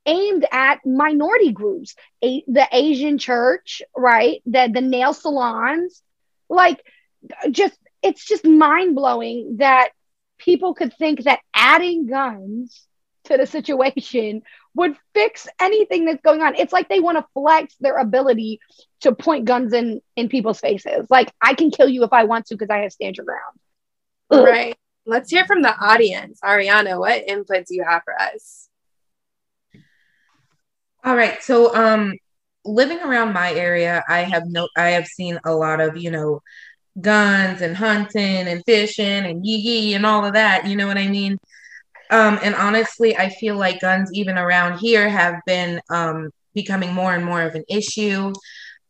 aimed 0.07 0.46
at 0.51 0.84
minority 0.84 1.53
groups 1.53 1.94
A- 2.22 2.44
the 2.46 2.66
asian 2.72 3.18
church 3.18 3.82
right? 3.96 4.42
The 4.46 4.70
the 4.72 4.80
nail 4.80 5.12
salons. 5.12 6.03
Like 6.48 6.82
just 7.51 7.76
it's 8.03 8.24
just 8.26 8.44
mind-blowing 8.44 9.57
that 9.59 9.90
people 10.38 10.74
could 10.74 10.94
think 10.94 11.24
that 11.24 11.40
adding 11.55 12.07
guns 12.07 12.86
to 13.24 13.36
the 13.36 13.46
situation 13.46 14.42
would 14.74 14.96
fix 15.14 15.46
anything 15.61 16.07
that's 16.07 16.22
going 16.22 16.40
on. 16.40 16.55
It's 16.55 16.72
like 16.72 16.88
they 16.88 17.01
want 17.01 17.18
to 17.18 17.26
flex 17.34 17.74
their 17.80 17.98
ability 17.98 18.61
to 19.03 19.14
point 19.14 19.44
guns 19.44 19.74
in 19.74 20.01
in 20.16 20.28
people's 20.28 20.61
faces. 20.61 21.07
Like 21.11 21.32
i 21.40 21.55
can 21.55 21.70
kill 21.70 21.88
you 21.88 22.05
if 22.05 22.12
i 22.12 22.24
want 22.24 22.46
to 22.46 22.55
because 22.55 22.70
i 22.70 22.78
have 22.78 22.92
stand 22.92 23.16
your 23.16 23.26
ground. 23.26 23.59
Ugh. 24.30 24.44
right. 24.44 24.76
Let's 25.07 25.30
hear 25.30 25.44
from 25.44 25.62
the 25.62 25.74
audience. 25.76 26.40
Ariana 26.42 26.98
what 26.98 27.22
input 27.26 27.66
do 27.66 27.74
you 27.74 27.84
have 27.84 28.03
for 28.05 28.18
us 28.20 28.70
All 31.05 31.16
right. 31.16 31.42
So 31.42 31.74
um 31.74 32.14
living 32.64 33.01
around 33.01 33.32
my 33.32 33.53
area, 33.53 34.03
I 34.09 34.18
have 34.20 34.44
no 34.46 34.68
I 34.76 34.90
have 34.90 35.07
seen 35.07 35.38
a 35.44 35.53
lot 35.55 35.80
of, 35.80 35.96
you 35.96 36.11
know, 36.11 36.40
guns 37.01 37.62
and 37.62 37.76
hunting 37.76 38.48
and 38.48 38.62
fishing 38.66 39.07
and 39.26 39.46
yee 39.46 39.57
yee 39.59 39.94
and 39.94 40.07
all 40.07 40.24
of 40.26 40.34
that, 40.34 40.66
you 40.66 40.76
know 40.76 40.86
what 40.88 40.98
I 40.98 41.09
mean? 41.09 41.38
Um 42.11 42.38
and 42.42 42.55
honestly, 42.57 43.16
I 43.16 43.30
feel 43.30 43.57
like 43.57 43.80
guns 43.80 44.11
even 44.14 44.38
around 44.38 44.78
here 44.80 45.09
have 45.11 45.36
been 45.46 45.80
um 45.90 46.30
becoming 46.55 46.94
more 46.94 47.14
and 47.14 47.24
more 47.24 47.42
of 47.42 47.55
an 47.57 47.64
issue. 47.70 48.32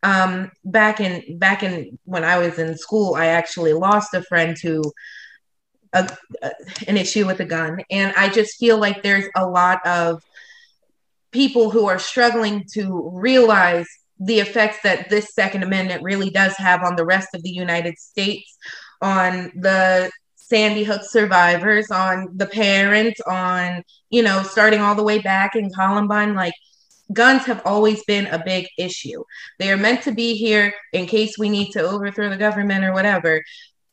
Um 0.04 0.50
back 0.64 1.00
in 1.00 1.38
back 1.38 1.62
in 1.64 1.98
when 2.06 2.24
I 2.24 2.38
was 2.38 2.58
in 2.58 2.76
school, 2.78 3.14
I 3.16 3.28
actually 3.28 3.74
lost 3.74 4.14
a 4.14 4.22
friend 4.24 4.56
to 4.62 4.82
a, 5.92 6.08
a 6.42 6.50
an 6.86 6.96
issue 6.96 7.26
with 7.26 7.40
a 7.40 7.44
gun 7.44 7.80
and 7.90 8.12
I 8.16 8.28
just 8.28 8.58
feel 8.58 8.78
like 8.78 9.02
there's 9.02 9.26
a 9.36 9.46
lot 9.46 9.84
of 9.86 10.22
people 11.32 11.70
who 11.70 11.88
are 11.88 11.98
struggling 11.98 12.64
to 12.74 13.10
realize 13.14 13.86
the 14.18 14.40
effects 14.40 14.78
that 14.82 15.08
this 15.08 15.34
Second 15.34 15.62
Amendment 15.62 16.02
really 16.02 16.30
does 16.30 16.54
have 16.56 16.82
on 16.82 16.96
the 16.96 17.04
rest 17.04 17.28
of 17.34 17.42
the 17.42 17.50
United 17.50 17.98
States, 17.98 18.56
on 19.00 19.50
the 19.56 20.10
Sandy 20.36 20.84
Hook 20.84 21.02
survivors, 21.04 21.90
on 21.90 22.28
the 22.36 22.46
parents, 22.46 23.20
on, 23.22 23.82
you 24.10 24.22
know, 24.22 24.42
starting 24.42 24.80
all 24.80 24.94
the 24.94 25.02
way 25.02 25.20
back 25.20 25.56
in 25.56 25.70
Columbine. 25.70 26.34
Like, 26.34 26.52
guns 27.12 27.46
have 27.46 27.62
always 27.64 28.04
been 28.04 28.26
a 28.26 28.42
big 28.44 28.66
issue. 28.76 29.22
They 29.58 29.70
are 29.70 29.76
meant 29.76 30.02
to 30.02 30.12
be 30.12 30.34
here 30.34 30.74
in 30.92 31.06
case 31.06 31.38
we 31.38 31.48
need 31.48 31.70
to 31.72 31.82
overthrow 31.82 32.28
the 32.28 32.36
government 32.36 32.84
or 32.84 32.92
whatever, 32.92 33.42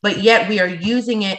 but 0.02 0.18
yet 0.18 0.48
we 0.48 0.60
are 0.60 0.68
using 0.68 1.22
it 1.22 1.38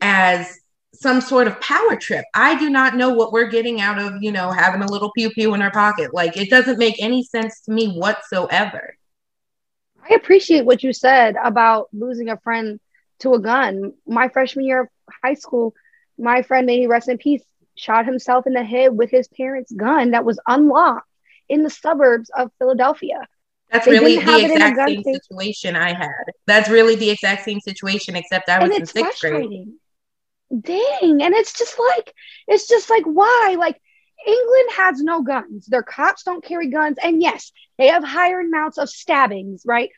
as 0.00 0.58
some 1.00 1.20
sort 1.20 1.46
of 1.46 1.60
power 1.60 1.96
trip. 1.96 2.24
I 2.34 2.58
do 2.58 2.70
not 2.70 2.96
know 2.96 3.10
what 3.10 3.32
we're 3.32 3.48
getting 3.48 3.80
out 3.80 3.98
of, 3.98 4.22
you 4.22 4.32
know, 4.32 4.50
having 4.50 4.82
a 4.82 4.86
little 4.86 5.10
pew 5.16 5.30
pew 5.30 5.54
in 5.54 5.62
our 5.62 5.70
pocket. 5.70 6.14
Like 6.14 6.36
it 6.36 6.50
doesn't 6.50 6.78
make 6.78 6.96
any 7.00 7.22
sense 7.24 7.60
to 7.62 7.72
me 7.72 7.88
whatsoever. 7.88 8.96
I 10.08 10.14
appreciate 10.14 10.64
what 10.64 10.82
you 10.82 10.92
said 10.92 11.36
about 11.42 11.88
losing 11.92 12.28
a 12.28 12.38
friend 12.38 12.80
to 13.20 13.34
a 13.34 13.40
gun. 13.40 13.92
My 14.06 14.28
freshman 14.28 14.64
year 14.64 14.82
of 14.82 14.88
high 15.22 15.34
school, 15.34 15.74
my 16.18 16.42
friend, 16.42 16.66
may 16.66 16.78
he 16.78 16.86
rest 16.86 17.08
in 17.08 17.18
peace, 17.18 17.42
shot 17.74 18.06
himself 18.06 18.46
in 18.46 18.52
the 18.52 18.62
head 18.62 18.96
with 18.96 19.10
his 19.10 19.28
parents' 19.28 19.72
gun 19.72 20.12
that 20.12 20.24
was 20.24 20.38
unlocked 20.46 21.08
in 21.48 21.62
the 21.62 21.70
suburbs 21.70 22.30
of 22.36 22.50
Philadelphia. 22.58 23.26
That's 23.70 23.84
they 23.84 23.92
really 23.92 24.16
the 24.16 24.44
exact 24.44 24.88
same 24.88 25.02
situation 25.02 25.74
I 25.74 25.92
had. 25.92 26.24
That's 26.46 26.68
really 26.68 26.94
the 26.94 27.10
exact 27.10 27.44
same 27.44 27.60
situation, 27.60 28.14
except 28.14 28.48
I 28.48 28.64
was 28.64 28.76
in 28.76 28.86
sixth 28.86 29.20
grade. 29.20 29.68
Dang. 30.50 31.22
And 31.22 31.34
it's 31.34 31.52
just 31.58 31.78
like, 31.78 32.14
it's 32.46 32.68
just 32.68 32.88
like, 32.90 33.04
why? 33.04 33.56
Like, 33.58 33.80
England 34.26 34.70
has 34.76 35.02
no 35.02 35.22
guns. 35.22 35.66
Their 35.66 35.82
cops 35.82 36.22
don't 36.22 36.44
carry 36.44 36.68
guns. 36.68 36.98
And 37.02 37.20
yes, 37.20 37.52
they 37.78 37.88
have 37.88 38.04
higher 38.04 38.40
amounts 38.40 38.78
of 38.78 38.88
stabbings, 38.88 39.62
right? 39.64 39.90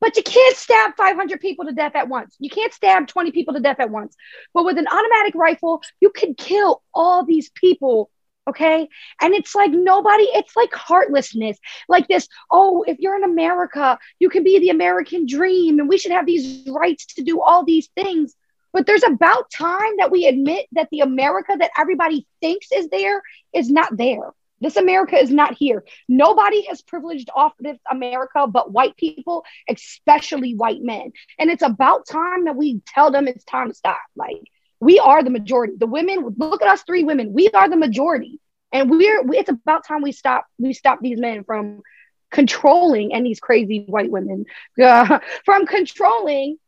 But 0.00 0.16
you 0.16 0.22
can't 0.22 0.56
stab 0.56 0.94
500 0.96 1.40
people 1.40 1.64
to 1.64 1.72
death 1.72 1.96
at 1.96 2.08
once. 2.08 2.36
You 2.38 2.50
can't 2.50 2.72
stab 2.72 3.06
20 3.06 3.32
people 3.32 3.54
to 3.54 3.60
death 3.60 3.80
at 3.80 3.90
once. 3.90 4.14
But 4.52 4.64
with 4.64 4.78
an 4.78 4.86
automatic 4.86 5.34
rifle, 5.34 5.82
you 6.00 6.10
can 6.10 6.34
kill 6.34 6.82
all 6.92 7.24
these 7.24 7.50
people. 7.50 8.10
Okay. 8.48 8.88
And 9.20 9.34
it's 9.34 9.54
like 9.54 9.72
nobody, 9.72 10.24
it's 10.24 10.54
like 10.54 10.72
heartlessness. 10.72 11.58
Like 11.88 12.06
this, 12.06 12.28
oh, 12.50 12.84
if 12.86 12.98
you're 13.00 13.16
in 13.16 13.24
America, 13.24 13.98
you 14.20 14.28
can 14.28 14.44
be 14.44 14.58
the 14.58 14.68
American 14.68 15.26
dream 15.26 15.80
and 15.80 15.88
we 15.88 15.98
should 15.98 16.12
have 16.12 16.26
these 16.26 16.68
rights 16.68 17.06
to 17.14 17.22
do 17.22 17.40
all 17.40 17.64
these 17.64 17.88
things. 17.96 18.36
But 18.76 18.84
there's 18.84 19.04
about 19.04 19.50
time 19.50 19.96
that 19.96 20.10
we 20.10 20.26
admit 20.26 20.66
that 20.72 20.88
the 20.90 21.00
America 21.00 21.56
that 21.58 21.70
everybody 21.78 22.26
thinks 22.42 22.70
is 22.70 22.90
there 22.90 23.22
is 23.54 23.70
not 23.70 23.96
there. 23.96 24.34
This 24.60 24.76
America 24.76 25.16
is 25.16 25.30
not 25.30 25.54
here. 25.54 25.82
Nobody 26.10 26.66
has 26.66 26.82
privileged 26.82 27.30
off 27.34 27.54
this 27.58 27.78
America 27.90 28.46
but 28.46 28.70
white 28.70 28.94
people, 28.98 29.46
especially 29.66 30.54
white 30.54 30.82
men. 30.82 31.12
And 31.38 31.50
it's 31.50 31.62
about 31.62 32.06
time 32.06 32.44
that 32.44 32.56
we 32.56 32.82
tell 32.86 33.10
them 33.10 33.28
it's 33.28 33.44
time 33.44 33.68
to 33.68 33.74
stop. 33.74 33.96
Like, 34.14 34.42
we 34.78 34.98
are 34.98 35.22
the 35.22 35.30
majority. 35.30 35.72
The 35.78 35.86
women, 35.86 36.34
look 36.36 36.60
at 36.60 36.68
us 36.68 36.82
three 36.82 37.02
women. 37.02 37.32
We 37.32 37.48
are 37.48 37.70
the 37.70 37.78
majority. 37.78 38.40
And 38.72 38.90
we're 38.90 39.22
it's 39.32 39.48
about 39.48 39.86
time 39.86 40.02
we 40.02 40.12
stop 40.12 40.44
we 40.58 40.74
stop 40.74 40.98
these 41.00 41.18
men 41.18 41.44
from 41.44 41.80
controlling 42.30 43.14
and 43.14 43.24
these 43.24 43.40
crazy 43.40 43.86
white 43.88 44.10
women 44.10 44.44
uh, 44.82 45.20
from 45.46 45.64
controlling 45.64 46.58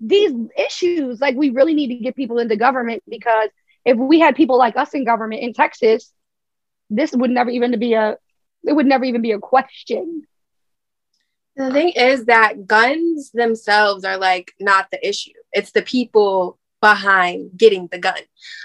these 0.00 0.32
issues 0.56 1.20
like 1.20 1.36
we 1.36 1.50
really 1.50 1.74
need 1.74 1.88
to 1.88 1.96
get 1.96 2.16
people 2.16 2.38
into 2.38 2.56
government 2.56 3.02
because 3.08 3.48
if 3.84 3.96
we 3.96 4.20
had 4.20 4.36
people 4.36 4.58
like 4.58 4.76
us 4.76 4.92
in 4.94 5.04
government 5.04 5.42
in 5.42 5.52
Texas, 5.52 6.12
this 6.90 7.12
would 7.12 7.30
never 7.30 7.50
even 7.50 7.78
be 7.78 7.94
a 7.94 8.16
it 8.64 8.72
would 8.72 8.86
never 8.86 9.04
even 9.04 9.22
be 9.22 9.32
a 9.32 9.38
question. 9.38 10.26
The 11.56 11.70
thing 11.70 11.92
is 11.96 12.26
that 12.26 12.66
guns 12.66 13.30
themselves 13.32 14.04
are 14.04 14.18
like 14.18 14.52
not 14.60 14.90
the 14.90 15.08
issue. 15.08 15.32
It's 15.52 15.70
the 15.70 15.80
people 15.80 16.58
behind 16.82 17.50
getting 17.56 17.88
the 17.90 17.98
gun. 17.98 18.18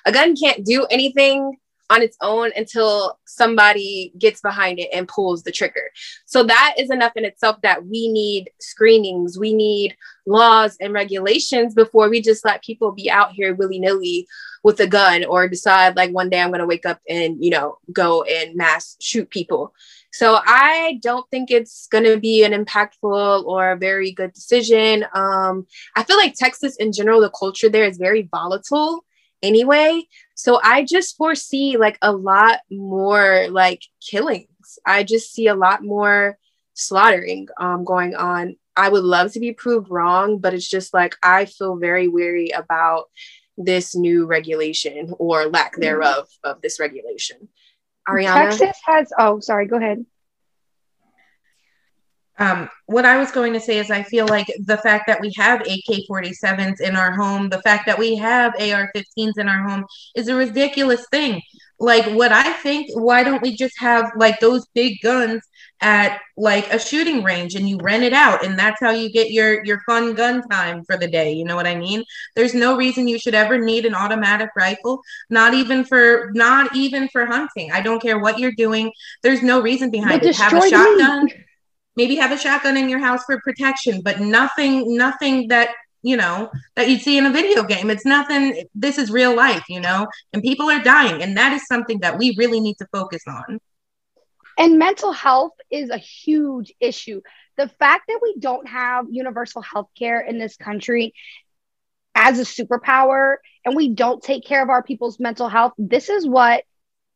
A 0.06 0.12
gun 0.12 0.36
can't 0.36 0.66
do 0.66 0.86
anything 0.92 1.58
on 1.92 2.02
its 2.02 2.16
own 2.22 2.52
until 2.56 3.20
somebody 3.26 4.14
gets 4.18 4.40
behind 4.40 4.80
it 4.80 4.90
and 4.94 5.10
pulls 5.10 5.44
the 5.44 5.52
trigger. 5.52 5.92
So 6.26 6.44
that 6.44 6.76
is 6.78 6.90
enough 6.90 7.12
in 7.18 7.26
itself 7.26 7.58
that 7.64 7.86
we 7.86 8.08
need 8.08 8.50
screenings, 8.60 9.38
we 9.38 9.54
need 9.54 9.96
laws 10.26 10.78
and 10.80 10.94
regulations 10.94 11.74
before 11.74 12.10
we 12.10 12.22
just 12.22 12.46
let 12.46 12.64
people 12.64 12.94
be 12.94 13.12
out 13.12 13.32
here 13.34 13.54
willy 13.54 13.80
nilly 13.80 14.28
with 14.64 14.80
a 14.80 14.88
gun 14.88 15.26
or 15.26 15.48
decide 15.48 15.96
like 15.98 16.12
one 16.12 16.30
day 16.30 16.40
I'm 16.40 16.50
going 16.50 16.60
to 16.60 16.68
wake 16.68 16.86
up 16.86 17.00
and, 17.10 17.44
you 17.44 17.50
know, 17.50 17.78
go 17.92 18.24
and 18.24 18.56
mass 18.56 18.96
shoot 19.02 19.30
people. 19.30 19.74
So 20.14 20.40
I 20.46 21.00
don't 21.02 21.30
think 21.30 21.52
it's 21.52 21.88
going 21.88 22.04
to 22.04 22.18
be 22.18 22.44
an 22.44 22.52
impactful 22.54 23.44
or 23.44 23.72
a 23.72 23.78
very 23.78 24.12
good 24.12 24.34
decision. 24.34 25.06
Um, 25.14 25.66
I 25.96 26.04
feel 26.04 26.18
like 26.18 26.36
Texas 26.36 26.76
in 26.78 26.94
general, 26.94 27.22
the 27.22 27.30
culture 27.30 27.70
there 27.70 27.86
is 27.86 27.98
very 27.98 28.30
volatile 28.32 29.04
anyway. 29.42 30.04
So 30.36 30.60
I 30.64 30.84
just 30.84 31.18
foresee 31.18 31.78
like 31.78 31.98
a 32.02 32.12
lot 32.12 32.60
more 32.70 33.48
like 33.50 33.82
killings. 34.02 34.80
I 34.86 35.04
just 35.04 35.34
see 35.34 35.48
a 35.48 35.56
lot 35.56 35.84
more 35.84 36.38
slaughtering 36.74 37.48
um, 37.60 37.84
going 37.84 38.16
on. 38.16 38.56
I 38.76 38.90
would 38.90 39.04
love 39.04 39.34
to 39.34 39.40
be 39.40 39.54
proved 39.54 39.90
wrong, 39.90 40.40
but 40.40 40.54
it's 40.54 40.68
just 40.68 40.94
like 40.94 41.16
I 41.22 41.46
feel 41.46 41.76
very 41.76 42.08
weary 42.08 42.50
about 42.50 43.06
this 43.58 43.96
new 43.96 44.26
regulation 44.26 45.14
or 45.20 45.46
lack 45.46 45.74
mm-hmm. 45.74 45.82
thereof 45.82 46.28
of 46.44 46.62
this 46.62 46.80
regulation. 46.80 47.50
Ariana? 48.08 48.58
Texas 48.58 48.82
has, 48.86 49.12
oh, 49.18 49.40
sorry, 49.40 49.68
go 49.68 49.78
ahead. 49.78 50.06
Um, 52.42 52.68
what 52.88 53.06
I 53.06 53.18
was 53.18 53.30
going 53.30 53.54
to 53.54 53.60
say 53.60 53.78
is, 53.78 53.92
I 53.92 54.02
feel 54.02 54.28
like 54.28 54.48
the 54.66 54.78
fact 54.78 55.06
that 55.06 55.22
we 55.22 55.32
have 55.38 55.62
AK 55.62 56.08
47s 56.10 56.82
in 56.82 56.96
our 56.96 57.12
home, 57.12 57.50
the 57.50 57.62
fact 57.62 57.86
that 57.86 58.00
we 58.00 58.16
have 58.16 58.54
AR 58.60 58.92
15s 58.96 59.38
in 59.38 59.48
our 59.48 59.68
home 59.70 59.86
is 60.16 60.28
a 60.28 60.34
ridiculous 60.34 61.06
thing. 61.12 61.40
Like, 61.80 62.06
what 62.08 62.32
I 62.32 62.52
think, 62.54 62.90
why 62.96 63.24
don't 63.24 63.44
we 63.44 63.56
just 63.56 63.76
have 63.80 64.12
like 64.16 64.40
those 64.40 64.66
big 64.74 64.98
guns 65.04 65.44
at 65.82 66.20
like 66.36 66.72
a 66.74 66.80
shooting 66.80 67.24
range 67.24 67.54
and 67.54 67.70
you 67.70 67.78
rent 67.78 68.04
it 68.04 68.14
out 68.14 68.46
and 68.46 68.58
that's 68.58 68.80
how 68.80 68.92
you 68.92 69.12
get 69.12 69.32
your 69.32 69.66
your 69.66 69.82
fun 69.88 70.14
gun 70.14 70.48
time 70.48 70.84
for 70.86 70.96
the 70.96 71.08
day 71.08 71.34
you 71.34 71.44
know 71.44 71.56
what 71.56 71.66
i 71.66 71.74
mean? 71.74 72.04
There's 72.36 72.54
no 72.54 72.78
reason 72.78 73.08
you 73.08 73.18
should 73.18 73.34
ever 73.34 73.58
need 73.58 73.88
an 73.88 73.96
automatic 73.96 74.50
rifle 74.56 75.02
not 75.32 75.56
even 75.56 75.84
for 75.84 76.30
not 76.36 76.76
even 76.76 77.10
for 77.10 77.26
hunting. 77.26 77.72
I 77.72 77.82
don't 77.82 78.00
care 78.00 78.20
what 78.20 78.38
you're 78.38 78.52
doing. 78.52 78.92
There's 79.24 79.42
no 79.42 79.60
reason 79.60 79.90
behind 79.90 80.24
it. 80.24 80.36
Have 80.36 80.54
a 80.54 80.70
shotgun 80.70 81.26
me 81.26 81.34
maybe 81.96 82.16
have 82.16 82.32
a 82.32 82.38
shotgun 82.38 82.78
in 82.78 82.90
your 82.90 83.00
house 83.00 83.24
for 83.26 83.40
protection 83.42 84.02
but 84.02 84.20
nothing 84.20 84.96
nothing 84.96 85.48
that 85.48 85.70
you 86.04 86.18
know 86.18 86.50
that 86.76 86.90
you'd 86.90 87.02
see 87.02 87.18
in 87.18 87.26
a 87.26 87.32
video 87.32 87.64
game. 87.64 87.90
It's 87.90 88.06
nothing 88.06 88.66
this 88.74 88.98
is 88.98 89.12
real 89.12 89.36
life 89.36 89.64
you 89.70 89.80
know 89.80 90.08
and 90.34 90.42
people 90.42 90.70
are 90.70 90.82
dying 90.82 91.22
and 91.22 91.38
that 91.38 91.54
is 91.54 91.66
something 91.68 92.00
that 92.00 92.18
we 92.18 92.36
really 92.38 92.60
need 92.60 92.78
to 92.80 92.88
focus 92.92 93.22
on. 93.28 93.60
And 94.58 94.78
mental 94.78 95.12
health 95.12 95.54
is 95.70 95.90
a 95.90 95.98
huge 95.98 96.74
issue. 96.80 97.22
The 97.58 97.68
fact 97.68 98.04
that 98.08 98.20
we 98.22 98.36
don't 98.38 98.68
have 98.68 99.06
universal 99.10 99.62
health 99.62 99.90
care 99.98 100.20
in 100.22 100.40
this 100.40 100.58
country 100.58 101.14
as 102.16 102.40
a 102.40 102.44
superpower 102.44 103.36
and 103.64 103.76
we 103.76 103.90
don't 103.90 104.22
take 104.22 104.46
care 104.46 104.62
of 104.62 104.70
our 104.70 104.84
people's 104.84 105.20
mental 105.20 105.48
health 105.48 105.72
this 105.78 106.10
is 106.10 106.28
what 106.28 106.64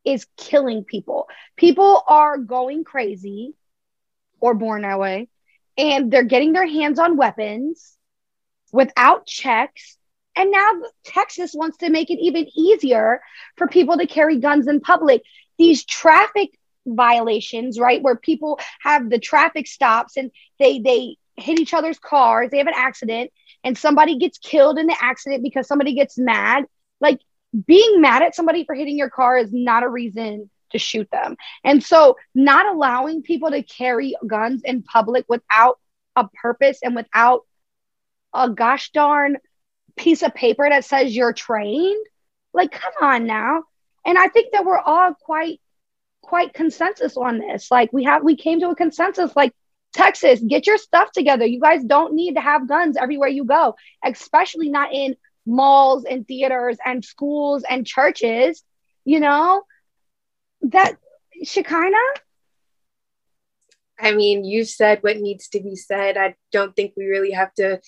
is 0.04 0.26
killing 0.36 0.84
people. 0.84 1.26
People 1.56 2.02
are 2.06 2.38
going 2.38 2.84
crazy 2.84 3.54
or 4.40 4.54
born 4.54 4.82
that 4.82 4.98
way. 4.98 5.28
And 5.78 6.10
they're 6.10 6.24
getting 6.24 6.52
their 6.52 6.66
hands 6.66 6.98
on 6.98 7.16
weapons 7.16 7.96
without 8.72 9.26
checks. 9.26 9.96
And 10.34 10.50
now 10.50 10.70
Texas 11.04 11.52
wants 11.54 11.78
to 11.78 11.90
make 11.90 12.10
it 12.10 12.18
even 12.20 12.46
easier 12.56 13.20
for 13.56 13.68
people 13.68 13.98
to 13.98 14.06
carry 14.06 14.38
guns 14.38 14.68
in 14.68 14.80
public. 14.80 15.22
These 15.58 15.84
traffic 15.84 16.50
violations, 16.86 17.78
right, 17.78 18.02
where 18.02 18.16
people 18.16 18.60
have 18.80 19.08
the 19.10 19.18
traffic 19.18 19.66
stops 19.66 20.16
and 20.16 20.30
they 20.58 20.78
they 20.78 21.16
hit 21.36 21.58
each 21.58 21.74
other's 21.74 21.98
cars, 21.98 22.50
they 22.50 22.58
have 22.58 22.66
an 22.66 22.74
accident, 22.76 23.30
and 23.64 23.76
somebody 23.76 24.18
gets 24.18 24.38
killed 24.38 24.78
in 24.78 24.86
the 24.86 24.96
accident 25.00 25.42
because 25.42 25.66
somebody 25.66 25.94
gets 25.94 26.18
mad. 26.18 26.64
Like 27.00 27.20
being 27.66 28.00
mad 28.00 28.22
at 28.22 28.34
somebody 28.34 28.64
for 28.64 28.74
hitting 28.74 28.98
your 28.98 29.10
car 29.10 29.38
is 29.38 29.52
not 29.52 29.82
a 29.82 29.88
reason 29.88 30.50
to 30.72 30.78
shoot 30.78 31.08
them. 31.10 31.36
And 31.64 31.82
so, 31.82 32.16
not 32.34 32.66
allowing 32.66 33.22
people 33.22 33.50
to 33.50 33.62
carry 33.62 34.14
guns 34.26 34.62
in 34.64 34.82
public 34.82 35.24
without 35.28 35.78
a 36.14 36.28
purpose 36.28 36.78
and 36.82 36.94
without 36.94 37.42
a 38.34 38.50
gosh 38.50 38.90
darn 38.90 39.36
piece 39.96 40.22
of 40.22 40.34
paper 40.34 40.68
that 40.68 40.84
says 40.84 41.14
you're 41.14 41.32
trained, 41.32 42.04
like, 42.52 42.72
come 42.72 42.92
on 43.00 43.26
now. 43.26 43.64
And 44.04 44.18
I 44.18 44.28
think 44.28 44.52
that 44.52 44.64
we're 44.64 44.78
all 44.78 45.14
quite, 45.14 45.60
quite 46.22 46.54
consensus 46.54 47.16
on 47.16 47.38
this. 47.38 47.70
Like, 47.70 47.92
we 47.92 48.04
have, 48.04 48.22
we 48.22 48.36
came 48.36 48.60
to 48.60 48.70
a 48.70 48.76
consensus, 48.76 49.34
like, 49.34 49.52
Texas, 49.94 50.40
get 50.40 50.66
your 50.66 50.76
stuff 50.78 51.10
together. 51.12 51.46
You 51.46 51.60
guys 51.60 51.82
don't 51.82 52.14
need 52.14 52.34
to 52.34 52.40
have 52.40 52.68
guns 52.68 52.96
everywhere 52.96 53.28
you 53.28 53.44
go, 53.44 53.76
especially 54.04 54.68
not 54.68 54.92
in 54.92 55.16
malls 55.46 56.04
and 56.04 56.26
theaters 56.26 56.76
and 56.84 57.04
schools 57.04 57.64
and 57.68 57.86
churches. 57.86 58.62
You 59.04 59.20
know, 59.20 59.62
that 60.72 60.96
Shekinah? 61.42 61.96
I 63.98 64.14
mean, 64.14 64.44
you 64.44 64.64
said 64.64 65.02
what 65.02 65.18
needs 65.18 65.48
to 65.48 65.60
be 65.60 65.74
said. 65.74 66.16
I 66.16 66.34
don't 66.52 66.76
think 66.76 66.92
we 66.96 67.06
really 67.06 67.30
have 67.32 67.54
to 67.54 67.80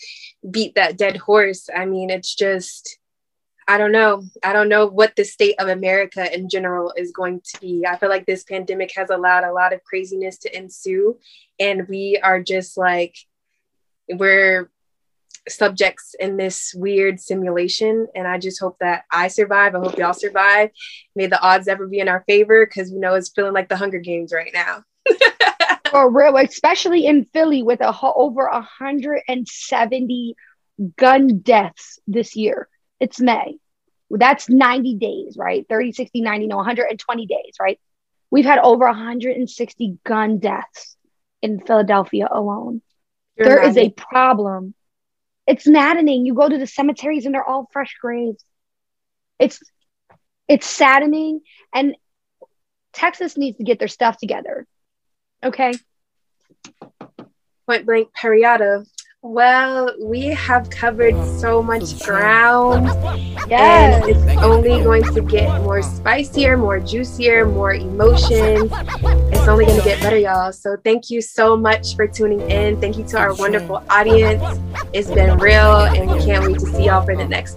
beat 0.51 0.75
that 0.77 0.97
dead 0.97 1.17
horse. 1.17 1.69
I 1.75 1.85
mean, 1.85 2.11
it's 2.11 2.35
just 2.35 2.99
I 3.71 3.77
don't 3.77 3.93
know. 3.93 4.25
I 4.43 4.55
don't 4.55 4.71
know 4.71 4.87
what 4.87 5.15
the 5.15 5.25
state 5.25 5.57
of 5.59 5.69
America 5.69 6.35
in 6.35 6.49
general 6.49 6.95
is 6.97 7.13
going 7.13 7.43
to 7.53 7.61
be. 7.61 7.85
I 7.87 7.99
feel 7.99 8.09
like 8.09 8.25
this 8.25 8.43
pandemic 8.43 8.93
has 8.97 9.11
allowed 9.11 9.45
a 9.45 9.53
lot 9.53 9.75
of 9.75 9.85
craziness 9.85 10.39
to 10.39 10.57
ensue, 10.57 11.19
and 11.61 11.87
we 11.87 12.19
are 12.23 12.43
just 12.43 12.79
like, 12.79 13.15
we're 14.09 14.71
subjects 15.49 16.15
in 16.19 16.37
this 16.37 16.75
weird 16.75 17.21
simulation. 17.21 18.07
And 18.15 18.27
I 18.27 18.39
just 18.39 18.61
hope 18.61 18.77
that 18.81 19.05
I 19.11 19.29
survive. 19.29 19.75
I 19.75 19.79
hope 19.79 19.99
y'all 19.99 20.13
survive. 20.13 20.71
May 21.15 21.27
the 21.27 21.41
odds 21.41 21.69
ever 21.69 21.87
be 21.87 22.01
in 22.01 22.09
our 22.09 22.25
favor 22.27 22.67
because 22.67 22.93
we 22.93 22.99
know 22.99 23.15
it's 23.15 23.33
feeling 23.35 23.55
like 23.55 23.69
the 23.69 23.77
Hunger 23.77 23.99
Games 23.99 24.33
right 24.33 24.53
now. 24.53 24.85
For 25.91 26.11
real, 26.11 26.37
especially 26.37 27.07
in 27.07 27.27
Philly 27.33 27.63
with 27.63 27.81
a 27.81 27.93
ho- 27.93 28.13
over 28.15 28.49
170 28.51 30.35
gun 30.97 31.39
deaths 31.39 31.99
this 32.07 32.37
year. 32.37 32.69
It's 33.01 33.21
May. 33.21 33.59
That's 34.11 34.49
90 34.49 34.97
days, 34.97 35.37
right? 35.37 35.67
30, 35.69 35.93
60, 35.93 36.21
90, 36.21 36.47
no, 36.47 36.57
120 36.57 37.27
days, 37.27 37.55
right? 37.61 37.79
We've 38.31 38.45
had 38.45 38.59
over 38.59 38.87
160 38.87 39.99
gun 40.05 40.39
deaths 40.39 40.97
in 41.43 41.61
Philadelphia 41.61 42.29
alone. 42.31 42.83
You're 43.37 43.47
There 43.47 43.63
is 43.63 43.77
a 43.77 43.91
problem. 43.91 44.75
It's 45.49 45.67
maddening. 45.67 46.27
You 46.27 46.35
go 46.35 46.49
to 46.49 46.59
the 46.59 46.67
cemeteries 46.67 47.25
and 47.25 47.35
they're 47.35 47.43
all 47.43 47.69
fresh 47.73 47.97
graves. 48.01 48.45
It's 49.39 49.61
it's 50.47 50.67
saddening 50.67 51.41
and 51.75 51.97
Texas 52.93 53.37
needs 53.37 53.57
to 53.57 53.65
get 53.65 53.79
their 53.79 53.89
stuff 53.89 54.19
together. 54.19 54.67
Okay? 55.43 55.73
point 57.69 57.87
blank 57.87 58.13
Periata. 58.15 58.85
Well, 59.31 59.95
we 60.03 60.29
have 60.29 60.71
covered 60.71 61.15
so 61.39 61.63
much 61.63 62.01
ground, 62.01 62.87
Yes. 63.47 64.03
and 64.03 64.11
it's 64.11 64.43
only 64.43 64.83
going 64.83 65.03
to 65.13 65.21
get 65.21 65.61
more 65.61 65.83
spicier, 65.83 66.57
more 66.57 66.81
juicier, 66.81 67.45
more 67.45 67.75
emotions. 67.75 68.73
It's 69.31 69.47
only 69.47 69.67
going 69.67 69.77
to 69.81 69.85
get 69.85 70.01
better, 70.01 70.17
y'all. 70.17 70.51
So, 70.51 70.79
thank 70.83 71.11
you 71.11 71.21
so 71.21 71.59
much 71.59 71.95
for 71.95 72.07
tuning 72.07 72.41
in. 72.51 72.81
Thank 72.81 72.97
you 72.97 73.05
to 73.09 73.19
our 73.19 73.35
wonderful 73.35 73.85
audience. 73.91 74.43
It's 74.95 75.11
been 75.11 75.39
real, 75.39 75.77
and 75.77 76.11
we 76.11 76.19
can't 76.25 76.47
wait 76.47 76.59
to 76.61 76.67
see 76.67 76.87
y'all 76.87 77.05
for 77.05 77.15
the 77.15 77.29
next 77.29 77.57